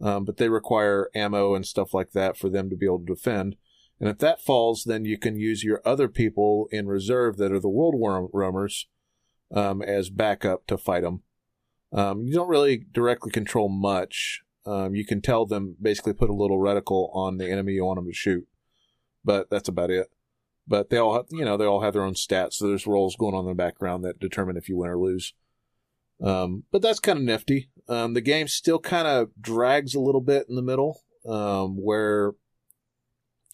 [0.00, 3.14] Um, but they require ammo and stuff like that for them to be able to
[3.14, 3.56] defend.
[3.98, 7.60] And if that falls, then you can use your other people in reserve that are
[7.60, 7.94] the world
[8.32, 8.88] roamers
[9.54, 11.22] um, as backup to fight them.
[11.96, 14.42] Um, you don't really directly control much.
[14.66, 17.98] Um, you can tell them basically put a little reticle on the enemy you want
[17.98, 18.46] them to shoot,
[19.24, 20.08] but that's about it.
[20.68, 22.54] But they all, have, you know, they all have their own stats.
[22.54, 25.32] So there's roles going on in the background that determine if you win or lose.
[26.22, 27.70] Um, but that's kind of nifty.
[27.88, 32.32] Um, the game still kind of drags a little bit in the middle, um, where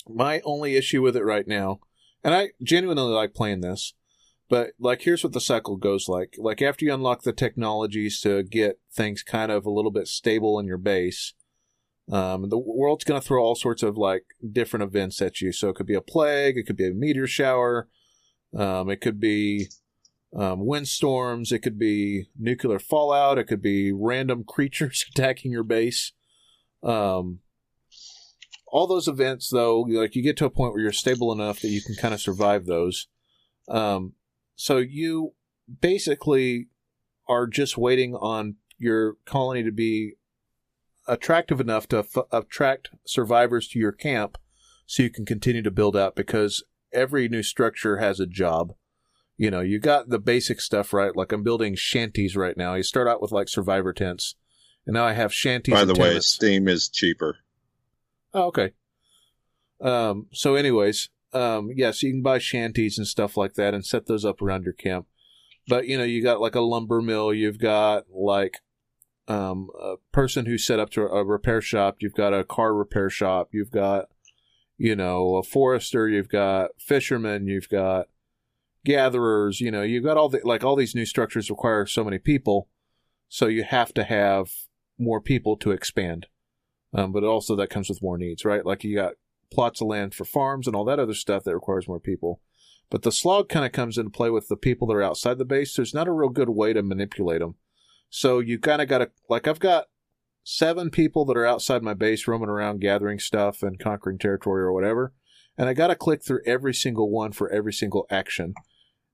[0.09, 1.81] my only issue with it right now,
[2.25, 3.95] and I genuinely like playing this,
[4.53, 6.35] but like here's what the cycle goes like.
[6.37, 10.59] Like after you unlock the technologies to get things kind of a little bit stable
[10.59, 11.33] in your base,
[12.13, 15.53] um, the world's going to throw all sorts of like different events at you.
[15.53, 17.89] So it could be a plague, it could be a meteor shower,
[18.55, 19.69] um, it could be
[20.37, 26.13] um, windstorms, it could be nuclear fallout, it could be random creatures attacking your base.
[26.83, 27.39] Um,
[28.67, 31.69] all those events though, like you get to a point where you're stable enough that
[31.69, 33.09] you can kind of survive those.
[33.67, 34.13] Um,
[34.55, 35.35] so you
[35.81, 36.69] basically
[37.29, 40.15] are just waiting on your colony to be
[41.07, 44.39] attractive enough to f- attract survivors to your camp
[44.87, 48.75] so you can continue to build out because every new structure has a job.
[49.37, 51.17] You know, you got the basic stuff right.
[51.17, 52.75] Like I'm building shanties right now.
[52.75, 54.37] You start out with like survivor tents,
[54.87, 55.75] and now I have shanties.
[55.75, 56.29] By the way, tenants.
[56.29, 57.39] Steam is cheaper.
[58.35, 58.73] Oh, okay.
[59.81, 63.75] Um, so anyways, um, yes, yeah, so you can buy shanties and stuff like that
[63.75, 65.07] and set those up around your camp.
[65.69, 68.59] But you know, you got like a lumber mill, you've got like
[69.29, 73.09] um, a person who set up to a repair shop, you've got a car repair
[73.09, 74.07] shop, you've got
[74.77, 78.09] you know a forester, you've got fishermen, you've got
[78.85, 82.19] gatherers, you know, you've got all the like all these new structures require so many
[82.19, 82.69] people,
[83.29, 84.51] so you have to have
[84.99, 86.27] more people to expand.
[86.95, 88.67] Um, but also that comes with more needs, right?
[88.67, 89.15] Like you got
[89.53, 92.41] plots of land for farms and all that other stuff that requires more people.
[92.91, 95.45] But the slog kind of comes into play with the people that are outside the
[95.45, 95.75] base.
[95.75, 97.55] There's not a real good way to manipulate them.
[98.11, 99.87] So you kind of got to, like, I've got
[100.45, 104.73] seven people that are outside my base roaming around gathering stuff and conquering territory or
[104.73, 105.15] whatever.
[105.57, 108.55] And I got to click through every single one for every single action,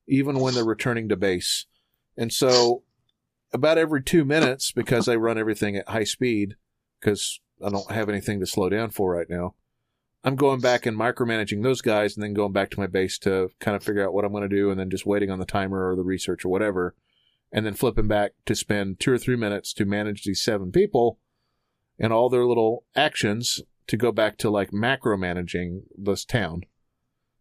[0.08, 1.66] even when they're returning to base.
[2.16, 2.82] And so
[3.52, 6.56] about every two minutes, because I run everything at high speed,
[7.00, 9.54] because I don't have anything to slow down for right now.
[10.24, 13.50] I'm going back and micromanaging those guys and then going back to my base to
[13.60, 15.46] kind of figure out what I'm going to do and then just waiting on the
[15.46, 16.94] timer or the research or whatever.
[17.52, 21.18] And then flipping back to spend two or three minutes to manage these seven people
[21.98, 26.62] and all their little actions to go back to like macro managing this town.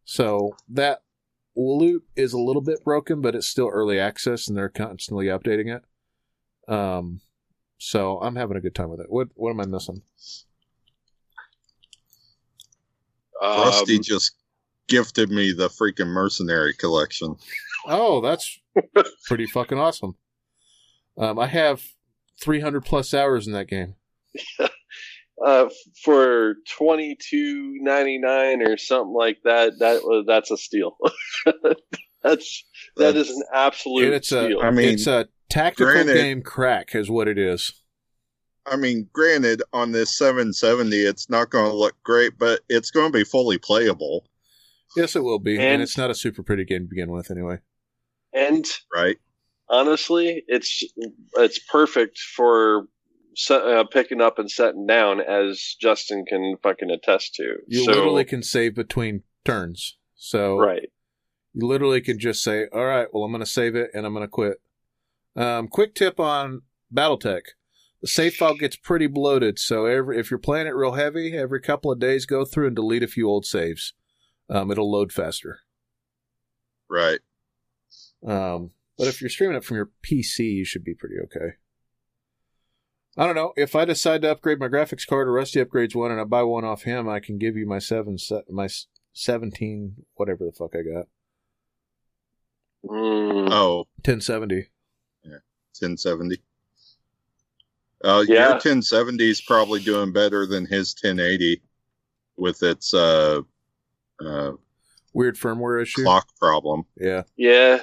[0.05, 1.01] So that
[1.55, 5.75] loop is a little bit broken, but it's still early access and they're constantly updating
[5.75, 6.73] it.
[6.73, 7.21] Um,
[7.77, 9.09] so I'm having a good time with it.
[9.09, 10.01] What what am I missing?
[13.41, 14.31] Rusty Um, just
[14.87, 17.35] gifted me the freaking mercenary collection.
[17.85, 18.59] Oh, that's
[19.25, 20.15] pretty fucking awesome.
[21.17, 21.81] Um, I have
[22.41, 23.95] 300 plus hours in that game.
[25.45, 25.69] uh,
[26.03, 29.79] for twenty two ninety nine or something like that.
[29.79, 30.97] That was that's a steal.
[32.23, 32.65] that's
[32.97, 34.59] that is an absolute And it's a, steal.
[34.61, 37.73] I mean, it's a tactical granted- game crack, is what it is.
[38.67, 43.11] I mean, granted, on this 770, it's not going to look great, but it's going
[43.11, 44.25] to be fully playable,
[44.95, 47.29] Yes, it will be, and, And- it's not a super pretty game to begin with,
[47.29, 47.59] anyway.
[48.33, 49.17] and right?
[49.69, 50.83] honestly, it's
[51.35, 52.87] it's perfect for
[53.35, 57.57] set, uh, picking up and setting down, as Justin can fucking attest to.
[57.67, 60.89] You so, literally can save between turns, so right.
[61.53, 64.13] you literally can just say, "All right, well, I'm going to save it and I'm
[64.13, 64.61] going to quit."
[65.35, 66.61] Um, quick tip on
[66.93, 67.41] BattleTech:
[68.01, 71.59] the save file gets pretty bloated, so every if you're playing it real heavy, every
[71.61, 73.93] couple of days, go through and delete a few old saves.
[74.49, 75.59] Um, it'll load faster.
[76.89, 77.19] Right.
[78.25, 81.55] Um, but if you're streaming it from your PC, you should be pretty okay.
[83.17, 83.53] I don't know.
[83.57, 86.43] If I decide to upgrade my graphics card or Rusty upgrades one and I buy
[86.43, 88.67] one off him, I can give you my seven, se- my
[89.13, 91.07] seventeen, whatever the fuck I got,
[92.85, 94.67] Mm, Oh, ten seventy.
[95.79, 96.41] 1070.
[98.03, 98.43] Uh, Yeah.
[98.43, 101.61] Your 1070 is probably doing better than his 1080
[102.37, 103.41] with its uh,
[104.23, 104.51] uh,
[105.13, 106.03] Weird firmware issue.
[106.03, 106.83] clock problem.
[106.99, 107.23] Yeah.
[107.35, 107.81] Yeah.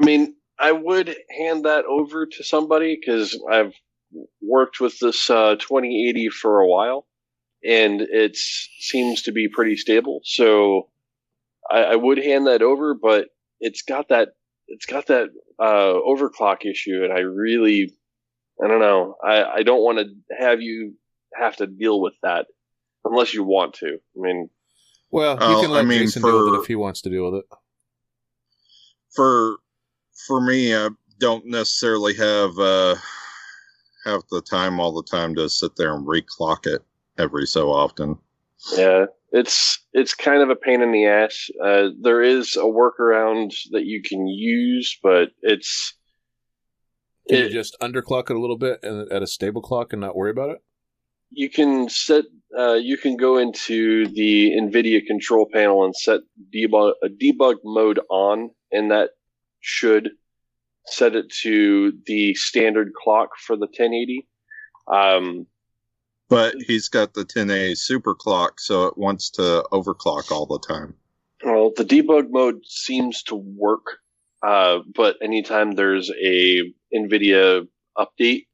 [0.00, 3.72] I mean, I would hand that over to somebody because I've
[4.42, 7.06] worked with this uh, 2080 for a while,
[7.64, 10.20] and it seems to be pretty stable.
[10.24, 10.90] So
[11.70, 13.28] I, I would hand that over, but
[13.60, 14.30] it's got that
[14.68, 15.28] it's got that
[15.58, 17.92] uh, overclock issue, and I really
[18.62, 19.16] I don't know.
[19.22, 20.94] I, I don't want to have you
[21.34, 22.46] have to deal with that
[23.04, 23.86] unless you want to.
[23.88, 24.48] I mean,
[25.10, 27.30] Well, you can let I mean, Jason deal with it if he wants to deal
[27.30, 27.44] with it.
[29.14, 29.56] For
[30.26, 32.94] for me, I don't necessarily have uh,
[34.04, 36.82] have the time all the time to sit there and reclock it
[37.18, 38.16] every so often.
[38.76, 41.50] Yeah, it's it's kind of a pain in the ass.
[41.62, 45.94] Uh, there is a workaround that you can use, but it's
[47.28, 50.00] Can it, you just underclock it a little bit and at a stable clock and
[50.00, 50.62] not worry about it?
[51.34, 52.24] you can set
[52.56, 56.20] uh, you can go into the NVIDIA control panel and set
[56.54, 59.10] debug a debug mode on, and that
[59.60, 60.10] should
[60.86, 64.28] set it to the standard clock for the 1080.
[64.86, 65.46] Um,
[66.28, 70.94] But he's got the 10A super clock, so it wants to overclock all the time.
[71.42, 73.98] Well, the debug mode seems to work,
[74.44, 76.60] uh, but anytime there's a
[76.94, 77.66] NVIDIA
[77.96, 78.46] update,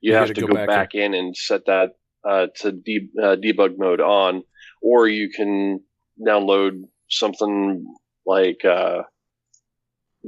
[0.00, 1.90] you, You have to go go, back back, in and set that
[2.28, 4.42] uh, to de- uh, debug mode on,
[4.80, 5.80] or you can
[6.20, 7.84] download something
[8.26, 9.02] like uh,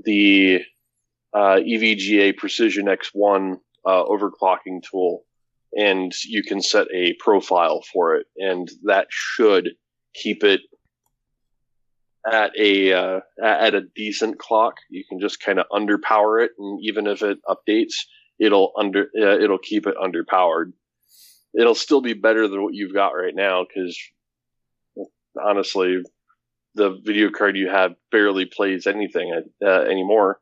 [0.05, 0.61] the
[1.33, 5.25] uh, EVGA Precision X1 uh, overclocking tool,
[5.77, 9.71] and you can set a profile for it, and that should
[10.15, 10.61] keep it
[12.31, 14.77] at a uh, at a decent clock.
[14.91, 17.95] You can just kind of underpower it, and even if it updates,
[18.39, 20.73] it'll under uh, it'll keep it underpowered.
[21.59, 23.97] It'll still be better than what you've got right now because
[25.43, 26.03] honestly,
[26.75, 29.33] the video card you have barely plays anything
[29.65, 30.41] uh, anymore.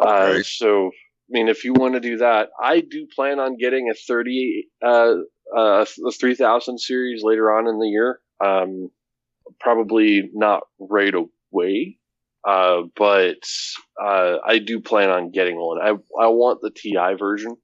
[0.00, 0.44] Uh, Right.
[0.44, 3.94] so, I mean, if you want to do that, I do plan on getting a
[3.94, 5.14] 30, uh,
[5.56, 8.20] uh, a 3000 series later on in the year.
[8.44, 8.90] Um,
[9.60, 11.98] probably not right away.
[12.46, 13.42] Uh, but,
[14.00, 15.80] uh, I do plan on getting one.
[15.80, 15.90] I,
[16.20, 17.56] I want the TI version.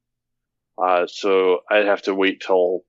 [0.83, 2.81] Uh, so I'd have to wait till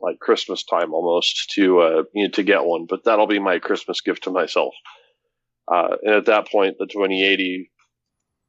[0.00, 3.58] like Christmas time almost to, uh, you know, to get one, but that'll be my
[3.58, 4.74] Christmas gift to myself.
[5.70, 7.70] Uh, and at that point, the 2080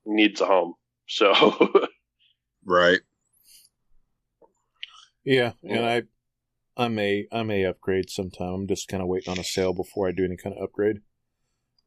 [0.06, 0.74] needs a home.
[1.08, 1.34] So,
[2.68, 3.00] Right.
[5.24, 6.04] Yeah, and I,
[6.78, 8.54] I may, I may upgrade sometime.
[8.54, 10.98] I'm just kind of waiting on a sale before I do any kind of upgrade.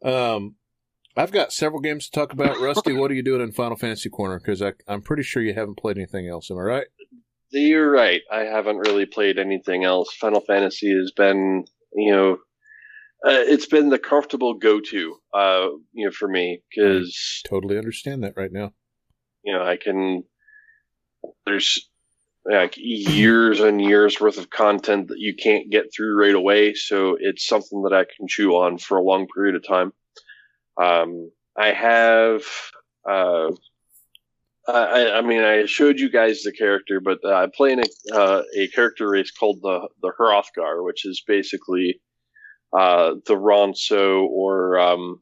[0.05, 0.57] Um,
[1.17, 2.59] I've got several games to talk about.
[2.61, 4.39] Rusty, what are you doing in Final Fantasy Corner?
[4.39, 6.51] Because I'm pretty sure you haven't played anything else.
[6.51, 6.87] Am I right?
[7.53, 8.23] you're right.
[8.31, 10.15] I haven't really played anything else.
[10.15, 12.33] Final Fantasy has been, you know,
[13.27, 18.35] uh, it's been the comfortable go-to, uh, you know, for me because Totally understand that
[18.37, 18.73] right now.
[19.45, 20.25] you know I can.
[21.45, 21.90] There's
[22.45, 27.17] like years and years worth of content that you can't get through right away, so
[27.19, 29.93] it's something that I can chew on for a long period of time.
[30.81, 32.43] Um, I have.
[33.09, 33.51] Uh,
[34.67, 38.15] I, I mean, I showed you guys the character, but uh, I play in a,
[38.15, 42.01] uh, a character race called the the Hrothgar, which is basically
[42.77, 45.21] uh, the Ronso or um,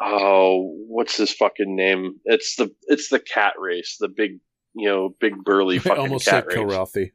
[0.00, 2.20] oh, what's this fucking name?
[2.24, 4.38] It's the it's the cat race, the big
[4.74, 6.48] you know big burly fucking almost cat.
[6.48, 7.12] Kilrathi.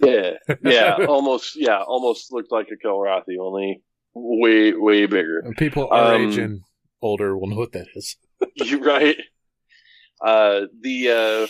[0.00, 3.82] Yeah, yeah, almost yeah, almost looked like a Kilrathi, only
[4.14, 5.40] way way bigger.
[5.40, 6.60] And people our Um, age and
[7.02, 8.16] older will know what that is.
[8.54, 9.16] You're right.
[10.20, 11.46] Uh, the uh,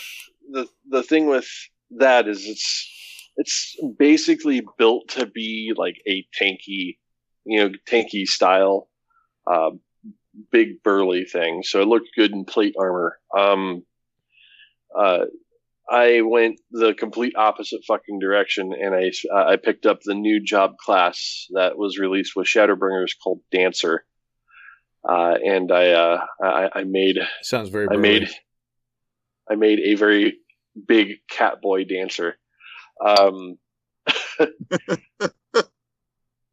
[0.51, 1.49] the the thing with
[1.99, 6.99] that is it's it's basically built to be like a tanky,
[7.45, 8.89] you know, tanky style,
[9.47, 9.71] uh,
[10.51, 11.63] big burly thing.
[11.63, 13.19] So it looked good in plate armor.
[13.37, 13.85] Um,
[14.97, 15.25] uh,
[15.91, 20.77] I went the complete opposite fucking direction, and I I picked up the new job
[20.79, 24.05] class that was released with Shadowbringers called Dancer.
[25.09, 27.87] Uh, and I, uh, I, I made Sounds very.
[27.91, 28.29] I made
[29.51, 30.39] I made a very
[30.87, 32.37] big cat boy dancer.
[33.05, 33.59] Um,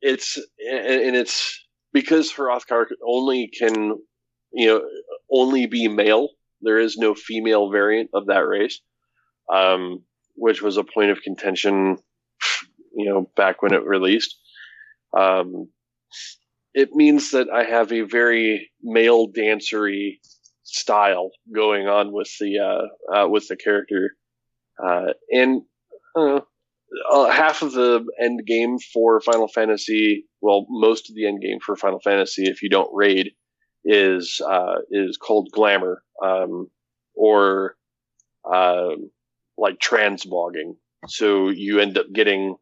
[0.01, 3.97] it's and and it's because Hrothgar only can
[4.53, 4.81] you know
[5.31, 6.29] only be male.
[6.65, 8.81] There is no female variant of that race,
[9.53, 10.03] um,
[10.35, 11.97] which was a point of contention.
[12.97, 14.37] You know, back when it released.
[15.17, 15.69] Um,
[16.73, 20.19] it means that I have a very male dancery
[20.63, 24.11] style going on with the uh, uh, with the character,
[24.83, 25.61] uh, and
[26.15, 26.39] uh,
[27.09, 31.59] uh, half of the end game for Final Fantasy, well, most of the end game
[31.65, 33.31] for Final Fantasy, if you don't raid,
[33.85, 36.67] is uh, is called glamour, um,
[37.13, 37.75] or
[38.51, 38.95] uh,
[39.57, 40.75] like transmogging.
[41.07, 42.55] So you end up getting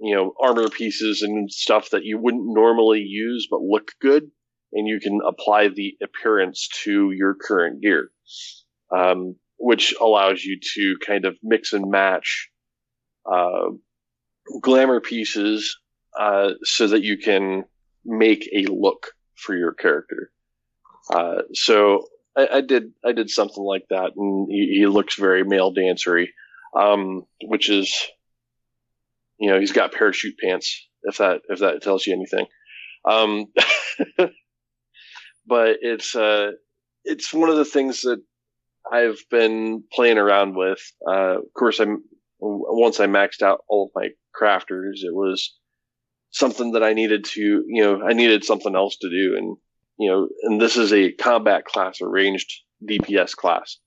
[0.00, 4.30] you know armor pieces and stuff that you wouldn't normally use but look good
[4.72, 8.10] and you can apply the appearance to your current gear,
[8.94, 12.50] um, which allows you to kind of mix and match
[13.30, 13.70] uh,
[14.60, 15.78] glamour pieces
[16.18, 17.64] uh, so that you can
[18.04, 20.30] make a look for your character.
[21.10, 22.06] Uh, so
[22.36, 26.28] I, I did I did something like that, and he, he looks very male dancery,
[26.76, 28.06] um, which is
[29.38, 32.46] you know he's got parachute pants if that if that tells you anything.
[33.04, 33.46] Um,
[35.46, 36.52] but it's uh,
[37.04, 38.22] it's one of the things that
[38.90, 40.80] I've been playing around with.
[41.06, 42.02] Uh, of course, I'm
[42.40, 45.54] once I maxed out all of my crafters, it was
[46.30, 49.56] something that I needed to, you know, I needed something else to do, and
[49.98, 53.78] you know, and this is a combat class, a ranged DPS class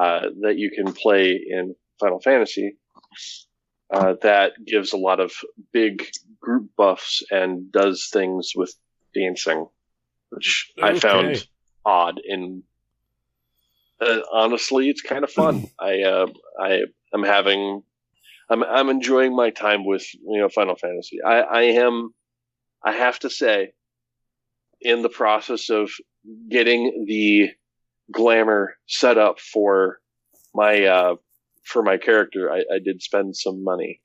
[0.00, 2.76] uh, that you can play in Final Fantasy.
[3.92, 5.32] Uh, that gives a lot of
[5.72, 6.06] big
[6.40, 8.74] group buffs and does things with
[9.14, 9.66] dancing,
[10.30, 11.46] which I found
[11.84, 12.62] odd and
[14.00, 15.66] uh, honestly, it's kind of fun.
[15.78, 16.26] I uh,
[16.58, 17.82] I am having
[18.50, 21.18] I'm I'm enjoying my time with you know Final Fantasy.
[21.24, 22.12] I I am
[22.84, 23.72] I have to say
[24.80, 25.90] in the process of
[26.48, 27.50] getting the
[28.12, 30.00] glamour set up for
[30.54, 31.14] my uh
[31.64, 34.00] for my character, I, I did spend some money.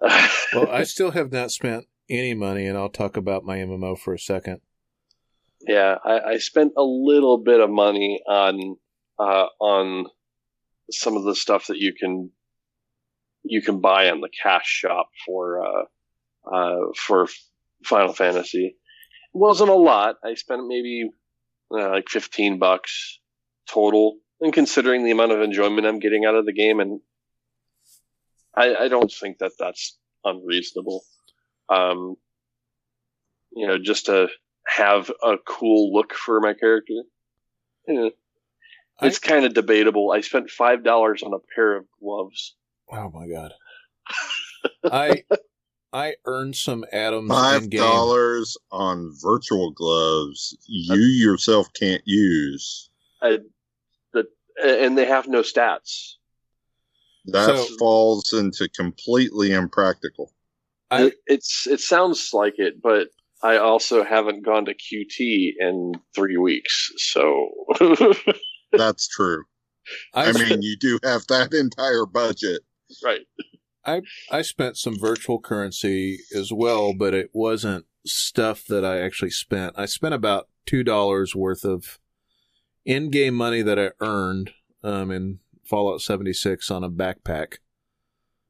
[0.02, 4.12] well, I still have not spent any money, and I'll talk about my MMO for
[4.12, 4.60] a second.
[5.66, 8.76] Yeah, I, I spent a little bit of money on
[9.18, 10.06] uh, on
[10.90, 12.30] some of the stuff that you can
[13.44, 15.84] you can buy in the cash shop for uh,
[16.52, 17.28] uh, for
[17.84, 18.66] Final Fantasy.
[18.66, 20.16] It wasn't a lot.
[20.24, 21.10] I spent maybe
[21.70, 23.20] uh, like fifteen bucks
[23.68, 27.00] total, and considering the amount of enjoyment I'm getting out of the game, and
[28.56, 31.04] I, I don't think that that's unreasonable.
[31.68, 32.16] Um,
[33.54, 34.28] you know, just to
[34.66, 36.94] have a cool look for my character.
[37.86, 38.08] Yeah.
[39.02, 40.12] It's kind of debatable.
[40.12, 42.54] I spent five dollars on a pair of gloves.
[42.96, 43.52] Oh my god!
[44.84, 45.24] I
[45.92, 47.28] I earned some atoms.
[47.28, 52.90] Five dollars on virtual gloves you yourself can't use.
[53.20, 53.38] I,
[54.12, 54.26] the,
[54.62, 56.14] and they have no stats.
[57.26, 60.32] That so, falls into completely impractical.
[60.90, 63.08] I, it's it sounds like it, but
[63.42, 67.50] I also haven't gone to QT in three weeks, so
[68.72, 69.44] that's true.
[70.12, 72.62] I, I mean, you do have that entire budget,
[73.04, 73.20] right?
[73.84, 79.30] I I spent some virtual currency as well, but it wasn't stuff that I actually
[79.30, 79.74] spent.
[79.78, 81.98] I spent about two dollars worth of
[82.84, 84.50] in-game money that I earned
[84.82, 87.58] um, in Fallout 76 on a backpack.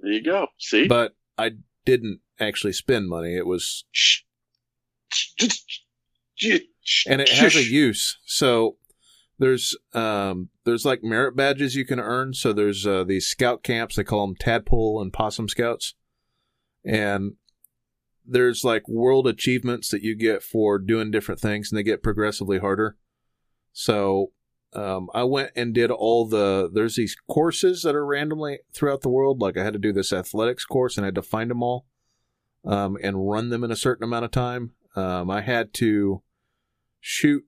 [0.00, 0.48] There you go.
[0.58, 1.52] See, but I
[1.84, 3.36] didn't actually spend money.
[3.36, 3.84] It was,
[7.08, 8.18] and it has a use.
[8.24, 8.76] So
[9.38, 12.34] there's um there's like merit badges you can earn.
[12.34, 13.96] So there's uh, these scout camps.
[13.96, 15.94] They call them tadpole and possum scouts,
[16.84, 17.32] and
[18.26, 22.58] there's like world achievements that you get for doing different things, and they get progressively
[22.58, 22.96] harder.
[23.72, 24.32] So
[24.74, 26.70] um, I went and did all the.
[26.72, 29.40] There's these courses that are randomly throughout the world.
[29.40, 31.86] Like I had to do this athletics course, and I had to find them all
[32.64, 34.72] um, and run them in a certain amount of time.
[34.96, 36.22] Um, I had to
[37.00, 37.44] shoot.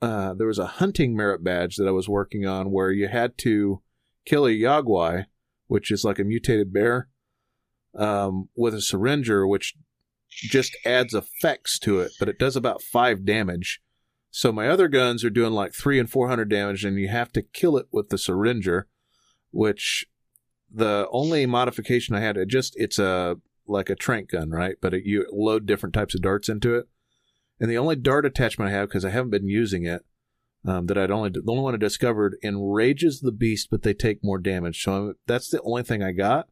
[0.00, 3.36] Uh, there was a hunting merit badge that I was working on where you had
[3.38, 3.82] to
[4.24, 5.26] kill a Yao Guai,
[5.66, 7.08] which is like a mutated bear,
[7.96, 9.74] um, with a syringer, which
[10.30, 13.80] just adds effects to it, but it does about five damage.
[14.30, 17.32] So my other guns are doing like three and four hundred damage, and you have
[17.32, 18.86] to kill it with the syringer,
[19.50, 20.06] which
[20.70, 24.76] the only modification I had it just it's a like a trank gun, right?
[24.80, 26.86] But it, you load different types of darts into it.
[27.60, 30.04] And the only dart attachment I have because I haven't been using it
[30.64, 34.22] um, that I'd only the only one I discovered enrages the beast, but they take
[34.22, 34.82] more damage.
[34.82, 36.48] So I'm, that's the only thing I got.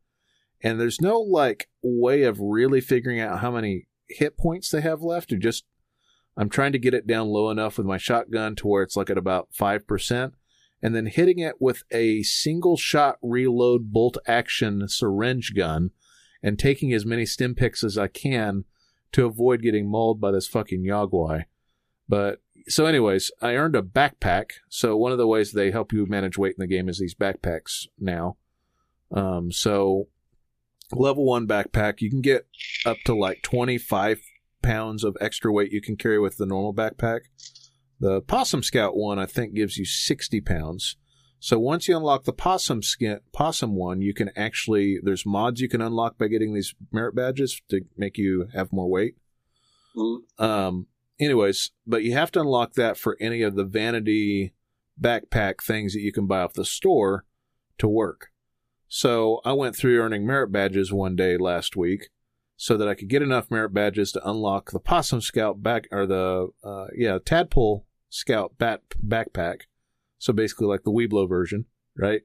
[0.62, 5.02] And there's no like way of really figuring out how many hit points they have
[5.02, 5.32] left.
[5.32, 5.64] Or just
[6.36, 9.10] I'm trying to get it down low enough with my shotgun to where it's like
[9.10, 10.34] at about five percent,
[10.82, 15.90] and then hitting it with a single shot reload bolt action syringe gun
[16.42, 18.64] and taking as many stimpaks as I can
[19.12, 21.44] to avoid getting mauled by this fucking Yao Guai.
[22.08, 24.52] But so, anyways, I earned a backpack.
[24.68, 27.14] So one of the ways they help you manage weight in the game is these
[27.14, 28.36] backpacks now.
[29.12, 30.08] Um, so
[30.92, 32.46] level one backpack, you can get
[32.84, 34.20] up to like 25
[34.62, 37.20] pounds of extra weight you can carry with the normal backpack.
[38.00, 40.96] The Possum Scout one, I think, gives you 60 pounds.
[41.38, 45.68] So once you unlock the possum skin, possum one, you can actually there's mods you
[45.68, 49.16] can unlock by getting these merit badges to make you have more weight.
[49.96, 50.42] Mm-hmm.
[50.42, 50.86] Um.
[51.18, 54.52] Anyways, but you have to unlock that for any of the vanity
[55.00, 57.24] backpack things that you can buy off the store
[57.78, 58.28] to work.
[58.88, 62.10] So I went through earning merit badges one day last week
[62.56, 66.06] so that I could get enough merit badges to unlock the Possum Scout back or
[66.06, 69.62] the uh, yeah Tadpole Scout bat backpack
[70.18, 71.66] so basically, like the Webelos version,
[71.97, 72.22] right?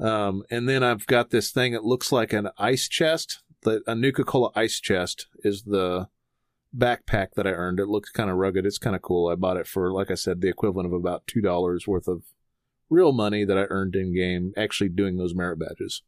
[0.00, 3.42] Um, and then I've got this thing that looks like an ice chest.
[3.62, 6.08] The a Nuka Cola ice chest is the
[6.76, 7.80] backpack that I earned.
[7.80, 8.64] It looks kind of rugged.
[8.64, 9.28] It's kind of cool.
[9.28, 12.22] I bought it for, like I said, the equivalent of about two dollars worth of
[12.90, 16.02] real money that I earned in game, actually doing those merit badges.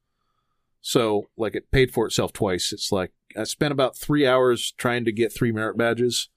[0.81, 2.73] So, like, it paid for itself twice.
[2.73, 6.29] It's like I spent about three hours trying to get three merit badges.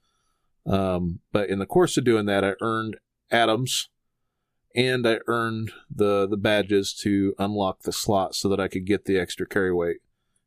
[0.66, 2.96] Um, but in the course of doing that, I earned
[3.30, 3.88] atoms
[4.74, 9.04] and I earned the the badges to unlock the slot so that I could get
[9.04, 9.98] the extra carry weight.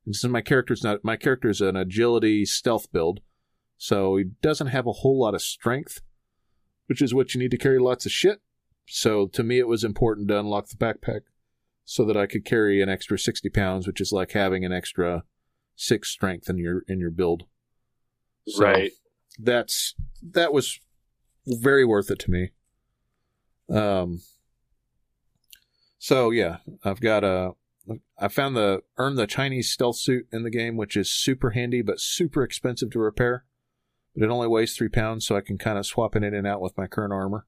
[0.06, 3.22] And since my character's not my character's an agility stealth build,
[3.78, 6.02] so he doesn't have a whole lot of strength,
[6.88, 8.42] which is what you need to carry lots of shit.
[8.88, 11.22] So to me, it was important to unlock the backpack
[11.84, 15.24] so that I could carry an extra 60 pounds, which is like having an extra
[15.76, 17.44] six strength in your in your build.
[18.48, 18.92] So right.
[19.40, 20.80] That's that was
[21.46, 22.52] very worth it to me.
[23.70, 24.22] Um.
[26.00, 27.52] So yeah, I've got a.
[28.18, 31.82] I found the earn the Chinese stealth suit in the game, which is super handy
[31.82, 33.46] but super expensive to repair.
[34.14, 36.48] But it only weighs three pounds, so I can kind of swap it in and
[36.48, 37.46] out with my current armor.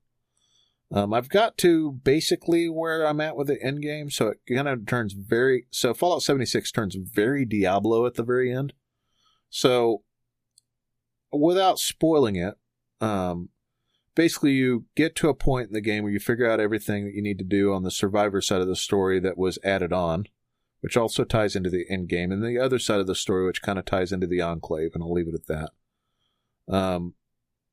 [0.91, 4.67] Um, I've got to basically where I'm at with the end game, so it kind
[4.67, 5.67] of turns very.
[5.71, 8.73] So Fallout 76 turns very Diablo at the very end.
[9.49, 10.03] So,
[11.31, 12.55] without spoiling it,
[13.01, 13.49] um,
[14.19, 17.13] basically you get to a point in the game where you figure out everything that
[17.13, 20.25] you need to do on the survivor side of the story that was added on,
[20.81, 23.61] which also ties into the end game, and the other side of the story, which
[23.61, 25.71] kind of ties into the enclave, and I'll leave it at that.
[26.67, 27.13] Um,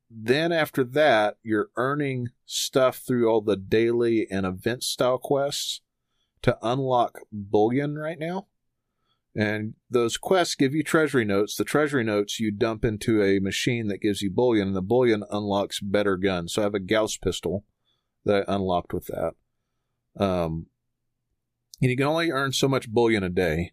[0.08, 5.80] then after that, you're earning stuff through all the daily and event style quests
[6.42, 8.46] to unlock bullion right now.
[9.38, 11.56] And those quests give you treasury notes.
[11.56, 15.24] The treasury notes you dump into a machine that gives you bullion, and the bullion
[15.30, 16.54] unlocks better guns.
[16.54, 17.64] So I have a Gauss pistol
[18.24, 19.34] that I unlocked with that.
[20.18, 20.66] Um,
[21.82, 23.72] and you can only earn so much bullion a day.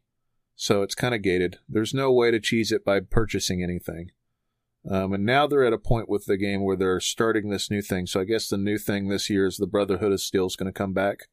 [0.56, 1.60] So it's kind of gated.
[1.69, 4.11] There's no way to cheese it by purchasing anything.
[4.90, 7.81] Um, and now they're at a point with the game where they're starting this new
[7.81, 8.06] thing.
[8.06, 10.72] So I guess the new thing this year is the Brotherhood of Steel is going
[10.72, 11.30] to come back.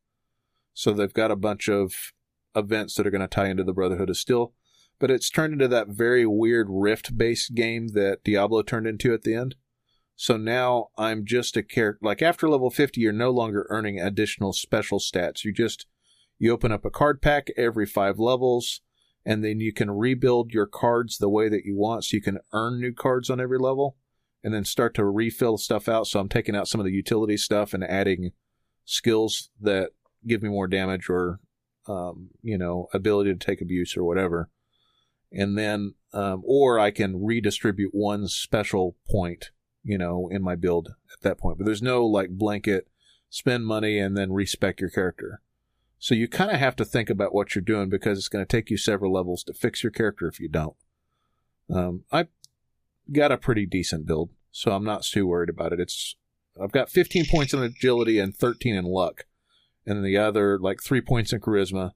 [0.72, 2.12] So they've got a bunch of
[2.54, 4.52] events that are going to tie into the Brotherhood of Steel.
[4.98, 9.22] But it's turned into that very weird Rift based game that Diablo turned into at
[9.22, 9.54] the end.
[10.16, 12.04] So now I'm just a character.
[12.04, 15.44] Like after level 50, you're no longer earning additional special stats.
[15.44, 15.86] You just,
[16.38, 18.82] you open up a card pack every five levels
[19.24, 22.38] and then you can rebuild your cards the way that you want so you can
[22.52, 23.96] earn new cards on every level
[24.42, 27.36] and then start to refill stuff out so i'm taking out some of the utility
[27.36, 28.30] stuff and adding
[28.84, 29.90] skills that
[30.26, 31.40] give me more damage or
[31.86, 34.50] um, you know ability to take abuse or whatever
[35.32, 39.50] and then um, or i can redistribute one special point
[39.82, 42.88] you know in my build at that point but there's no like blanket
[43.28, 45.40] spend money and then respec your character
[46.02, 48.48] so you kind of have to think about what you're doing because it's going to
[48.48, 50.74] take you several levels to fix your character if you don't.
[51.68, 52.28] Um, I
[53.12, 55.78] got a pretty decent build, so I'm not too worried about it.
[55.78, 56.16] It's
[56.60, 59.26] I've got 15 points in agility and 13 in luck,
[59.86, 61.92] and then the other like three points in charisma,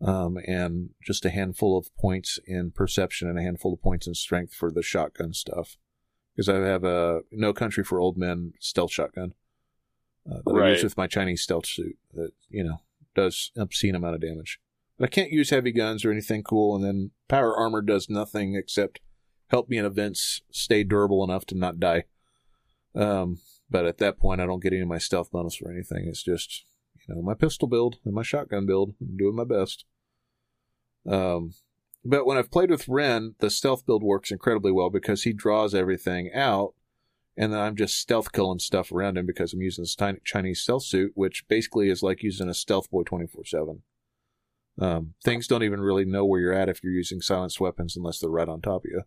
[0.00, 4.14] um, and just a handful of points in perception and a handful of points in
[4.14, 5.76] strength for the shotgun stuff.
[6.34, 9.34] Because I have a No Country for Old Men stealth shotgun
[10.30, 11.96] uh, that I use with my Chinese stealth suit.
[12.14, 12.80] That you know
[13.14, 14.60] does obscene amount of damage.
[14.98, 18.54] But I can't use heavy guns or anything cool, and then power armor does nothing
[18.54, 19.00] except
[19.48, 22.04] help me in events stay durable enough to not die.
[22.94, 26.06] Um, but at that point, I don't get any of my stealth bonus or anything.
[26.06, 26.64] It's just
[27.14, 28.94] know my pistol build and my shotgun build.
[29.00, 29.84] I'm doing my best.
[31.08, 31.54] Um,
[32.04, 35.74] but when I've played with Ren, the stealth build works incredibly well because he draws
[35.74, 36.74] everything out,
[37.36, 40.60] and then I'm just stealth killing stuff around him because I'm using this tiny Chinese
[40.60, 43.82] stealth suit, which basically is like using a stealth boy 24 7.
[44.80, 48.18] Um, things don't even really know where you're at if you're using silenced weapons unless
[48.18, 49.02] they're right on top of you.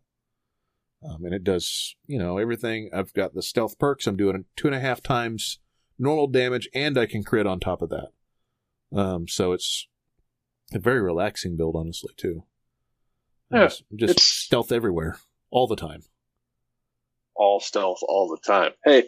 [1.04, 2.90] Um, and it does, you know, everything.
[2.94, 4.08] I've got the stealth perks.
[4.08, 5.60] I'm doing two and a half times
[6.00, 8.10] normal damage, and I can crit on top of that.
[8.98, 9.88] Um, so it's
[10.74, 12.44] a very relaxing build, honestly, too.
[13.52, 15.18] Yeah, just, just stealth everywhere,
[15.52, 16.04] all the time.
[17.36, 18.72] all stealth all the time.
[18.86, 19.04] Hey,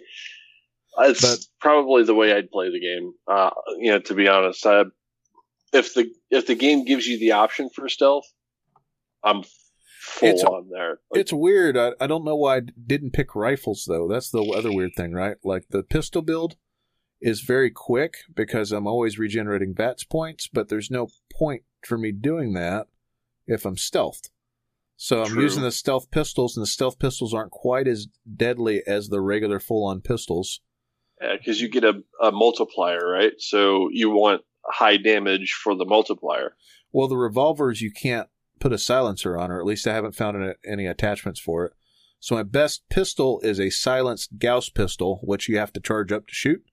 [0.99, 3.14] it's But- probably the way I'd play the game.
[3.28, 3.49] Uh,
[3.80, 4.84] you know, to be honest, I,
[5.74, 8.26] if the if the game gives you the option for stealth,
[9.24, 9.44] I'm
[10.02, 10.99] full It's- on there.
[11.12, 11.78] Like, It's weird.
[11.78, 14.07] I, I don't know why I didn't pick rifles though.
[14.07, 15.38] That's the other weird thing, right?
[15.44, 16.56] Like the pistol build
[17.21, 22.11] is very quick because I'm always regenerating VATS points, but there's no point for me
[22.11, 22.87] doing that
[23.47, 24.29] if I'm stealthed.
[24.97, 25.43] So I'm True.
[25.43, 29.59] using the stealth pistols, and the stealth pistols aren't quite as deadly as the regular
[29.59, 30.61] full-on pistols.
[31.19, 33.33] because you get a, a multiplier, right?
[33.39, 36.55] So you want high damage for the multiplier.
[36.91, 38.29] Well, the revolvers you can't
[38.59, 41.73] put a silencer on, or at least I haven't found any, any attachments for it.
[42.19, 46.27] So my best pistol is a silenced Gauss pistol, which you have to charge up
[46.27, 46.63] to shoot,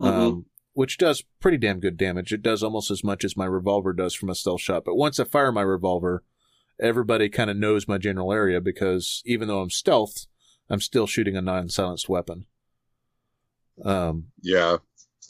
[0.00, 2.32] um, which does pretty damn good damage.
[2.32, 4.84] It does almost as much as my revolver does from a stealth shot.
[4.84, 6.22] But once I fire my revolver,
[6.80, 10.26] everybody kind of knows my general area because even though I'm stealthed,
[10.68, 12.46] I'm still shooting a non-silenced weapon.
[13.84, 14.78] Um, Yeah.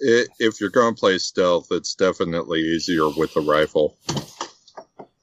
[0.06, 3.97] i if you're going to play stealth, it's definitely easier with a rifle.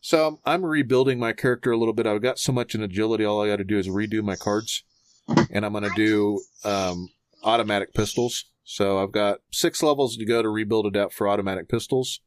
[0.01, 2.05] So um, I'm rebuilding my character a little bit.
[2.05, 3.23] I've got so much in agility.
[3.23, 4.83] All I got to do is redo my cards,
[5.49, 7.09] and I'm going to do um,
[7.43, 8.45] automatic pistols.
[8.63, 12.21] So I've got six levels to go to rebuild it out for automatic pistols,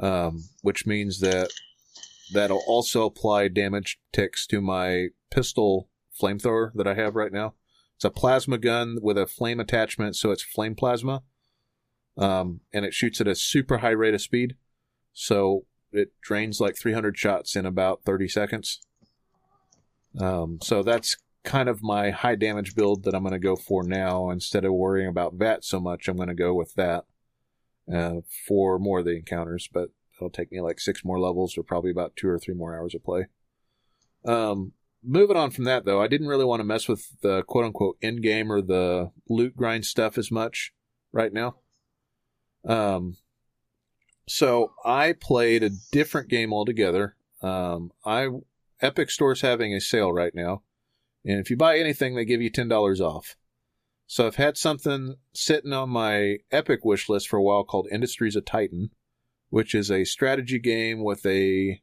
[0.00, 1.50] um, which means that
[2.32, 5.88] that'll also apply damage ticks to my pistol
[6.20, 7.54] flamethrower that I have right now.
[7.96, 11.22] It's a plasma gun with a flame attachment, so it's flame plasma,
[12.16, 14.56] um, and it shoots at a super high rate of speed.
[15.12, 18.80] So it drains like 300 shots in about 30 seconds.
[20.18, 23.82] Um, so that's kind of my high damage build that I'm going to go for
[23.82, 24.30] now.
[24.30, 27.04] Instead of worrying about VAT so much, I'm going to go with that
[27.92, 29.68] uh, for more of the encounters.
[29.72, 32.76] But it'll take me like six more levels or probably about two or three more
[32.76, 33.26] hours of play.
[34.24, 37.64] Um, moving on from that, though, I didn't really want to mess with the quote
[37.64, 40.72] unquote end game or the loot grind stuff as much
[41.12, 41.56] right now.
[42.64, 43.16] Um,
[44.28, 47.16] so I played a different game altogether.
[47.42, 48.28] Um, I
[48.80, 50.62] Epic Store's having a sale right now,
[51.24, 53.36] and if you buy anything, they give you ten dollars off.
[54.06, 58.36] So I've had something sitting on my Epic wish list for a while called Industries
[58.36, 58.90] of Titan,
[59.48, 61.80] which is a strategy game with a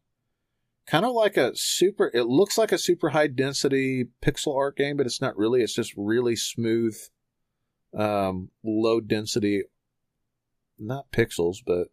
[0.86, 2.11] kind of like a super.
[2.14, 5.61] It looks like a super high density pixel art game, but it's not really.
[5.61, 6.98] It's just really smooth,
[7.98, 9.64] um, low density,
[10.78, 11.88] not pixels, but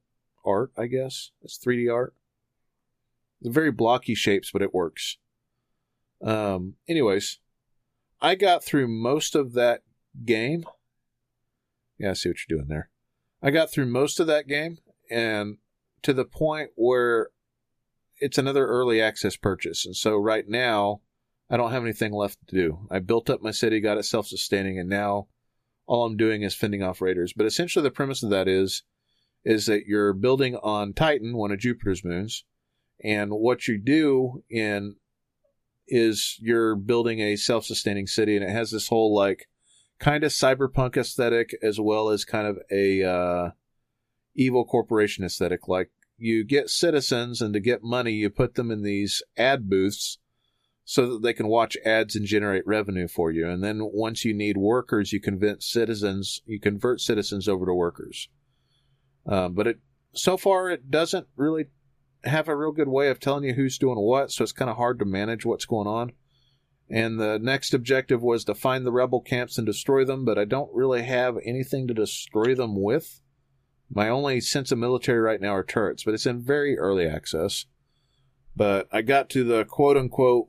[0.44, 1.30] art, I guess.
[1.42, 2.14] It's 3D art.
[3.40, 5.18] They're very blocky shapes, but it works.
[6.22, 7.38] Um, anyways,
[8.20, 9.82] I got through most of that
[10.24, 10.64] game.
[11.98, 12.90] Yeah, I see what you're doing there.
[13.42, 14.78] I got through most of that game
[15.10, 15.58] and
[16.02, 17.28] to the point where
[18.18, 19.84] it's another early access purchase.
[19.84, 21.00] And so right now,
[21.50, 22.88] I don't have anything left to do.
[22.90, 25.28] I built up my city, got it self sustaining, and now
[25.86, 27.32] all I'm doing is fending off raiders.
[27.32, 28.82] But essentially, the premise of that is
[29.44, 32.44] is that you're building on Titan, one of Jupiter's moons,
[33.04, 34.96] and what you do in
[35.88, 39.48] is you're building a self-sustaining city, and it has this whole like
[39.98, 43.50] kind of cyberpunk aesthetic as well as kind of a uh,
[44.34, 45.68] evil corporation aesthetic.
[45.68, 50.18] Like you get citizens, and to get money, you put them in these ad booths
[50.88, 53.48] so that they can watch ads and generate revenue for you.
[53.48, 58.28] And then once you need workers, you convince citizens, you convert citizens over to workers.
[59.26, 59.78] Um, but it
[60.14, 61.66] so far it doesn't really
[62.26, 64.76] have a real good way of telling you who's doing what, so it's kind of
[64.76, 66.12] hard to manage what's going on.
[66.88, 70.44] And the next objective was to find the rebel camps and destroy them, but I
[70.44, 73.20] don't really have anything to destroy them with.
[73.90, 77.66] My only sense of military right now are turrets, but it's in very early access.
[78.54, 80.48] But I got to the quote unquote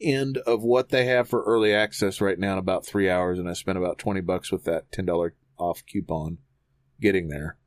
[0.00, 3.48] end of what they have for early access right now in about three hours, and
[3.48, 6.38] I spent about 20 bucks with that $10 off coupon
[7.00, 7.58] getting there.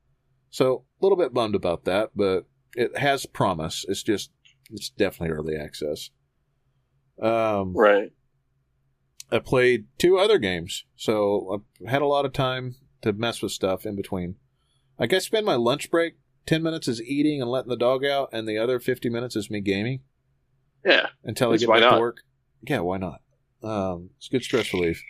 [0.50, 2.46] So a little bit bummed about that, but
[2.76, 3.86] it has promise.
[3.88, 4.32] It's just
[4.72, 6.10] it's definitely early access.
[7.22, 8.12] Um, Right.
[9.32, 13.52] I played two other games, so I had a lot of time to mess with
[13.52, 14.36] stuff in between.
[15.00, 16.16] I guess spend my lunch break.
[16.46, 19.50] Ten minutes is eating and letting the dog out, and the other fifty minutes is
[19.50, 20.02] me gaming
[20.86, 21.08] Yeah.
[21.24, 22.18] until I get back to work.
[22.68, 23.22] Yeah, why not?
[23.64, 25.02] Um, it's good stress relief.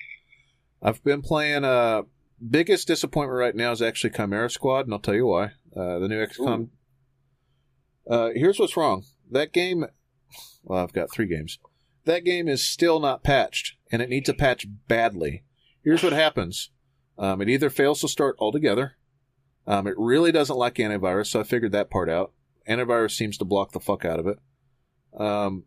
[0.82, 1.64] I've been playing.
[1.66, 2.04] Uh,
[2.50, 5.46] biggest disappointment right now is actually Chimera Squad, and I'll tell you why.
[5.76, 6.70] Uh, the new XCOM.
[8.10, 9.04] Uh, here's what's wrong.
[9.30, 9.86] That game.
[10.64, 11.60] Well, I've got three games.
[12.06, 15.44] That game is still not patched, and it needs a patch badly.
[15.84, 16.70] Here's what happens.
[17.18, 18.98] Um, it either fails to start altogether.
[19.66, 22.34] Um, it really doesn't like antivirus, so I figured that part out.
[22.68, 24.40] Antivirus seems to block the fuck out of it
[25.18, 25.64] um,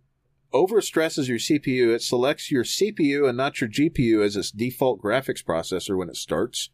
[0.52, 1.94] overstresses your CPU.
[1.94, 6.16] It selects your CPU and not your GPU as its default graphics processor when it
[6.16, 6.70] starts.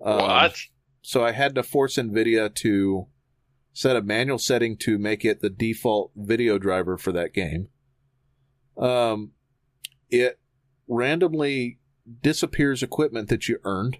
[0.00, 0.58] Um, what?
[1.02, 3.06] So I had to force NVIDIA to
[3.74, 7.68] set a manual setting to make it the default video driver for that game.
[8.78, 9.32] Um,
[10.08, 10.38] it
[10.88, 11.80] randomly
[12.22, 13.98] disappears equipment that you earned,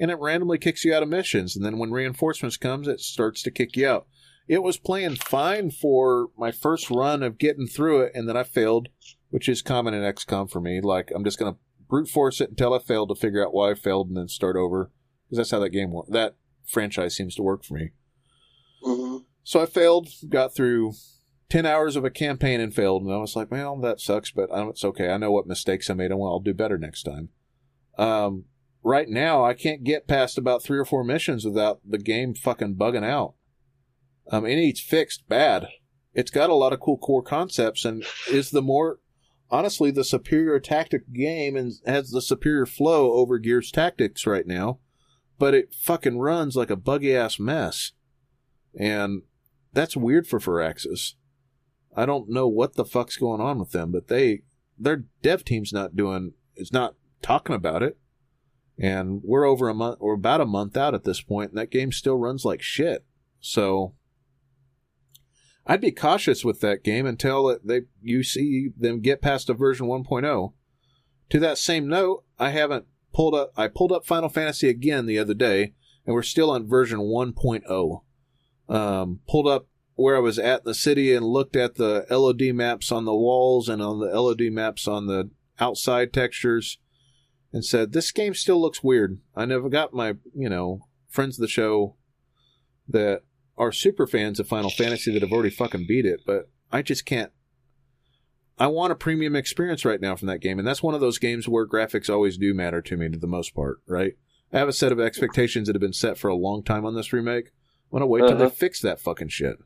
[0.00, 1.54] and it randomly kicks you out of missions.
[1.54, 4.06] And then when reinforcements comes, it starts to kick you out.
[4.48, 8.42] It was playing fine for my first run of getting through it, and then I
[8.42, 8.88] failed,
[9.28, 10.80] which is common in XCOM for me.
[10.80, 11.56] Like I'm just gonna
[11.90, 14.56] brute force it until I failed to figure out why I failed, and then start
[14.56, 14.90] over
[15.26, 15.92] because that's how that game.
[16.08, 17.90] That franchise seems to work for me.
[18.82, 20.92] Hmm So I failed, got through
[21.48, 23.02] 10 hours of a campaign and failed.
[23.02, 25.10] And I was like, well, that sucks, but it's okay.
[25.10, 27.30] I know what mistakes I made and well, I'll do better next time.
[27.96, 28.44] Um,
[28.82, 32.76] right now, I can't get past about three or four missions without the game fucking
[32.76, 33.34] bugging out.
[34.30, 35.68] Um, it needs fixed bad.
[36.14, 38.98] It's got a lot of cool core concepts and is the more,
[39.50, 44.80] honestly, the superior tactic game and has the superior flow over Gears Tactics right now.
[45.38, 47.92] But it fucking runs like a buggy ass mess.
[48.78, 49.22] And
[49.72, 51.14] that's weird for Firaxis.
[51.96, 54.42] I don't know what the fuck's going on with them, but they
[54.78, 57.98] their dev team's not doing it's not talking about it.
[58.78, 61.70] And we're over a month or about a month out at this point, and that
[61.70, 63.04] game still runs like shit.
[63.40, 63.94] So
[65.66, 69.86] I'd be cautious with that game until they you see them get past a version
[69.86, 70.52] 1.0.
[71.30, 75.18] To that same note, I haven't pulled up I pulled up Final Fantasy again the
[75.18, 75.74] other day
[76.06, 78.02] and we're still on version 1.0.
[78.68, 82.54] Um, pulled up where I was at in the city and looked at the LOD
[82.54, 86.78] maps on the walls and on the LOD maps on the outside textures
[87.52, 89.20] and said, This game still looks weird.
[89.34, 91.96] I never got my, you know, friends of the show
[92.88, 93.22] that
[93.56, 97.04] are super fans of Final Fantasy that have already fucking beat it, but I just
[97.04, 97.32] can't.
[98.58, 101.18] I want a premium experience right now from that game, and that's one of those
[101.18, 104.14] games where graphics always do matter to me to the most part, right?
[104.52, 106.94] I have a set of expectations that have been set for a long time on
[106.94, 107.50] this remake.
[107.90, 108.28] I want to wait uh-huh.
[108.30, 108.54] till they uh-huh.
[108.54, 109.56] fix that fucking shit,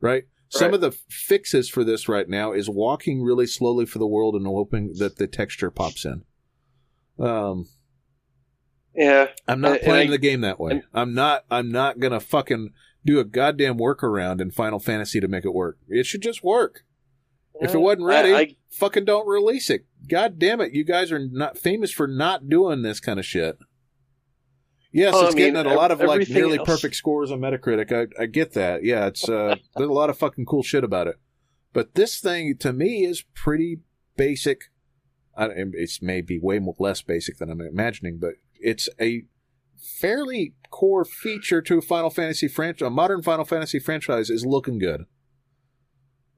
[0.00, 0.24] right?
[0.48, 0.74] Some right.
[0.74, 4.46] of the fixes for this right now is walking really slowly for the world and
[4.46, 6.24] hoping that the texture pops in.
[7.24, 7.68] Um,
[8.96, 10.72] yeah, I'm not and, playing and I, the game that way.
[10.72, 11.44] And, I'm not.
[11.50, 12.70] I'm not gonna fucking
[13.04, 15.78] do a goddamn workaround in Final Fantasy to make it work.
[15.88, 16.82] It should just work.
[17.60, 19.86] if it wasn't ready, I, I, fucking don't release it.
[20.08, 23.58] God damn it, you guys are not famous for not doing this kind of shit.
[24.92, 26.66] Yes, well, it's I mean, getting at a lot of like nearly else.
[26.66, 27.92] perfect scores on Metacritic.
[27.92, 28.82] I, I get that.
[28.82, 31.16] Yeah, it's uh, there's a lot of fucking cool shit about it.
[31.72, 33.80] But this thing to me is pretty
[34.16, 34.64] basic.
[35.36, 39.22] I, it's maybe way more, less basic than I'm imagining, but it's a
[39.78, 42.86] fairly core feature to a Final Fantasy franchise.
[42.86, 45.04] A modern Final Fantasy franchise is looking good,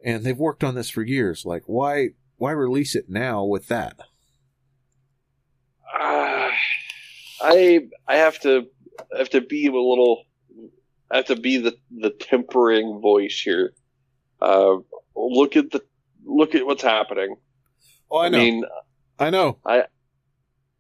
[0.04, 1.46] and they've worked on this for years.
[1.46, 3.96] Like, why why release it now with that?
[5.98, 6.31] Uh,
[7.42, 8.66] I I have to
[9.14, 10.24] I have to be a little
[11.10, 13.74] I have to be the the tempering voice here.
[14.40, 14.76] Uh,
[15.14, 15.82] look at the
[16.24, 17.36] look at what's happening.
[18.10, 18.38] Oh, I know.
[18.38, 18.64] I mean,
[19.18, 19.58] I know.
[19.64, 19.84] I,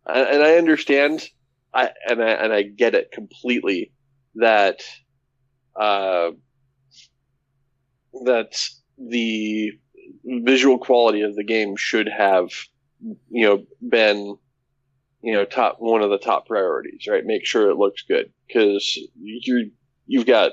[0.06, 1.28] I and I understand.
[1.74, 3.92] I and I and I get it completely
[4.36, 4.80] that
[5.74, 6.30] uh,
[8.24, 8.58] that
[8.98, 9.72] the
[10.24, 12.50] visual quality of the game should have
[13.30, 14.36] you know been
[15.22, 17.24] you know, top one of the top priorities, right?
[17.24, 19.70] Make sure it looks good because you
[20.06, 20.52] you've got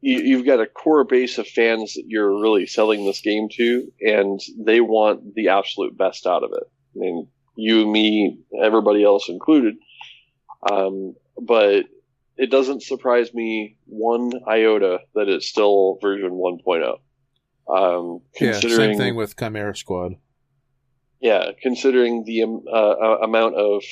[0.00, 3.90] you, you've got a core base of fans that you're really selling this game to,
[4.00, 6.64] and they want the absolute best out of it.
[6.94, 9.74] I mean, you, me, everybody else included.
[10.70, 11.86] Um, but
[12.36, 16.98] it doesn't surprise me one iota that it's still version 1.0.
[17.68, 20.14] Um, yeah, same thing with Chimera Squad
[21.20, 23.82] yeah, considering the um, uh, uh, amount of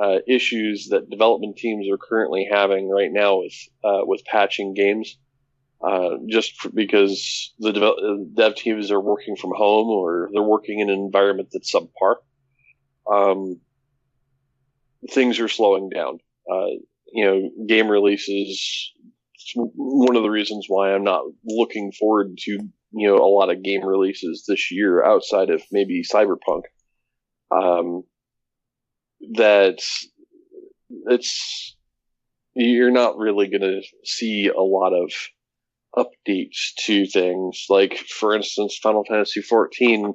[0.00, 3.54] uh, issues that development teams are currently having right now with
[3.84, 5.16] uh, with patching games,
[5.82, 10.90] uh, just because the dev-, dev teams are working from home or they're working in
[10.90, 12.16] an environment that's subpar.
[13.10, 13.60] Um,
[15.10, 16.18] things are slowing down.
[16.50, 16.66] Uh,
[17.12, 18.92] you know, game releases.
[19.54, 22.58] One of the reasons why I'm not looking forward to
[22.92, 26.62] you know a lot of game releases this year outside of maybe Cyberpunk.
[27.50, 28.04] Um,
[29.34, 29.78] that
[31.06, 31.76] it's
[32.54, 35.12] you're not really going to see a lot of
[35.96, 37.66] updates to things.
[37.68, 40.12] Like for instance, Final Fantasy 14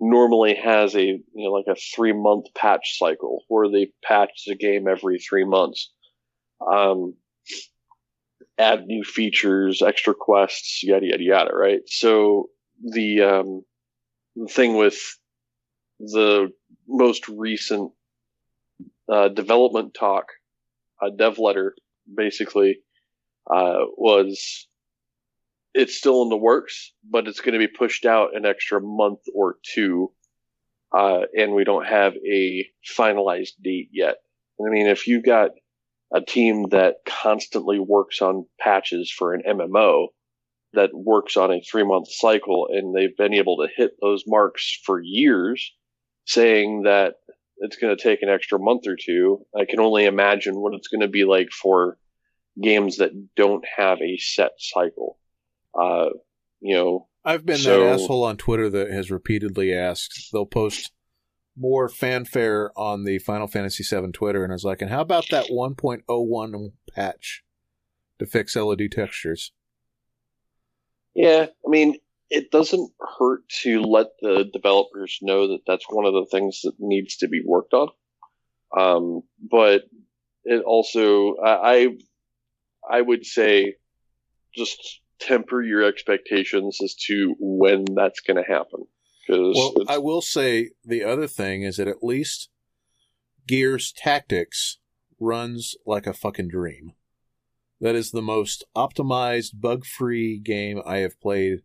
[0.00, 4.56] normally has a you know like a three month patch cycle where they patch the
[4.56, 5.92] game every three months.
[6.60, 7.14] Um,
[8.58, 11.54] add new features, extra quests, yada yada yada.
[11.54, 11.80] Right.
[11.86, 12.50] So
[12.82, 13.64] the um,
[14.36, 14.98] the thing with
[15.98, 16.52] the
[16.86, 17.92] most recent
[19.10, 20.26] uh, development talk,
[21.02, 21.74] a dev letter,
[22.14, 22.80] basically,
[23.50, 24.66] uh, was
[25.74, 29.20] it's still in the works, but it's going to be pushed out an extra month
[29.34, 30.12] or two,
[30.96, 32.66] uh, and we don't have a
[32.96, 34.16] finalized date yet.
[34.60, 35.50] I mean, if you got
[36.12, 40.08] a team that constantly works on patches for an MMO
[40.72, 44.78] that works on a three month cycle and they've been able to hit those marks
[44.84, 45.72] for years
[46.26, 47.14] saying that
[47.58, 49.44] it's going to take an extra month or two.
[49.58, 51.98] I can only imagine what it's going to be like for
[52.62, 55.18] games that don't have a set cycle.
[55.78, 56.10] Uh,
[56.60, 60.30] you know, I've been so, that asshole on Twitter that has repeatedly asked.
[60.32, 60.92] They'll post
[61.58, 65.28] more fanfare on the Final Fantasy VII Twitter, and I was like, "And how about
[65.30, 67.44] that 1.01 patch
[68.18, 69.52] to fix LOD textures?"
[71.14, 71.96] Yeah, I mean,
[72.30, 76.74] it doesn't hurt to let the developers know that that's one of the things that
[76.78, 77.88] needs to be worked on.
[78.76, 79.82] Um, but
[80.44, 81.96] it also, I,
[82.88, 83.76] I would say,
[84.54, 88.84] just temper your expectations as to when that's going to happen.
[89.28, 92.48] Well, I will say the other thing is that at least
[93.46, 94.78] Gears Tactics
[95.20, 96.92] runs like a fucking dream.
[97.80, 101.60] That is the most optimized, bug free game I have played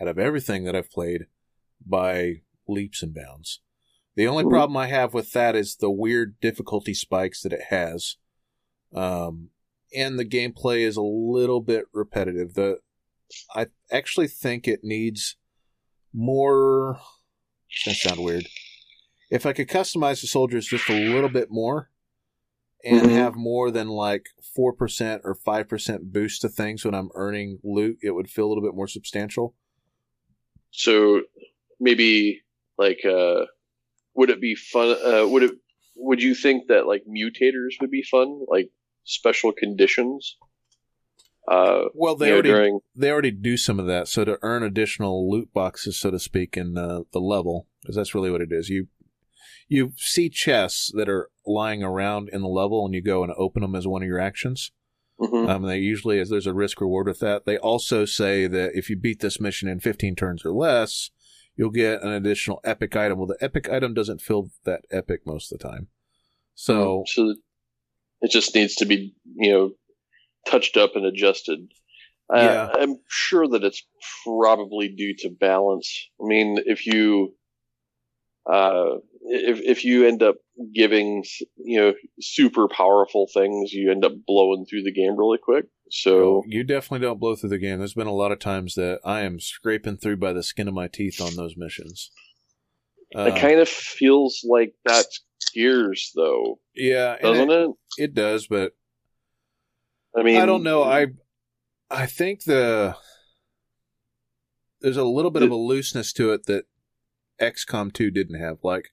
[0.00, 1.26] out of everything that I've played
[1.84, 3.60] by leaps and bounds.
[4.16, 8.16] The only problem I have with that is the weird difficulty spikes that it has.
[8.94, 9.50] Um,
[9.94, 12.54] and the gameplay is a little bit repetitive.
[12.54, 12.78] The
[13.54, 15.36] I actually think it needs
[16.14, 16.98] more.
[17.84, 18.46] Gonna sound weird.
[19.30, 21.90] If I could customize the soldiers just a little bit more,
[22.84, 23.12] and Mhm.
[23.12, 27.58] have more than like four percent or five percent boost to things when I'm earning
[27.64, 29.54] loot, it would feel a little bit more substantial.
[30.70, 31.22] So
[31.80, 32.42] maybe
[32.78, 33.46] like uh
[34.14, 35.52] would it be fun uh would it
[35.96, 38.44] would you think that like mutators would be fun?
[38.48, 38.70] Like
[39.04, 40.36] special conditions?
[41.48, 44.08] Uh Well, they you know, already during they already do some of that.
[44.08, 48.14] So to earn additional loot boxes, so to speak, in uh, the level, because that's
[48.14, 48.68] really what it is.
[48.68, 48.88] You
[49.68, 53.62] you see chests that are lying around in the level, and you go and open
[53.62, 54.72] them as one of your actions.
[55.20, 55.48] Mhm.
[55.48, 57.44] Um, they usually, as there's a risk reward with that.
[57.44, 61.10] They also say that if you beat this mission in 15 turns or less,
[61.56, 63.18] you'll get an additional epic item.
[63.18, 65.88] Well, the epic item doesn't feel that epic most of the time.
[66.54, 67.34] So so
[68.20, 69.70] it just needs to be, you know,
[70.46, 71.60] touched up and adjusted.
[72.32, 72.70] Uh, Yeah.
[72.74, 73.86] I'm sure that it's
[74.24, 76.08] probably due to balance.
[76.20, 77.34] I mean, if you
[78.50, 80.36] uh, if if you end up
[80.74, 81.24] giving
[81.56, 85.66] you know super powerful things, you end up blowing through the game really quick.
[85.90, 87.78] So you definitely don't blow through the game.
[87.78, 90.74] There's been a lot of times that I am scraping through by the skin of
[90.74, 92.10] my teeth on those missions.
[93.14, 95.22] Uh, it kind of feels like that's
[95.54, 98.02] Gears, though, yeah, doesn't it, it?
[98.02, 98.72] it does, but
[100.16, 100.82] I mean, I don't know.
[100.84, 101.08] I
[101.90, 102.96] I think the
[104.80, 106.66] there's a little bit of a looseness to it that
[107.40, 108.58] XCOM 2 didn't have.
[108.62, 108.90] Like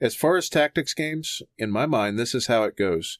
[0.00, 3.18] as far as tactics games, in my mind, this is how it goes.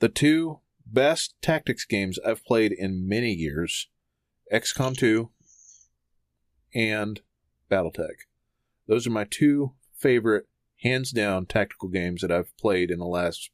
[0.00, 3.88] The two best tactics games I've played in many years,
[4.52, 5.30] XCOM 2
[6.74, 7.20] and
[7.70, 8.26] BattleTech.
[8.88, 10.46] Those are my two favorite
[10.82, 13.50] hands down tactical games that I've played in the last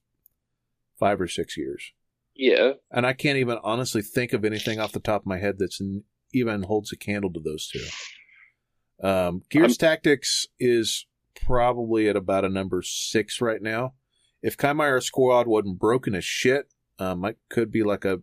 [0.98, 1.92] 5 or 6 years
[2.36, 5.56] yeah, and I can't even honestly think of anything off the top of my head
[5.58, 9.06] that's n- even holds a candle to those two.
[9.06, 13.94] Um, Gears Tactics is probably at about a number six right now.
[14.42, 18.20] If Chimera Squad wasn't broken as shit, um, it could be like a.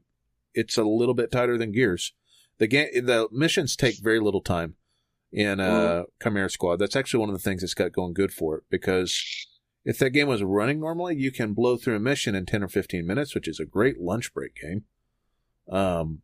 [0.53, 2.14] It's a little bit tighter than Gears.
[2.60, 4.76] The game, the missions take very little time
[5.31, 6.77] in uh, Chimera Squad.
[6.77, 9.48] That's actually one of the things that's got going good for it because
[9.86, 12.68] if that game was running normally, you can blow through a mission in 10 or
[12.68, 14.84] 15 minutes, which is a great lunch break game.
[15.70, 16.22] Um,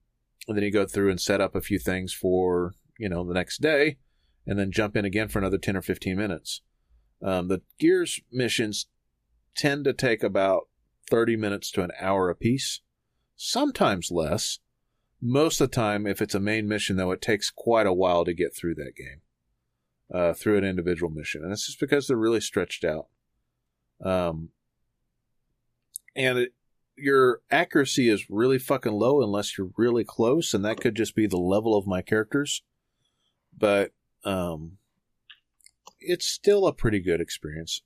[0.48, 3.34] and then you go through and set up a few things for, you know, the
[3.34, 3.98] next day
[4.48, 6.61] and then jump in again for another 10 or 15 minutes.
[7.22, 8.88] Um, the Gears missions
[9.56, 10.69] tend to take about
[11.10, 12.81] 30 minutes to an hour apiece,
[13.36, 14.60] sometimes less.
[15.22, 18.23] Most of the time, if it's a main mission, though, it takes quite a while
[18.23, 19.22] to get through that game,
[20.14, 21.44] uh, through an individual mission.
[21.44, 23.07] And it's just because they're really stretched out.
[24.03, 24.49] Um,
[26.15, 26.53] and it,
[26.95, 31.27] your accuracy is really fucking low unless you're really close, and that could just be
[31.27, 32.61] the level of my characters.
[33.57, 33.91] But
[34.23, 34.77] um,
[35.99, 37.81] it's still a pretty good experience.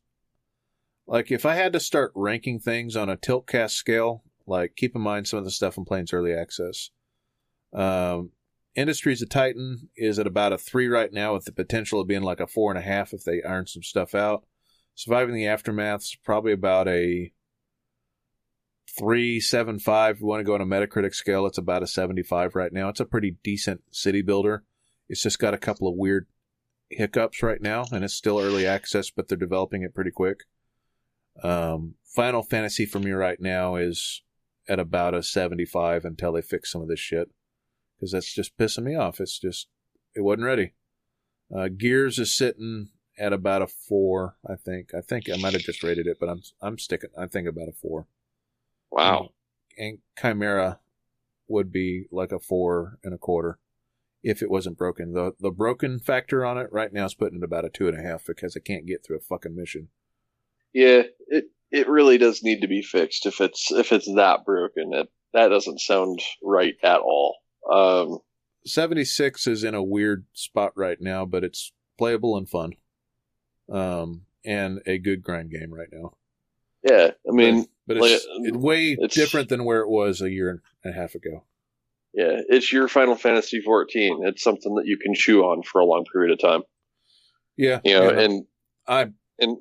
[1.05, 4.95] Like if I had to start ranking things on a tilt cast scale, like keep
[4.95, 6.89] in mind some of the stuff I'm playing's early access.
[7.73, 8.31] Um,
[8.75, 12.23] Industries of Titan is at about a three right now, with the potential of being
[12.23, 14.45] like a four and a half if they iron some stuff out.
[14.95, 17.31] Surviving the Aftermath's probably about a
[18.97, 20.15] three seven five.
[20.15, 22.71] If you want to go on a Metacritic scale, it's about a seventy five right
[22.71, 22.89] now.
[22.89, 24.63] It's a pretty decent city builder.
[25.09, 26.27] It's just got a couple of weird
[26.89, 30.41] hiccups right now, and it's still early access, but they're developing it pretty quick.
[31.43, 34.21] Um, Final Fantasy for me right now is
[34.69, 37.29] at about a seventy five until they fix some of this shit
[37.95, 39.19] because that's just pissing me off.
[39.19, 39.67] It's just
[40.15, 40.73] it wasn't ready.
[41.55, 42.89] Uh, Gears is sitting
[43.23, 44.93] at about a four, I think.
[44.93, 47.09] I think I might have just rated it, but I'm I'm sticking.
[47.17, 48.05] I think about a four.
[48.91, 49.29] wow.
[49.77, 50.79] And Chimera
[51.47, 53.59] would be like a four and a quarter
[54.23, 55.13] if it wasn't broken.
[55.13, 57.97] the The broken factor on it right now is putting it about a two and
[57.97, 59.87] a half because I can't get through a fucking mission.
[60.73, 64.93] Yeah, it it really does need to be fixed if it's if it's that broken.
[64.93, 67.37] It that doesn't sound right at all.
[67.71, 68.19] Um,
[68.65, 72.73] 76 is in a weird spot right now, but it's playable and fun.
[73.71, 76.13] Um, and a good grind game right now.
[76.83, 80.29] yeah, I mean, but like, it's, it's way it's- different than where it was a
[80.29, 81.45] year and a half ago.
[82.13, 84.21] yeah, it's your Final Fantasy 14.
[84.27, 86.61] It's something that you can chew on for a long period of time.
[87.55, 88.19] Yeah, You know, yeah.
[88.19, 88.45] and
[88.87, 89.07] I
[89.39, 89.57] and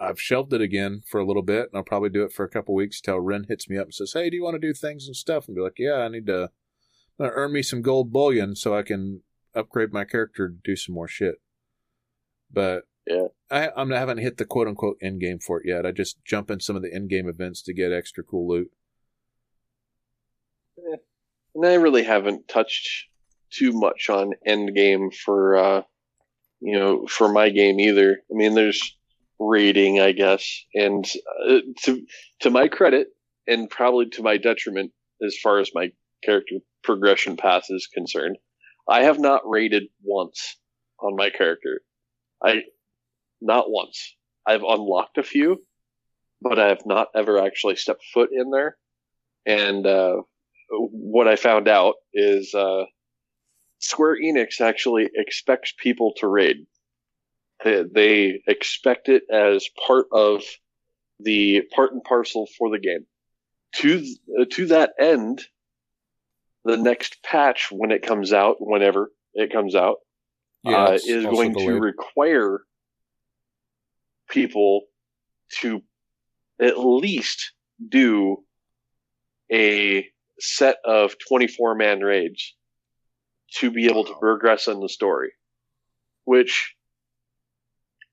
[0.00, 2.48] I've shelved it again for a little bit, and I'll probably do it for a
[2.48, 4.72] couple weeks till Ren hits me up and says, "Hey, do you want to do
[4.72, 6.50] things and stuff?" And be like, "Yeah, I need to
[7.20, 9.22] earn me some gold bullion so I can
[9.54, 11.42] upgrade my character to do some more shit."
[12.50, 13.28] But Yeah.
[13.50, 15.86] I, I'm, I haven't hit the quote unquote end game for it yet.
[15.86, 18.70] I just jump in some of the end game events to get extra cool loot.
[21.54, 23.06] and I really haven't touched
[23.50, 25.82] too much on Endgame for uh,
[26.60, 28.18] you know for my game either.
[28.30, 28.96] I mean, there's
[29.38, 31.04] raiding, I guess, and
[31.48, 32.02] uh, to
[32.40, 33.08] to my credit,
[33.46, 34.92] and probably to my detriment
[35.24, 35.90] as far as my
[36.22, 38.36] character progression path is concerned,
[38.88, 40.56] I have not raided once
[41.00, 41.80] on my character.
[42.42, 42.62] I
[43.40, 44.16] not once.
[44.46, 45.62] I've unlocked a few,
[46.40, 48.76] but I have not ever actually stepped foot in there.
[49.46, 50.22] And uh,
[50.70, 52.84] what I found out is uh,
[53.78, 56.66] Square Enix actually expects people to raid.
[57.64, 60.42] They, they expect it as part of
[61.20, 63.06] the part and parcel for the game.
[63.76, 64.04] To
[64.40, 65.42] uh, to that end,
[66.64, 69.96] the next patch when it comes out, whenever it comes out,
[70.66, 72.60] uh, is going to require
[74.28, 74.82] people
[75.60, 75.82] to
[76.60, 77.52] at least
[77.86, 78.42] do
[79.52, 80.06] a
[80.38, 82.54] set of 24 man raids
[83.56, 85.32] to be able to progress in the story,
[86.24, 86.74] which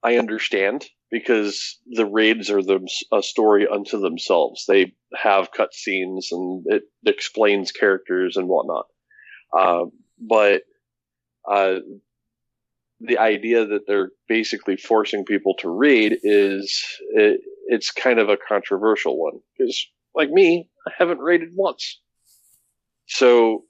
[0.04, 4.66] I understand because the raids are them a story unto themselves.
[4.68, 8.86] They have cutscenes and it explains characters and whatnot.
[9.56, 9.86] Uh,
[10.20, 10.64] but
[11.50, 11.80] uh,
[13.00, 18.38] the idea that they're basically forcing people to read is it, it's kind of a
[18.38, 22.00] controversial one because, like me, I haven't raided once.
[23.08, 23.66] So,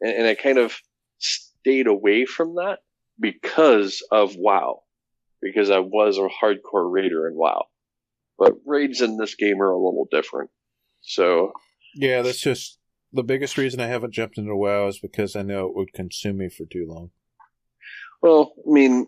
[0.00, 0.78] and, and I kind of
[1.18, 2.78] stayed away from that
[3.18, 4.82] because of WoW,
[5.42, 7.66] because I was a hardcore raider in WoW.
[8.38, 10.50] But raids in this game are a little different.
[11.02, 11.52] So,
[11.94, 12.78] Yeah, that's just
[13.12, 16.38] the biggest reason I haven't jumped into WoW is because I know it would consume
[16.38, 17.10] me for too long.
[18.22, 19.06] Well, I mean,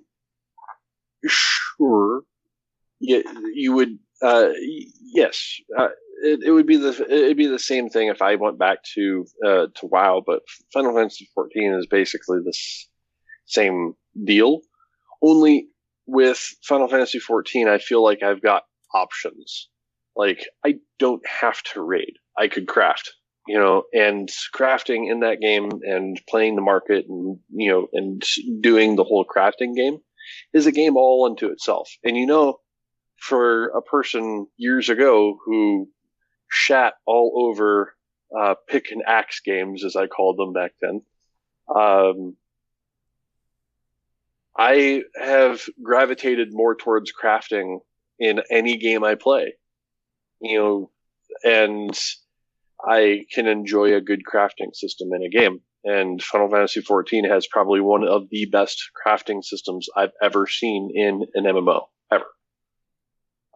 [1.27, 2.23] sure,
[3.01, 3.23] yeah,
[3.55, 3.99] you would.
[4.23, 4.51] Uh,
[5.13, 5.89] yes, uh,
[6.23, 9.27] it, it would be the it'd be the same thing if I went back to
[9.45, 12.89] uh, to WoW, but Final Fantasy XIV is basically this
[13.47, 13.95] same
[14.25, 14.61] deal.
[15.21, 15.69] Only
[16.07, 18.65] with Final Fantasy XIV, I feel like I've got
[18.95, 19.69] options.
[20.17, 22.15] Like I don't have to raid.
[22.37, 23.13] I could craft
[23.47, 28.23] you know, and crafting in that game and playing the market and, you know, and
[28.61, 29.99] doing the whole crafting game
[30.53, 31.91] is a game all unto itself.
[32.05, 32.61] And you know,
[33.19, 35.89] for a person years ago who
[36.49, 37.95] shat all over,
[38.37, 41.03] uh, pick and axe games, as I called them back then,
[41.75, 42.37] um,
[44.57, 47.81] I have gravitated more towards crafting
[48.19, 49.55] in any game I play,
[50.41, 50.91] you know,
[51.43, 51.99] and
[52.87, 55.61] I can enjoy a good crafting system in a game.
[55.85, 60.93] And Final Fantasy XIV has probably one of the best crafting systems I've ever seen
[60.95, 61.83] in an MMO
[62.13, 62.27] ever.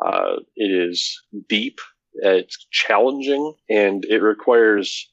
[0.04, 1.78] Uh, it is deep,
[2.14, 5.08] it's challenging, and it requires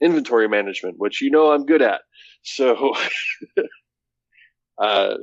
[0.00, 2.02] inventory management, which you know I'm good at.
[2.42, 2.94] So,
[4.78, 5.14] uh,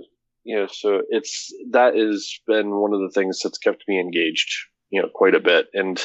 [0.43, 4.49] you know, so it's that has been one of the things that's kept me engaged,
[4.89, 5.67] you know, quite a bit.
[5.73, 6.01] And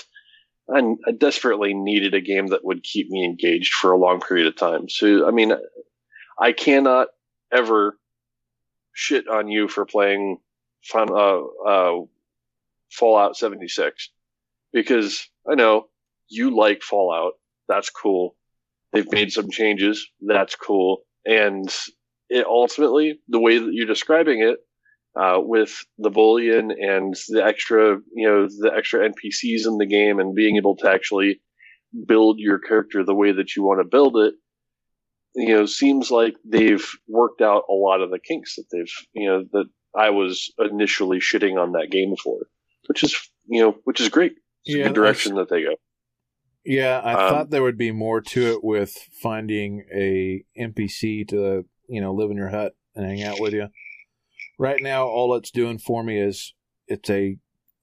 [0.72, 4.46] I, I desperately needed a game that would keep me engaged for a long period
[4.46, 4.88] of time.
[4.88, 5.52] So, I mean,
[6.38, 7.08] I cannot
[7.52, 7.98] ever
[8.92, 10.38] shit on you for playing
[10.82, 12.00] fun, uh, uh,
[12.90, 14.10] Fallout 76
[14.72, 15.88] because I know
[16.28, 17.32] you like Fallout.
[17.68, 18.36] That's cool.
[18.92, 20.08] They've made some changes.
[20.20, 21.02] That's cool.
[21.24, 21.74] And
[22.28, 24.58] it ultimately, the way that you're describing it,
[25.18, 30.18] uh, with the bullion and the extra, you know, the extra NPCs in the game
[30.20, 31.40] and being able to actually
[32.06, 34.34] build your character the way that you want to build it,
[35.34, 39.28] you know, seems like they've worked out a lot of the kinks that they've, you
[39.28, 39.66] know, that
[39.96, 42.46] I was initially shitting on that game for,
[42.88, 43.16] which is,
[43.46, 44.32] you know, which is great.
[44.66, 45.76] It's a Yeah, good direction that they go.
[46.64, 51.64] Yeah, I Um, thought there would be more to it with finding a NPC to
[51.88, 53.68] you know live in your hut and hang out with you.
[54.58, 56.54] Right now, all it's doing for me is
[56.86, 57.36] it's a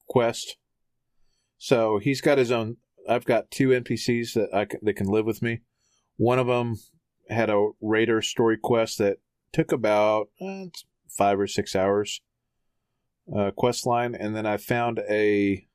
[0.08, 0.56] quest.
[1.58, 2.78] So he's got his own.
[3.08, 5.60] I've got two NPCs that I can, that can live with me.
[6.16, 6.76] One of them
[7.28, 9.18] had a raider story quest that
[9.52, 10.64] took about uh,
[11.08, 12.20] five or six hours
[13.34, 15.66] uh, quest line, and then I found a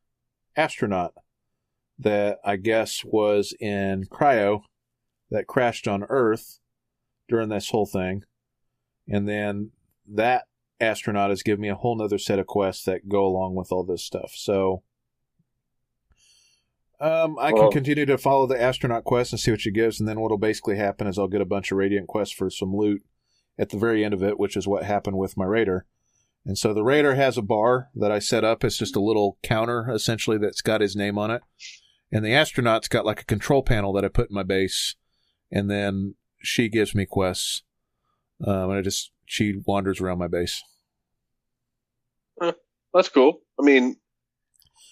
[0.56, 1.14] astronaut
[1.98, 4.62] that I guess was in cryo
[5.32, 6.60] that crashed on Earth
[7.28, 8.24] during this whole thing.
[9.08, 9.72] And then
[10.08, 10.46] that
[10.80, 13.84] astronaut has given me a whole nother set of quests that go along with all
[13.84, 14.34] this stuff.
[14.36, 14.84] So
[17.00, 20.00] um, I Well- can continue to follow the astronaut quest and see what she gives,
[20.00, 22.76] and then what'll basically happen is I'll get a bunch of radiant quests for some
[22.76, 23.04] loot
[23.58, 25.86] at the very end of it, which is what happened with my raider.
[26.46, 28.64] And so the raider has a bar that I set up.
[28.64, 31.42] It's just a little counter essentially that's got his name on it.
[32.12, 34.96] And the astronaut's got like a control panel that I put in my base,
[35.52, 37.64] and then she gives me quests.
[38.46, 40.64] Um, and I just she wanders around my base,
[42.94, 43.42] That's cool.
[43.60, 43.98] I mean,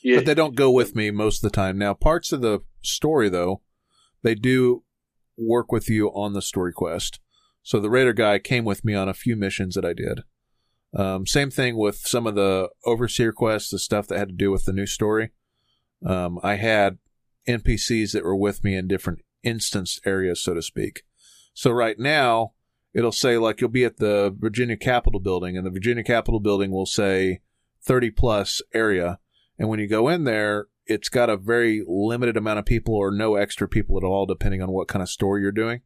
[0.04, 1.78] yeah, but they don't go with me most of the time.
[1.78, 3.62] Now, parts of the story though,
[4.22, 4.84] they do
[5.38, 7.20] work with you on the story quest.
[7.64, 10.22] So the raider guy came with me on a few missions that I did.
[10.96, 14.52] Um, same thing with some of the overseer quests, the stuff that had to do
[14.52, 15.32] with the new story.
[16.06, 17.00] Um, I had
[17.48, 21.02] NPCs that were with me in different instance areas, so to speak.
[21.54, 22.54] So right now,
[22.98, 26.72] it'll say like you'll be at the Virginia Capitol building, and the Virginia Capitol building
[26.72, 27.42] will say
[27.84, 29.20] 30 plus area.
[29.60, 33.12] And when you go in there, it's got a very limited amount of people or
[33.12, 35.82] no extra people at all, depending on what kind of store you're doing.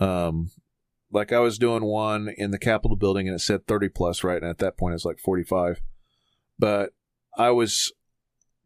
[0.00, 0.50] Um,
[1.12, 4.42] like I was doing one in the Capitol building and it said 30 plus, right?
[4.42, 5.80] And at that point, it's like 45.
[6.58, 6.90] But
[7.36, 7.92] I was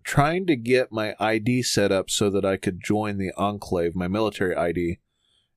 [0.04, 4.08] trying to get my ID set up so that I could join the Enclave, my
[4.08, 5.00] military ID.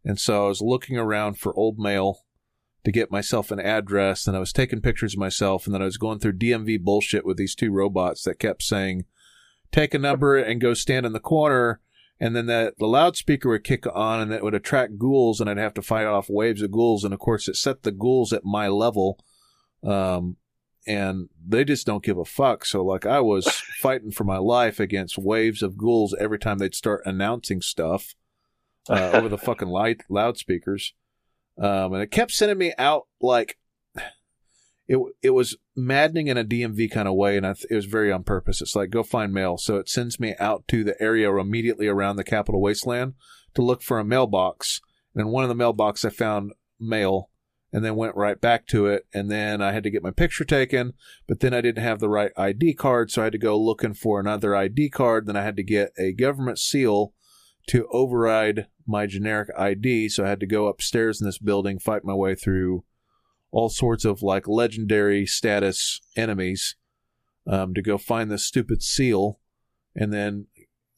[0.06, 2.20] And so I was looking around for old mail
[2.86, 5.86] to get myself an address, and I was taking pictures of myself, and then I
[5.86, 9.06] was going through DMV bullshit with these two robots that kept saying,
[9.76, 11.82] take a number and go stand in the corner.
[12.18, 15.58] And then that the loudspeaker would kick on and it would attract ghouls and I'd
[15.58, 17.04] have to fight off waves of ghouls.
[17.04, 19.20] And of course it set the ghouls at my level.
[19.84, 20.38] Um,
[20.88, 22.64] and they just don't give a fuck.
[22.66, 23.46] So like I was
[23.82, 28.16] fighting for my life against waves of ghouls every time they'd start announcing stuff,
[28.90, 30.94] uh, over the fucking light loudspeakers.
[31.58, 33.58] Um, and it kept sending me out like
[34.88, 38.12] it it was maddening in a DMV kind of way, and th- it was very
[38.12, 38.62] on purpose.
[38.62, 42.18] It's like go find mail, so it sends me out to the area immediately around
[42.18, 43.14] the Capitol Wasteland
[43.56, 44.82] to look for a mailbox.
[45.14, 47.30] And in one of the mailbox, I found mail,
[47.72, 49.08] and then went right back to it.
[49.14, 50.94] And then I had to get my picture taken,
[51.28, 53.94] but then I didn't have the right ID card, so I had to go looking
[53.94, 55.26] for another ID card.
[55.26, 57.14] Then I had to get a government seal
[57.68, 62.04] to override my generic ID, so I had to go upstairs in this building, fight
[62.04, 62.84] my way through
[63.52, 66.76] all sorts of like legendary status enemies
[67.48, 69.40] um, to go find this stupid seal,
[69.96, 70.48] and then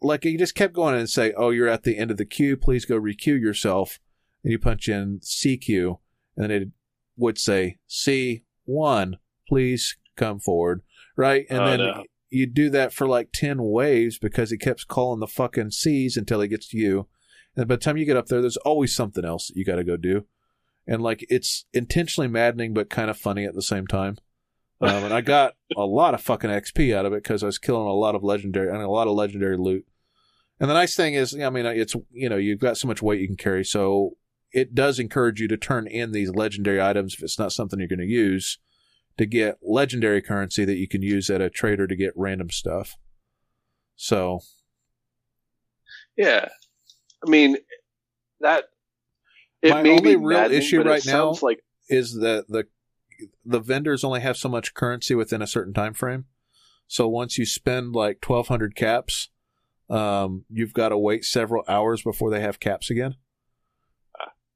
[0.01, 2.57] like you just kept going and say, "Oh, you're at the end of the queue.
[2.57, 3.99] Please go requeue yourself."
[4.43, 5.99] And you punch in CQ,
[6.35, 6.67] and then it
[7.17, 9.17] would say C one.
[9.47, 10.81] Please come forward,
[11.15, 11.45] right?
[11.49, 12.03] And Oh, then no.
[12.29, 16.41] you do that for like ten waves because he keeps calling the fucking C's until
[16.41, 17.07] he gets to you.
[17.57, 19.75] And by the time you get up there, there's always something else that you got
[19.75, 20.25] to go do
[20.87, 24.17] and like it's intentionally maddening but kind of funny at the same time.
[24.79, 27.57] Um, and I got a lot of fucking XP out of it because I was
[27.57, 29.85] killing a lot of legendary and a lot of legendary loot.
[30.59, 33.19] And the nice thing is, I mean, it's you know you've got so much weight
[33.19, 34.17] you can carry, so
[34.51, 37.87] it does encourage you to turn in these legendary items if it's not something you're
[37.87, 38.59] going to use
[39.17, 42.97] to get legendary currency that you can use at a trader to get random stuff.
[43.95, 44.41] So
[46.15, 46.49] yeah.
[47.25, 47.57] I mean,
[48.41, 48.65] that
[49.61, 52.65] it My may only be real maddening, issue right now- like is that the
[53.43, 56.25] the vendors only have so much currency within a certain time frame.
[56.87, 59.29] So once you spend like twelve hundred caps,
[59.89, 63.15] um, you've got to wait several hours before they have caps again.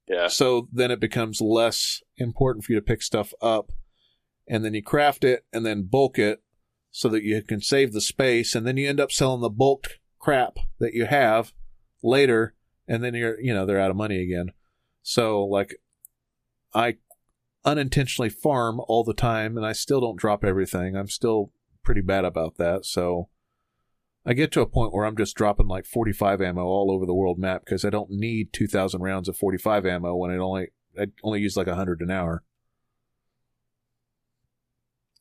[0.08, 0.28] yeah.
[0.28, 3.72] So then it becomes less important for you to pick stuff up,
[4.48, 6.44] and then you craft it and then bulk it
[6.92, 9.98] so that you can save the space, and then you end up selling the bulked
[10.20, 11.54] crap that you have
[12.04, 12.56] later,
[12.88, 14.52] and then you're you know they're out of money again.
[15.04, 15.76] So like,
[16.74, 16.98] I
[17.66, 20.96] unintentionally farm all the time, and I still don't drop everything.
[20.96, 21.52] I'm still
[21.84, 22.86] pretty bad about that.
[22.86, 23.30] So.
[24.24, 27.14] I get to a point where I'm just dropping like 45 ammo all over the
[27.16, 31.08] world map because I don't need 2,000 rounds of 45 ammo when it only I
[31.24, 32.44] only use like 100 an hour.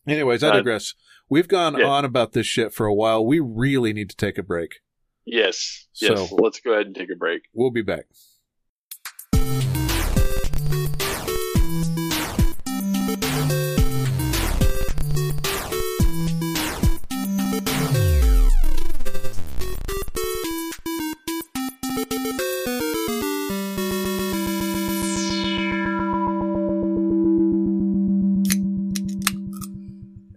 [0.07, 0.95] Anyways, I digress.
[1.29, 1.87] We've gone yeah.
[1.87, 3.25] on about this shit for a while.
[3.25, 4.81] We really need to take a break.
[5.31, 5.87] Yes.
[6.01, 6.29] Yes.
[6.29, 7.43] So- Let's go ahead and take a break.
[7.55, 8.07] We'll be back.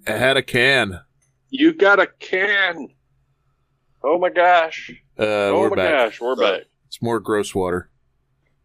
[0.05, 1.01] I had a can.
[1.49, 2.89] You got a can.
[4.03, 4.91] Oh my gosh.
[5.17, 5.91] Uh, oh we're my back.
[5.91, 6.21] gosh.
[6.21, 6.63] We're back.
[6.87, 7.89] It's more gross water.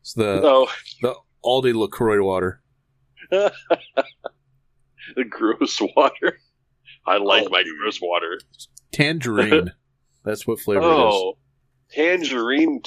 [0.01, 0.69] It's the Oh,
[1.03, 2.61] the Aldi Lacroix water.
[3.31, 3.53] the
[5.29, 6.39] gross water.
[7.07, 8.41] I like Oh, my gross water.
[8.93, 9.73] Tangerine.
[10.25, 10.93] That's what flavor it is.
[11.15, 11.39] Oh,
[11.91, 12.83] tangerine.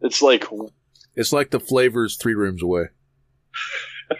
[0.00, 0.44] It's like
[1.14, 2.86] It's like the flavors three rooms away.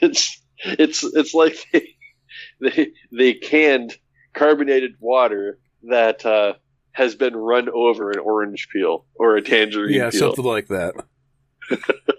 [0.00, 1.88] it's it's it's like they
[2.60, 3.96] they, they canned
[4.34, 6.54] carbonated water that uh,
[6.92, 10.20] has been run over an orange peel or a tangerine Yeah, peel.
[10.34, 10.94] something like that.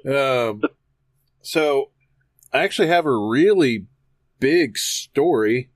[0.49, 0.61] um,
[1.41, 1.91] so
[2.51, 3.85] I actually have a really
[4.39, 5.69] big story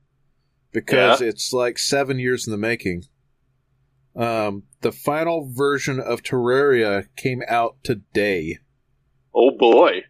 [0.72, 3.03] because it's like seven years in the making.
[4.15, 8.57] Um, the final version of Terraria came out today.
[9.34, 10.01] Oh boy!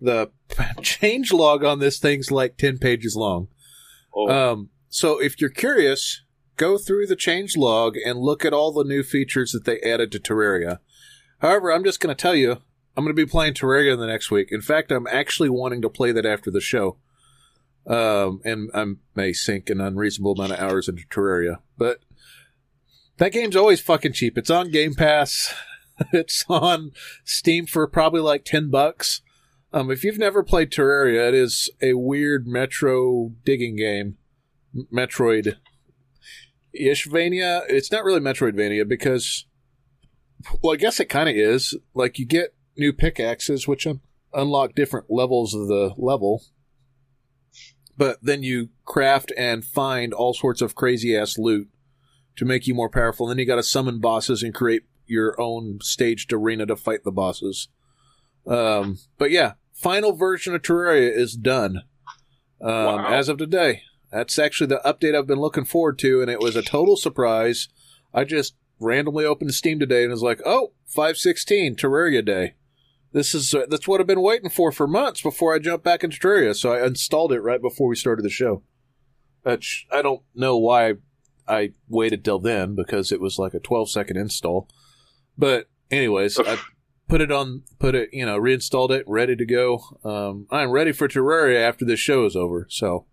[0.00, 0.30] The
[0.82, 3.48] change log on this thing's like 10 pages long.
[4.14, 6.22] Oh, Um, so if you're curious,
[6.56, 10.12] go through the change log and look at all the new features that they added
[10.12, 10.80] to Terraria.
[11.38, 12.58] However, I'm just going to tell you,
[12.96, 14.48] I'm going to be playing Terraria the next week.
[14.50, 16.98] In fact, I'm actually wanting to play that after the show.
[17.86, 18.84] Um, and I
[19.14, 22.00] may sink an unreasonable amount of hours into Terraria, but
[23.16, 24.36] that game's always fucking cheap.
[24.36, 25.54] It's on Game Pass.
[26.12, 26.92] it's on
[27.24, 29.22] Steam for probably like 10 bucks.
[29.72, 34.18] Um, if you've never played Terraria, it is a weird Metro digging game.
[34.92, 35.54] Metroid
[36.78, 37.62] Ishvania.
[37.68, 39.46] It's not really Metroidvania because,
[40.62, 41.76] well, I guess it kind of is.
[41.94, 44.00] Like you get new pickaxes, which un-
[44.32, 46.42] unlock different levels of the level,
[47.96, 51.68] but then you craft and find all sorts of crazy ass loot
[52.36, 53.26] to make you more powerful.
[53.26, 57.10] then you got to summon bosses and create your own staged arena to fight the
[57.10, 57.68] bosses.
[58.46, 61.82] Um, but yeah, final version of Terraria is done
[62.62, 63.06] um, Wow.
[63.12, 63.82] as of today.
[64.12, 67.68] That's actually the update I've been looking forward to, and it was a total surprise.
[68.12, 72.54] I just randomly opened Steam today and was like, "Oh, 516 Terraria Day."
[73.12, 76.04] This is uh, that's what I've been waiting for for months before I jump back
[76.04, 76.56] into Terraria.
[76.56, 78.62] So I installed it right before we started the show.
[79.42, 80.94] Which I don't know why
[81.48, 84.68] I waited till then because it was like a 12 second install.
[85.36, 86.58] But anyways, I
[87.08, 89.82] put it on, put it, you know, reinstalled it, ready to go.
[90.04, 92.66] Um, I'm ready for Terraria after this show is over.
[92.70, 93.06] So,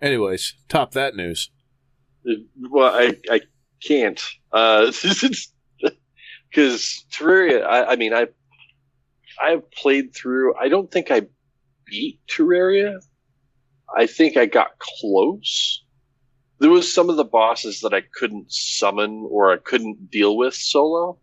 [0.00, 1.50] anyways, top that news.
[2.70, 3.40] well, I I
[3.82, 4.86] can't uh,
[6.50, 7.64] because Terraria.
[7.64, 8.26] I, I mean, I
[9.40, 10.54] I've played through.
[10.56, 11.22] I don't think I
[11.86, 13.00] beat Terraria.
[13.96, 15.82] I think I got close.
[16.58, 20.54] There was some of the bosses that I couldn't summon or I couldn't deal with
[20.54, 21.18] solo,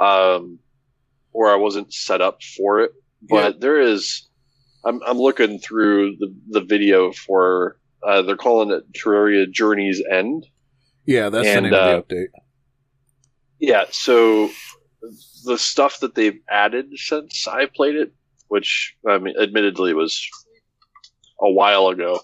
[0.00, 0.58] um,
[1.32, 2.92] or I wasn't set up for it.
[3.22, 4.28] But there is,
[4.84, 10.46] I'm I'm looking through the the video for uh, they're calling it Terraria Journey's End.
[11.06, 12.28] Yeah, that's And, the name uh, of the update.
[13.60, 14.50] Yeah, so
[15.44, 18.12] the stuff that they've added since I played it,
[18.48, 20.26] which I mean, admittedly was
[21.40, 22.20] a while ago,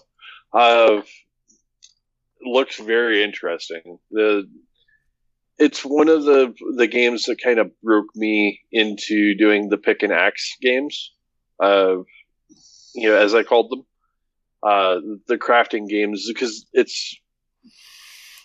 [0.53, 1.01] uh,
[2.43, 3.99] looks very interesting.
[4.11, 4.49] The
[5.57, 10.01] it's one of the the games that kind of broke me into doing the pick
[10.01, 11.11] and axe games,
[11.61, 11.97] uh,
[12.95, 13.85] you know, as I called them,
[14.63, 14.97] uh,
[15.27, 17.15] the crafting games because it's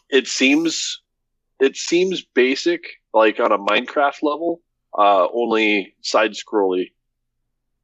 [0.08, 1.02] it seems
[1.60, 2.82] it seems basic,
[3.14, 4.60] like on a Minecraft level,
[4.96, 6.92] uh, only side scrolly.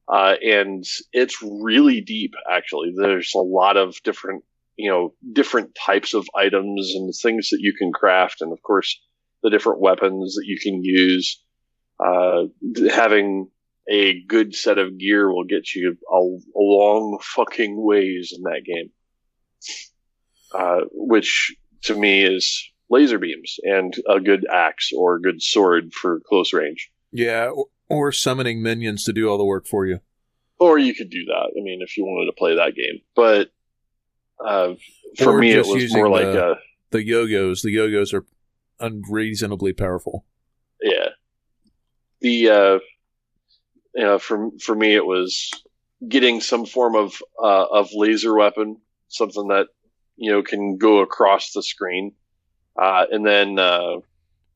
[0.09, 2.93] Uh, and it's really deep, actually.
[2.95, 4.45] There's a lot of different,
[4.77, 8.43] you know, different types of items and things that you can craft.
[8.43, 9.01] And of course,
[9.43, 11.43] the different weapons that you can use.
[12.05, 12.45] Uh,
[12.91, 13.49] having
[13.89, 18.63] a good set of gear will get you a, a long fucking ways in that
[18.65, 18.91] game.
[20.55, 25.93] Uh, which to me is laser beams and a good axe or a good sword
[25.95, 26.91] for close range.
[27.11, 30.01] Yeah, or, or summoning minions to do all the work for you.
[30.59, 31.51] Or you could do that.
[31.59, 33.51] I mean, if you wanted to play that game, but
[34.47, 34.75] uh,
[35.19, 36.57] for Or me, it was more like the- a
[36.91, 38.27] The yo-yos, the yo-yos are
[38.79, 40.25] unreasonably powerful.
[40.83, 41.09] yeah.
[42.21, 42.79] The uh,
[43.95, 45.51] you know, for for me, it was
[46.07, 48.79] getting some form of uh, of laser weapon,
[49.09, 49.69] something that
[50.17, 52.13] you know can go across the screen,
[52.81, 53.97] uh, and then uh,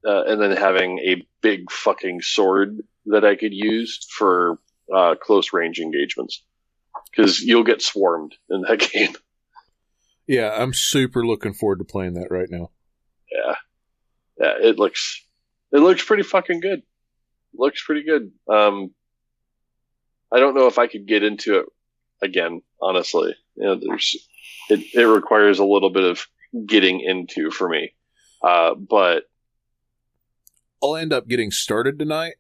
[0.06, 4.58] uh, and then having a big fucking sword that I could use for
[4.94, 6.42] uh, close range engagements,
[7.10, 9.14] because you'll get swarmed in that game.
[10.26, 12.70] Yeah, I'm super looking forward to playing that right now.
[13.30, 13.54] yeah,
[14.40, 15.24] yeah, it looks
[15.72, 16.82] it looks pretty fucking good.
[17.54, 18.32] Looks pretty good.
[18.52, 18.90] Um,
[20.32, 21.66] I don't know if I could get into it
[22.22, 22.62] again.
[22.80, 24.16] Honestly, you know, there's
[24.70, 24.80] it.
[24.94, 26.26] It requires a little bit of
[26.66, 27.92] getting into for me.
[28.42, 29.24] Uh, but
[30.82, 32.34] I'll end up getting started tonight,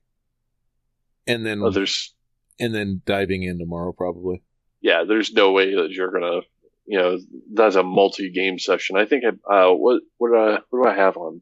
[1.26, 2.14] and then uh, there's
[2.58, 4.42] and then diving in tomorrow probably.
[4.80, 6.40] yeah, there's no way that you're gonna,
[6.86, 7.18] you know,
[7.52, 8.96] that's a multi-game session.
[8.96, 11.40] I think I, uh, what what do I what do I have on?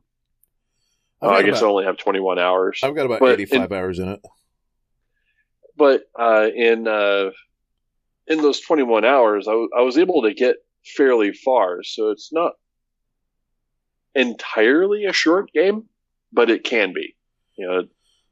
[1.21, 2.81] Oh, I guess I only have 21 hours.
[2.83, 4.21] I've got about but 85 hours in it.
[5.77, 7.31] But uh, in uh,
[8.27, 10.57] in those 21 hours, I, w- I was able to get
[10.97, 11.83] fairly far.
[11.83, 12.53] So it's not
[14.15, 15.85] entirely a short game,
[16.33, 17.15] but it can be.
[17.57, 17.83] You know,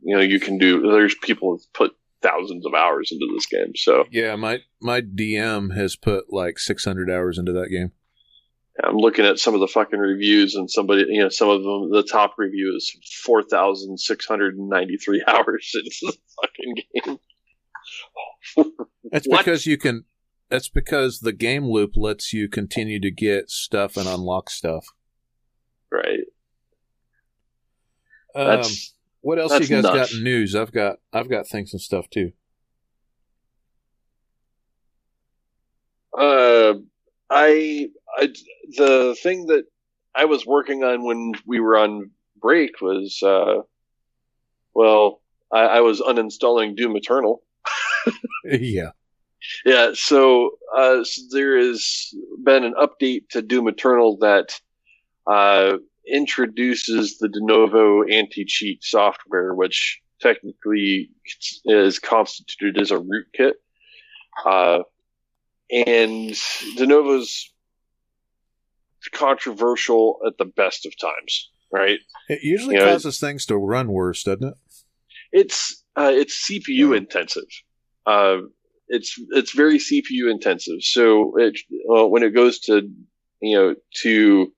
[0.02, 0.90] you know, you can do.
[0.90, 3.72] There's people that put thousands of hours into this game.
[3.74, 7.92] So Yeah, my my DM has put like 600 hours into that game.
[8.82, 11.90] I'm looking at some of the fucking reviews, and somebody, you know, some of them,
[11.90, 12.90] the top review is
[13.22, 17.18] 4,693 hours into the fucking game.
[19.10, 19.44] That's What?
[19.44, 20.04] because you can.
[20.48, 24.84] That's because the game loop lets you continue to get stuff and unlock stuff.
[25.90, 26.20] Right.
[28.34, 28.62] Um,
[29.22, 29.94] what else you guys nuts.
[29.94, 30.54] got in news?
[30.54, 32.32] I've got I've got things and stuff too.
[36.16, 36.74] Uh,
[37.30, 37.88] I,
[38.18, 38.28] I,
[38.76, 39.64] the thing that
[40.14, 43.62] I was working on when we were on break was, uh,
[44.74, 47.42] well, I, I was uninstalling Doom Eternal.
[48.44, 48.90] Yeah.
[49.64, 52.14] Yeah, so, uh, so there has
[52.44, 54.60] been an update to Doom Eternal that,
[55.26, 61.10] uh, introduces the Denuvo anti-cheat software, which technically
[61.64, 63.54] is constituted as a rootkit.
[64.44, 64.82] Uh,
[65.70, 66.30] and
[66.76, 67.52] Denuvo's
[69.12, 71.98] controversial at the best of times, right?
[72.28, 74.54] It usually You know, causes things to run worse, doesn't it?
[75.32, 77.44] It's uh, it's CPU intensive.
[78.06, 78.38] Uh,
[78.88, 80.82] it's it's very CPU intensive.
[80.82, 81.58] So it
[81.90, 82.88] uh, when it goes to
[83.40, 84.52] you know to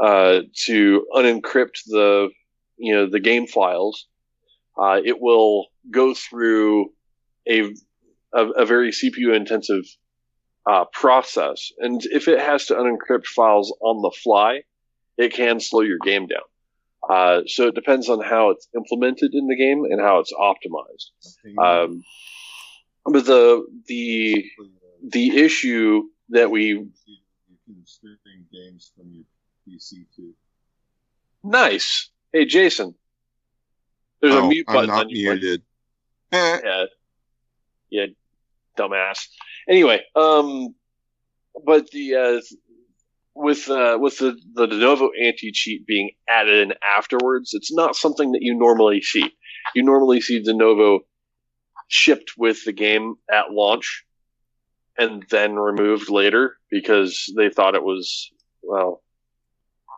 [0.00, 2.28] uh, to unencrypt the
[2.76, 4.06] you know the game files,
[4.78, 6.92] uh, it will go through
[7.48, 7.72] a
[8.32, 9.84] a, a very CPU intensive
[10.66, 14.62] uh, process, and if it has to unencrypt files on the fly,
[15.16, 16.42] it can slow your game down.
[17.08, 21.10] Uh, so it depends on how it's implemented in the game and how it's optimized.
[21.58, 22.02] Um,
[23.04, 24.44] but the the
[25.08, 26.88] the issue that we you
[27.64, 29.24] can stream games from your
[29.68, 30.34] PC too.
[31.44, 32.10] nice.
[32.32, 32.94] Hey Jason,
[34.20, 35.62] there's a Oh, mute I'm button not on your muted.
[36.32, 36.84] Eh, Yeah,
[37.90, 38.06] yeah,
[38.76, 39.28] dumbass.
[39.68, 40.74] Anyway, um,
[41.64, 42.40] but the uh,
[43.36, 48.32] with uh, with the the Denuvo anti cheat being added in afterwards, it's not something
[48.32, 49.30] that you normally see.
[49.74, 51.00] You normally see Denuvo
[51.88, 54.04] shipped with the game at launch
[54.98, 58.30] and then removed later because they thought it was
[58.62, 59.02] well,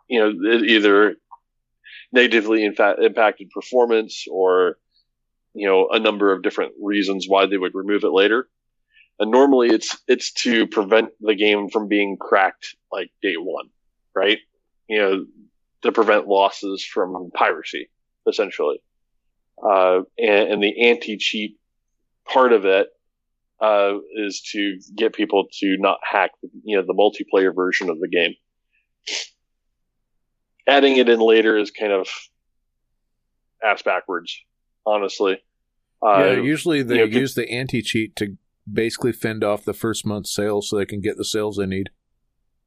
[0.07, 1.15] you know, it either
[2.11, 4.77] negatively in fact impacted performance or
[5.53, 8.49] you know a number of different reasons why they would remove it later
[9.19, 13.69] and normally it's it's to prevent the game from being cracked like day one
[14.15, 14.39] right?
[14.87, 15.25] You know
[15.83, 17.89] to prevent losses from piracy
[18.27, 18.81] essentially.
[19.63, 21.57] Uh, and, and the anti-cheat
[22.25, 22.87] part of it
[23.61, 26.31] uh, is to get people to not hack
[26.63, 28.33] you know the multiplayer version of the game.
[30.67, 32.07] Adding it in later is kind of
[33.63, 34.37] ass backwards
[34.85, 35.41] honestly.
[36.05, 36.31] Uh, yeah.
[36.41, 38.37] Usually they you know, use the anti cheat to
[38.71, 41.89] basically fend off the first month's sales so they can get the sales they need.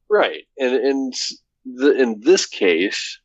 [0.09, 1.13] Right, and and
[1.65, 3.19] the, in this case,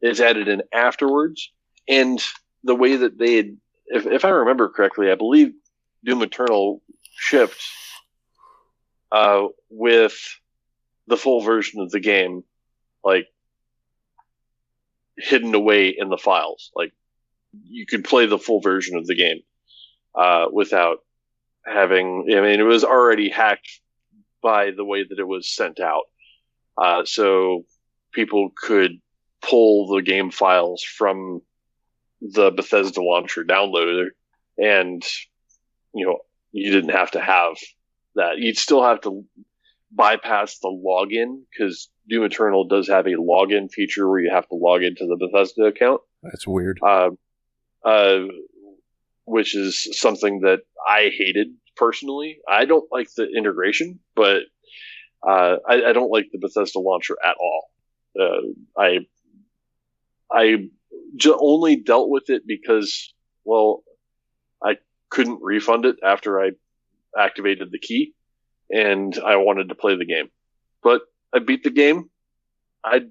[0.00, 1.50] it's added in afterwards,
[1.88, 2.22] and
[2.64, 3.56] the way that they had,
[3.86, 5.52] if if I remember correctly, I believe
[6.04, 6.82] Doom Eternal
[7.16, 7.60] shipped
[9.10, 10.16] uh, with
[11.06, 12.44] the full version of the game,
[13.02, 13.26] like
[15.16, 16.70] hidden away in the files.
[16.74, 16.92] Like
[17.64, 19.40] you could play the full version of the game
[20.14, 20.98] uh, without
[21.68, 22.26] having.
[22.30, 23.80] I mean, it was already hacked
[24.42, 26.04] by the way that it was sent out.
[26.76, 27.64] Uh, so
[28.12, 28.92] people could
[29.42, 31.40] pull the game files from
[32.20, 34.08] the Bethesda launcher downloader,
[34.56, 35.04] and
[35.94, 36.18] you know
[36.52, 37.56] you didn't have to have
[38.14, 38.38] that.
[38.38, 39.24] You'd still have to
[39.92, 44.54] bypass the login because Doom Eternal does have a login feature where you have to
[44.54, 46.78] log into the Bethesda account That's weird.
[46.82, 47.10] uh,
[47.84, 48.20] uh,
[49.28, 52.38] which is something that I hated personally.
[52.48, 54.42] I don't like the integration, but
[55.26, 57.70] uh, I, I don't like the Bethesda launcher at all.
[58.18, 58.98] Uh, I
[60.30, 60.68] I
[61.16, 63.12] j- only dealt with it because,
[63.44, 63.82] well,
[64.62, 64.76] I
[65.10, 66.52] couldn't refund it after I
[67.18, 68.14] activated the key,
[68.70, 70.30] and I wanted to play the game.
[70.82, 71.02] But
[71.34, 72.10] I beat the game.
[72.84, 73.02] I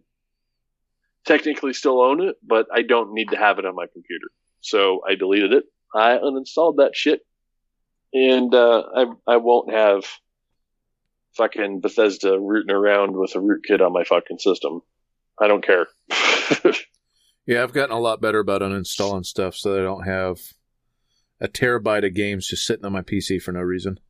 [1.26, 4.28] technically still own it, but I don't need to have it on my computer.
[4.62, 5.66] So I deleted it.
[5.94, 7.22] I uninstalled that shit.
[8.14, 10.06] and uh, I I won't have
[11.36, 14.82] fucking Bethesda rooting around with a rootkit on my fucking system.
[15.40, 15.88] I don't care.
[17.48, 20.38] Yeah, I've gotten a lot better about uninstalling stuff so that I don't have
[21.40, 24.02] a terabyte of games just sitting on my PC for no reason.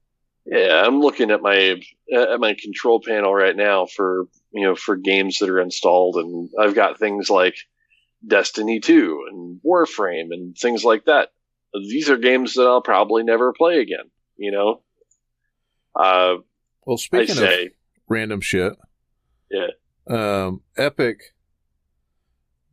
[0.43, 1.79] yeah, I'm looking at my
[2.11, 6.49] at my control panel right now for you know for games that are installed, and
[6.59, 7.55] I've got things like
[8.25, 11.29] Destiny 2 and Warframe and things like that.
[11.73, 14.09] These are games that I'll probably never play again.
[14.37, 14.81] You know,
[15.95, 16.35] uh,
[16.85, 17.49] Well, I speaking of
[18.07, 18.73] random shit,
[19.51, 19.67] Yeah.
[20.09, 21.19] um, Epic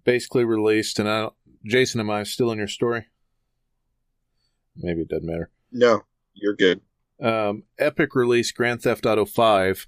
[0.04, 1.34] basically released, and I don't,
[1.64, 3.06] Jason, am I still in your story?
[4.76, 5.50] Maybe it doesn't matter.
[5.72, 6.02] No,
[6.34, 6.80] you're good.
[7.22, 9.86] um, Epic released Grand Theft Auto 5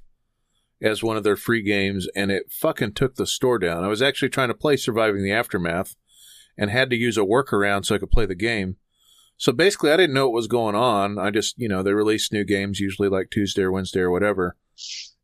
[0.81, 3.83] as one of their free games, and it fucking took the store down.
[3.85, 5.97] I was actually trying to play Surviving the Aftermath
[6.57, 8.77] and had to use a workaround so I could play the game.
[9.36, 11.18] So basically, I didn't know what was going on.
[11.18, 14.56] I just, you know, they release new games usually like Tuesday or Wednesday or whatever.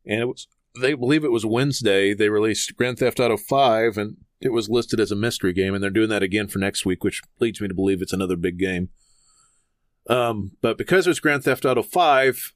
[0.05, 0.47] And it was,
[0.79, 2.13] they believe it was Wednesday.
[2.13, 5.73] They released Grand Theft Auto 5 and it was listed as a mystery game.
[5.73, 8.35] And they're doing that again for next week, which leads me to believe it's another
[8.35, 8.89] big game.
[10.09, 12.53] Um, but because it was Grand Theft Auto 5,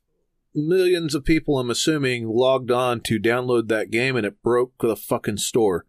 [0.53, 4.95] millions of people, I'm assuming, logged on to download that game and it broke the
[4.95, 5.85] fucking store.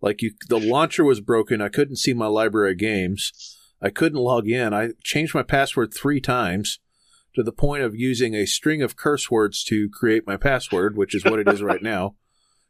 [0.00, 1.60] Like you, the launcher was broken.
[1.60, 3.32] I couldn't see my library of games.
[3.82, 4.72] I couldn't log in.
[4.72, 6.78] I changed my password three times
[7.34, 11.14] to the point of using a string of curse words to create my password, which
[11.14, 12.14] is what it is right now.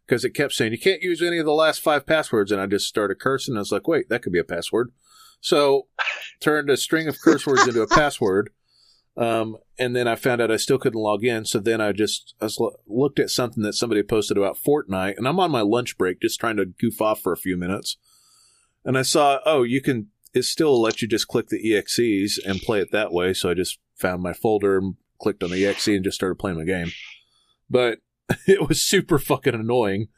[0.07, 2.67] Because it kept saying you can't use any of the last five passwords, and I
[2.67, 3.57] just started cursing.
[3.57, 4.91] I was like, wait, that could be a password.
[5.41, 5.89] So
[6.41, 8.51] turned a string of curse words into a password.
[9.17, 11.45] Um, and then I found out I still couldn't log in.
[11.45, 12.49] So then I just I
[12.87, 16.41] looked at something that somebody posted about Fortnite, and I'm on my lunch break just
[16.41, 17.97] trying to goof off for a few minutes.
[18.85, 22.61] And I saw, oh, you can, it still lets you just click the EXEs and
[22.61, 23.35] play it that way.
[23.35, 26.59] So I just found my folder and clicked on the EXE and just started playing
[26.59, 26.93] my game.
[27.69, 27.99] But
[28.47, 30.09] it was super fucking annoying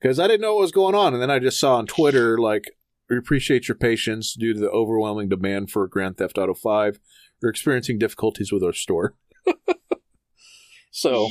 [0.00, 1.14] because I didn't know what was going on.
[1.14, 2.72] And then I just saw on Twitter, like,
[3.08, 6.98] we appreciate your patience due to the overwhelming demand for Grand Theft Auto 5.
[7.40, 9.16] We're experiencing difficulties with our store.
[10.90, 11.28] so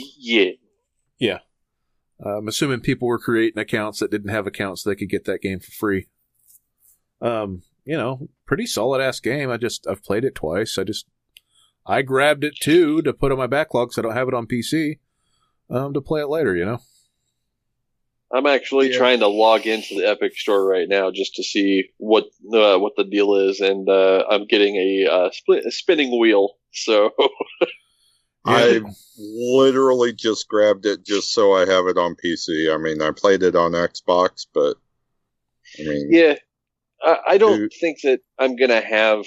[1.22, 1.40] yeah,
[2.24, 5.26] uh, I'm assuming people were creating accounts that didn't have accounts so they could get
[5.26, 6.08] that game for free.
[7.22, 9.50] Um, you know, pretty solid ass game.
[9.50, 10.78] I just I've played it twice.
[10.78, 11.06] I just
[11.86, 14.48] I grabbed it too to put on my backlog because I don't have it on
[14.48, 15.00] PC.
[15.70, 16.82] Um, to play it later, you know.
[18.34, 18.98] I'm actually Yeah.
[18.98, 22.94] trying to log into the Epic Store right now just to see what uh, what
[22.96, 26.58] the deal is, and uh, I'm getting a, uh, split, a spinning wheel.
[26.74, 27.12] So
[28.46, 28.82] I
[29.18, 32.74] literally just grabbed it just so I have it on PC.
[32.74, 34.78] I mean, I played it on Xbox, but
[35.80, 36.36] I mean, yeah,
[37.04, 37.74] I, I don't Dude.
[37.80, 39.26] think that I'm gonna have.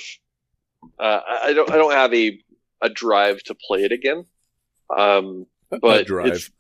[0.99, 1.71] Uh, I don't.
[1.71, 2.39] I don't have a
[2.83, 4.25] a drive to play it again.
[4.97, 6.51] Um, A but drive, it's-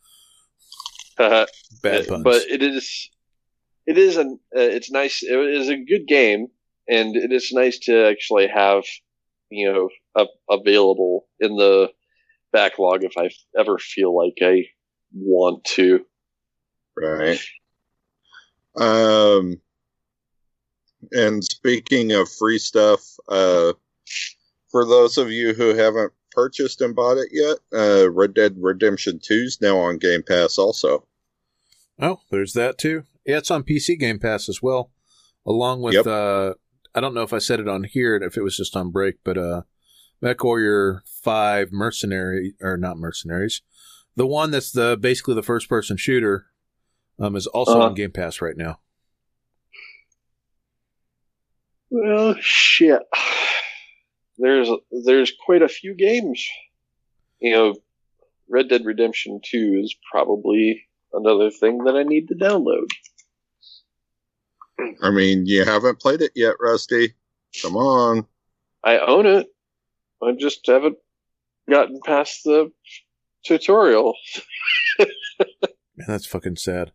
[1.18, 1.46] uh,
[1.82, 2.24] bad puns.
[2.24, 3.10] but it is.
[3.86, 4.38] It is an.
[4.56, 5.22] Uh, it's nice.
[5.22, 6.48] It is a good game,
[6.88, 8.84] and it is nice to actually have,
[9.50, 11.90] you know, a, available in the
[12.52, 13.28] backlog if I
[13.58, 14.64] ever feel like I
[15.14, 16.04] want to.
[16.96, 17.38] right.
[18.76, 19.60] Um,
[21.12, 23.72] and speaking of free stuff, uh,
[24.70, 29.20] for those of you who haven't purchased and bought it yet, uh, Red Dead Redemption
[29.22, 31.06] 2 is now on Game Pass also.
[32.00, 33.04] oh, there's that too.
[33.24, 34.90] Yeah, it's on PC Game Pass as well,
[35.46, 35.94] along with.
[35.94, 36.06] Yep.
[36.06, 36.54] uh
[36.96, 38.90] I don't know if I said it on here, and if it was just on
[38.90, 39.62] break, but uh
[40.20, 43.62] Mech Warrior Five Mercenary or not Mercenaries,
[44.16, 46.46] the one that's the basically the first person shooter,
[47.18, 47.86] um, is also Uh-huh.
[47.88, 48.78] on Game Pass right now.
[51.96, 53.02] Well, shit.
[54.36, 54.68] There's
[55.04, 56.44] there's quite a few games.
[57.40, 57.74] You know,
[58.50, 62.88] Red Dead Redemption 2 is probably another thing that I need to download.
[65.04, 67.14] I mean, you haven't played it yet, Rusty.
[67.62, 68.26] Come on.
[68.82, 69.46] I own it.
[70.20, 70.96] I just haven't
[71.70, 72.72] gotten past the
[73.44, 74.14] tutorial.
[74.98, 76.90] Man, that's fucking sad.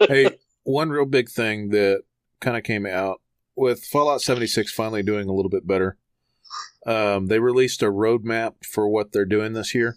[0.00, 2.02] hey, one real big thing that
[2.42, 3.22] kind of came out
[3.56, 5.98] with Fallout 76 finally doing a little bit better.
[6.86, 9.96] Um, they released a roadmap for what they're doing this year.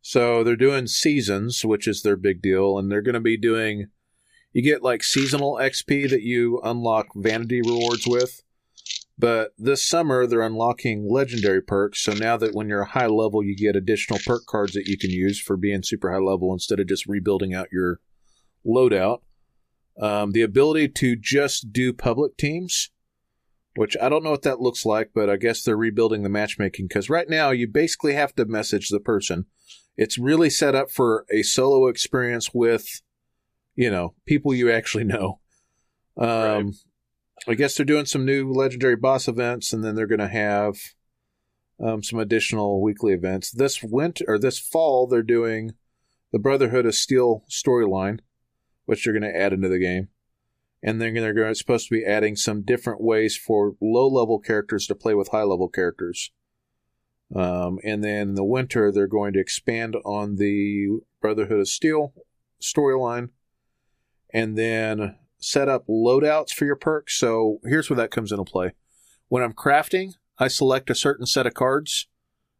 [0.00, 3.86] So they're doing seasons, which is their big deal, and they're going to be doing.
[4.52, 8.42] You get like seasonal XP that you unlock vanity rewards with.
[9.18, 12.02] But this summer, they're unlocking legendary perks.
[12.02, 15.10] So now that when you're high level, you get additional perk cards that you can
[15.10, 18.00] use for being super high level instead of just rebuilding out your
[18.66, 19.20] loadout.
[20.00, 22.90] Um, the ability to just do public teams,
[23.76, 26.86] which I don't know what that looks like, but I guess they're rebuilding the matchmaking
[26.88, 29.46] because right now you basically have to message the person.
[29.96, 33.02] It's really set up for a solo experience with,
[33.74, 35.40] you know, people you actually know.
[36.16, 36.74] Um, right.
[37.48, 40.76] I guess they're doing some new legendary boss events, and then they're going to have
[41.82, 43.50] um, some additional weekly events.
[43.50, 45.72] This winter or this fall, they're doing
[46.32, 48.20] the Brotherhood of Steel storyline,
[48.86, 50.08] which they're going to add into the game
[50.82, 54.38] and then they're going, to, supposed to be adding some different ways for low level
[54.38, 56.32] characters to play with high level characters.
[57.34, 62.12] Um, and then in the winter, they're going to expand on the Brotherhood of Steel
[62.60, 63.30] storyline
[64.34, 67.16] and then set up loadouts for your perks.
[67.16, 68.72] So here's where that comes into play.
[69.28, 72.08] When I'm crafting, I select a certain set of cards,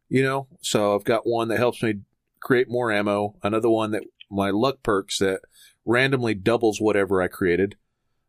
[0.09, 1.95] you know, so I've got one that helps me
[2.39, 5.41] create more ammo, another one that my luck perks that
[5.85, 7.75] randomly doubles whatever I created.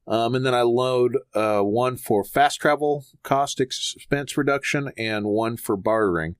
[0.07, 5.57] Um, and then I load uh, one for fast travel cost expense reduction and one
[5.57, 6.37] for bartering.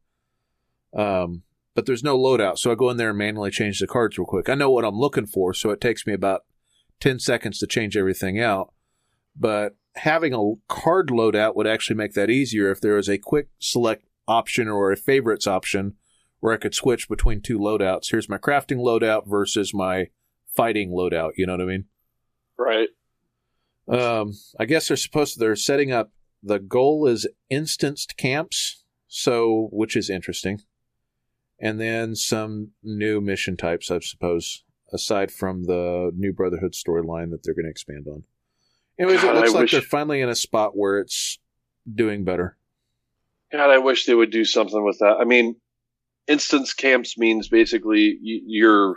[0.95, 1.43] Um,
[1.75, 4.27] but there's no loadout, so I go in there and manually change the cards real
[4.27, 4.49] quick.
[4.49, 6.43] I know what I'm looking for, so it takes me about
[7.01, 8.73] 10 seconds to change everything out.
[9.35, 13.49] But having a card loadout would actually make that easier if there was a quick
[13.59, 15.95] select option or a favorites option
[16.41, 18.11] where I could switch between two loadouts.
[18.11, 20.09] Here's my crafting loadout versus my
[20.55, 21.33] fighting loadout.
[21.37, 21.85] You know what I mean?
[22.59, 22.89] Right.
[23.89, 26.11] Um, I guess they're supposed to, they're setting up,
[26.43, 30.61] the goal is instanced camps, so, which is interesting.
[31.61, 37.43] And then some new mission types, I suppose, aside from the new Brotherhood storyline that
[37.43, 38.25] they're going to expand on.
[38.99, 39.73] Anyways, God, it looks I like wish...
[39.73, 41.39] they're finally in a spot where it's
[41.93, 42.57] doing better.
[43.53, 45.17] God, I wish they would do something with that.
[45.21, 45.57] I mean,
[46.27, 48.97] instance camps means basically you're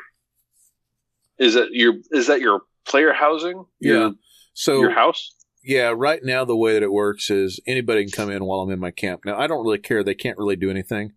[1.40, 3.66] is that your is that your player housing?
[3.80, 4.12] Yeah.
[4.54, 5.34] So your house?
[5.64, 8.72] Yeah, right now the way that it works is anybody can come in while I'm
[8.72, 9.22] in my camp.
[9.26, 11.14] Now I don't really care; they can't really do anything.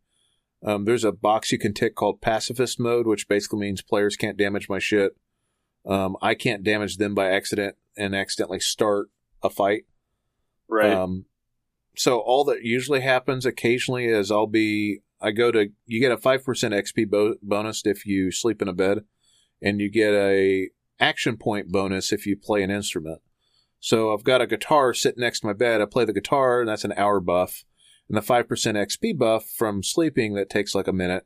[0.63, 4.37] Um, there's a box you can tick called pacifist mode, which basically means players can't
[4.37, 5.17] damage my shit.
[5.87, 9.09] Um, I can't damage them by accident and accidentally start
[9.43, 9.85] a fight.
[10.69, 10.93] Right.
[10.93, 11.25] Um,
[11.97, 16.17] so all that usually happens occasionally is I'll be I go to you get a
[16.17, 19.05] five percent XP bo- bonus if you sleep in a bed,
[19.63, 23.21] and you get a action point bonus if you play an instrument.
[23.81, 25.81] So I've got a guitar sitting next to my bed.
[25.81, 27.65] I play the guitar, and that's an hour buff.
[28.09, 31.25] And the 5% XP buff from sleeping that takes like a minute,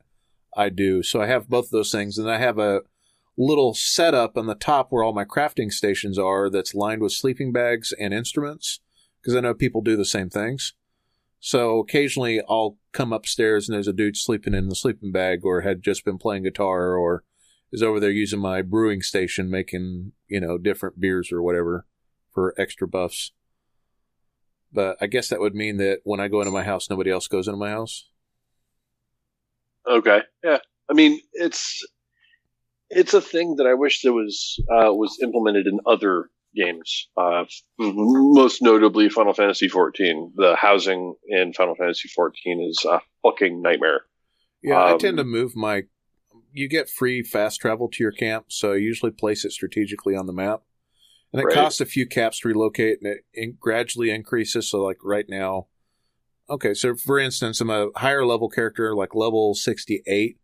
[0.55, 1.03] I do.
[1.03, 2.17] So I have both of those things.
[2.17, 2.81] And I have a
[3.37, 7.51] little setup on the top where all my crafting stations are that's lined with sleeping
[7.51, 8.79] bags and instruments
[9.19, 10.73] because I know people do the same things.
[11.39, 15.61] So occasionally I'll come upstairs and there's a dude sleeping in the sleeping bag or
[15.61, 17.23] had just been playing guitar or
[17.75, 21.85] is over there using my brewing station making, you know, different beers or whatever
[22.33, 23.31] for extra buffs.
[24.71, 27.27] But I guess that would mean that when I go into my house, nobody else
[27.27, 28.09] goes into my house.
[29.87, 30.21] Okay.
[30.43, 30.59] Yeah.
[30.89, 31.85] I mean, it's
[32.89, 37.09] it's a thing that I wish that was uh, was implemented in other games.
[37.17, 37.45] Uh,
[37.77, 40.31] most notably, Final Fantasy XIV.
[40.35, 44.01] The housing in Final Fantasy XIV is a fucking nightmare.
[44.63, 45.83] Yeah, um, I tend to move my.
[46.55, 50.25] You get free fast travel to your camp, so I usually place it strategically on
[50.25, 50.61] the map.
[51.33, 51.53] And it right.
[51.53, 54.69] costs a few caps to relocate and it in- gradually increases.
[54.69, 55.67] So, like right now,
[56.49, 60.37] okay, so for instance, I'm a higher level character, like level 68,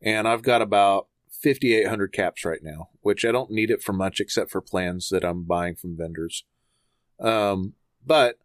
[0.00, 1.08] and I've got about
[1.42, 5.24] 5,800 caps right now, which I don't need it for much except for plans that
[5.24, 6.44] I'm buying from vendors.
[7.18, 7.74] Um,
[8.04, 8.36] but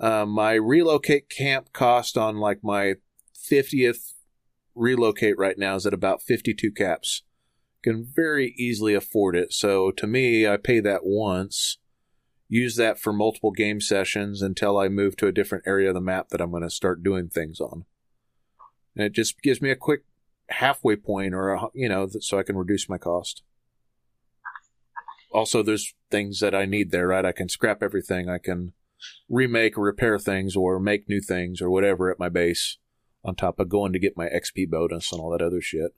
[0.00, 2.94] uh, my relocate camp cost on like my
[3.50, 4.14] 50th
[4.78, 7.22] relocate right now is at about 52 caps
[7.82, 9.52] can very easily afford it.
[9.52, 11.78] So to me, I pay that once,
[12.48, 16.00] use that for multiple game sessions until I move to a different area of the
[16.00, 17.84] map that I'm going to start doing things on.
[18.96, 20.04] And it just gives me a quick
[20.48, 23.42] halfway point or, a, you know, so I can reduce my cost.
[25.30, 27.24] Also, there's things that I need there, right?
[27.24, 28.28] I can scrap everything.
[28.28, 28.72] I can
[29.28, 32.78] remake or repair things or make new things or whatever at my base
[33.28, 35.92] on top of going to get my XP bonus and all that other shit.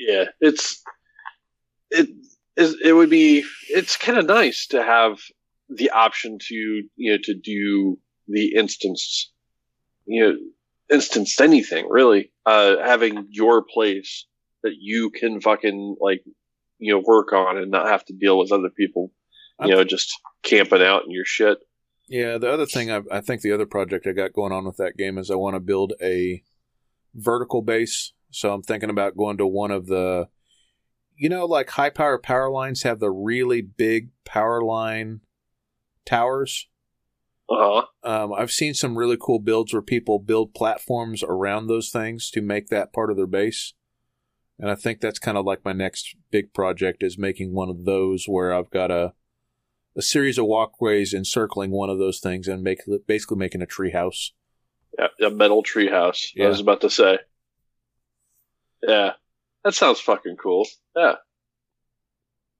[0.00, 0.82] yeah, it's
[1.90, 2.08] it
[2.56, 5.18] is it would be it's kind of nice to have
[5.68, 9.30] the option to you know to do the instance
[10.06, 10.36] you know
[10.90, 14.26] instance anything really uh having your place
[14.62, 16.22] that you can fucking like
[16.78, 19.12] you know work on and not have to deal with other people
[19.62, 20.12] you know just
[20.42, 21.58] camping out in your shit
[22.10, 24.76] yeah the other thing I, I think the other project i got going on with
[24.76, 26.42] that game is i want to build a
[27.14, 30.28] vertical base so I'm thinking about going to one of the,
[31.16, 35.20] you know, like high power power lines have the really big power line
[36.06, 36.68] towers.
[37.48, 37.86] Uh huh.
[38.04, 42.40] Um, I've seen some really cool builds where people build platforms around those things to
[42.40, 43.74] make that part of their base.
[44.58, 47.84] And I think that's kind of like my next big project is making one of
[47.84, 49.14] those where I've got a
[49.96, 53.90] a series of walkways encircling one of those things and make basically making a tree
[53.90, 54.32] house.
[54.98, 56.30] Yeah, a metal treehouse.
[56.34, 56.46] Yeah.
[56.46, 57.18] I was about to say.
[58.82, 59.12] Yeah,
[59.64, 60.66] that sounds fucking cool.
[60.96, 61.16] Yeah.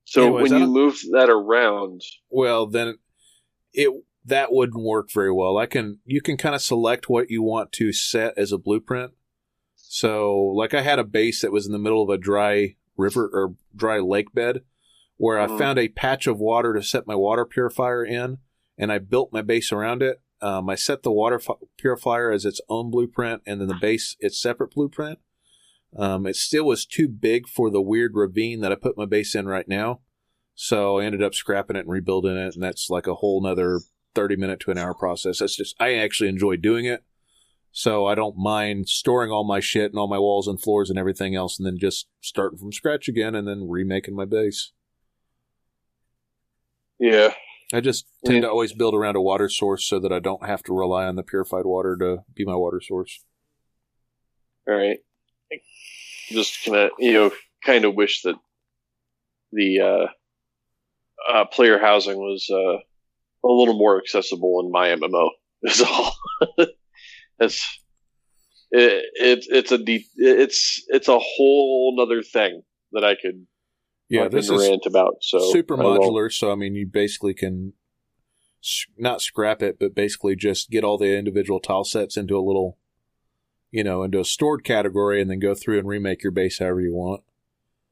[0.05, 2.99] So Anyways, when you move that around, Well, then
[3.73, 3.91] it
[4.25, 5.57] that wouldn't work very well.
[5.57, 9.13] I can you can kind of select what you want to set as a blueprint.
[9.77, 13.29] So, like I had a base that was in the middle of a dry river
[13.33, 14.61] or dry lake bed
[15.21, 15.59] where I Mhm.
[15.59, 18.39] found a patch of water to set my water purifier in
[18.79, 20.23] and I built my base around it.
[20.41, 24.17] Um, I set the water fi- purifier as its own blueprint and then the base
[24.21, 25.19] its separate blueprint.
[25.95, 29.35] Um, it still was too big for the weird ravine that I put my base
[29.35, 30.01] in right now.
[30.55, 33.81] So I ended up scrapping it and rebuilding it, and that's like a whole nother
[34.15, 35.41] 30 minute to an hour process.
[35.41, 37.05] That's just, I actually enjoy doing it.
[37.73, 40.99] So I don't mind storing all my shit and all my walls and floors and
[40.99, 44.73] everything else, and then just starting from scratch again and then remaking my base.
[47.01, 47.33] Yeah,
[47.73, 48.43] I just tend Yeah.
[48.43, 51.17] to always build around a water source so that I don't have to rely on
[51.17, 53.25] the purified water to be my water source.
[54.69, 54.99] all right.
[56.29, 57.31] Just kind of, you know,
[57.65, 58.37] kind of wish that
[59.51, 65.31] the uh, uh, player housing was uh, a little more accessible in my MMO.
[65.63, 66.15] Is all.
[67.41, 67.81] it's
[68.71, 72.63] it, it it's a deep it's it's a whole other thing
[72.93, 73.47] that I could
[74.11, 75.19] Yeah, this is rant about.
[75.23, 76.33] So super modular.
[76.33, 77.73] So I mean, you basically can
[78.99, 82.77] not scrap it, but basically just get all the individual tile sets into a little,
[83.71, 86.81] you know, into a stored category, and then go through and remake your base however
[86.81, 87.23] you want.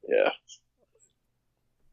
[0.07, 0.31] Yeah.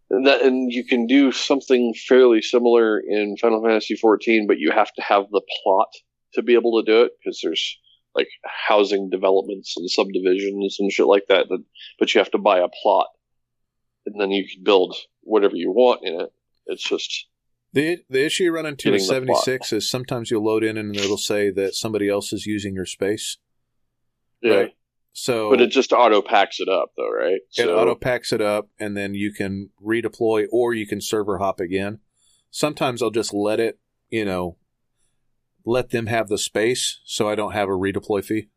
[0.09, 4.71] And that and you can do something fairly similar in Final Fantasy XIV, but you
[4.71, 5.89] have to have the plot
[6.33, 7.77] to be able to do it because there's
[8.15, 11.63] like housing developments and subdivisions and shit like that, that.
[11.99, 13.07] But you have to buy a plot,
[14.05, 16.31] and then you can build whatever you want in it.
[16.67, 17.27] It's just
[17.73, 20.95] The the issue you run into with seventy six is sometimes you'll load in and
[20.95, 23.37] it'll say that somebody else is using your space.
[24.41, 24.53] yeah.
[24.53, 24.71] Right.
[25.17, 27.39] So But it just auto packs it up, though, right?
[27.55, 31.61] It auto packs it up, and then you can redeploy or you can server hop
[31.61, 31.99] again.
[32.51, 33.79] Sometimes I'll just let it,
[34.09, 34.57] you know,
[35.65, 38.49] let them have the space so I don't have a redeploy fee.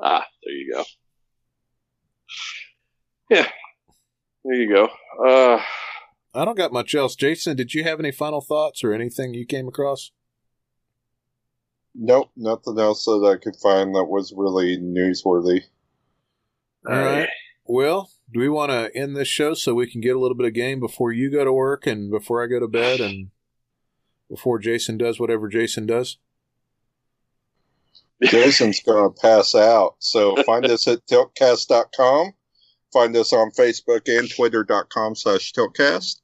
[0.00, 0.84] ah, there you go.
[3.30, 3.48] Yeah,
[4.46, 4.88] there you go.
[5.24, 5.60] Uh,
[6.34, 7.16] I don't got much else.
[7.16, 10.12] Jason, did you have any final thoughts or anything you came across?
[11.94, 15.62] Nope, nothing else that I could find that was really newsworthy.
[16.86, 17.28] All right.
[17.64, 20.46] Well, do we want to end this show so we can get a little bit
[20.46, 23.30] of game before you go to work and before I go to bed and
[24.28, 26.18] before Jason does whatever Jason does?
[28.22, 29.96] Jason's going to pass out.
[29.98, 32.34] So find us at tiltcast.com.
[32.96, 36.22] Find us on Facebook and twitter.com slash tiltcast.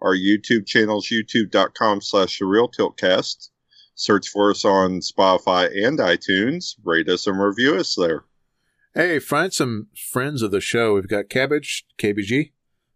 [0.00, 3.48] Our YouTube channel is youtube.com slash the real tiltcast.
[3.96, 6.76] Search for us on Spotify and iTunes.
[6.84, 8.22] Rate us and review us there.
[8.94, 10.94] Hey, find some friends of the show.
[10.94, 12.52] We've got Cabbage, KBG.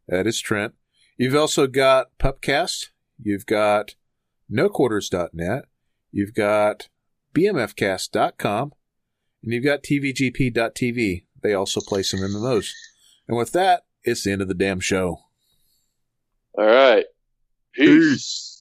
[0.06, 0.74] That is Trent.
[1.16, 2.90] You've also got Pupcast.
[3.20, 3.96] You've got
[4.48, 5.64] NoQuarters.net.
[6.12, 6.88] You've got
[7.34, 8.72] BMFcast.com.
[9.42, 11.24] And you've got TVGP.tv.
[11.42, 12.70] They also play some MMOs.
[13.28, 15.20] And with that, it's the end of the damn show.
[16.58, 17.06] all right.
[17.74, 18.08] Peace.
[18.14, 18.55] Peace.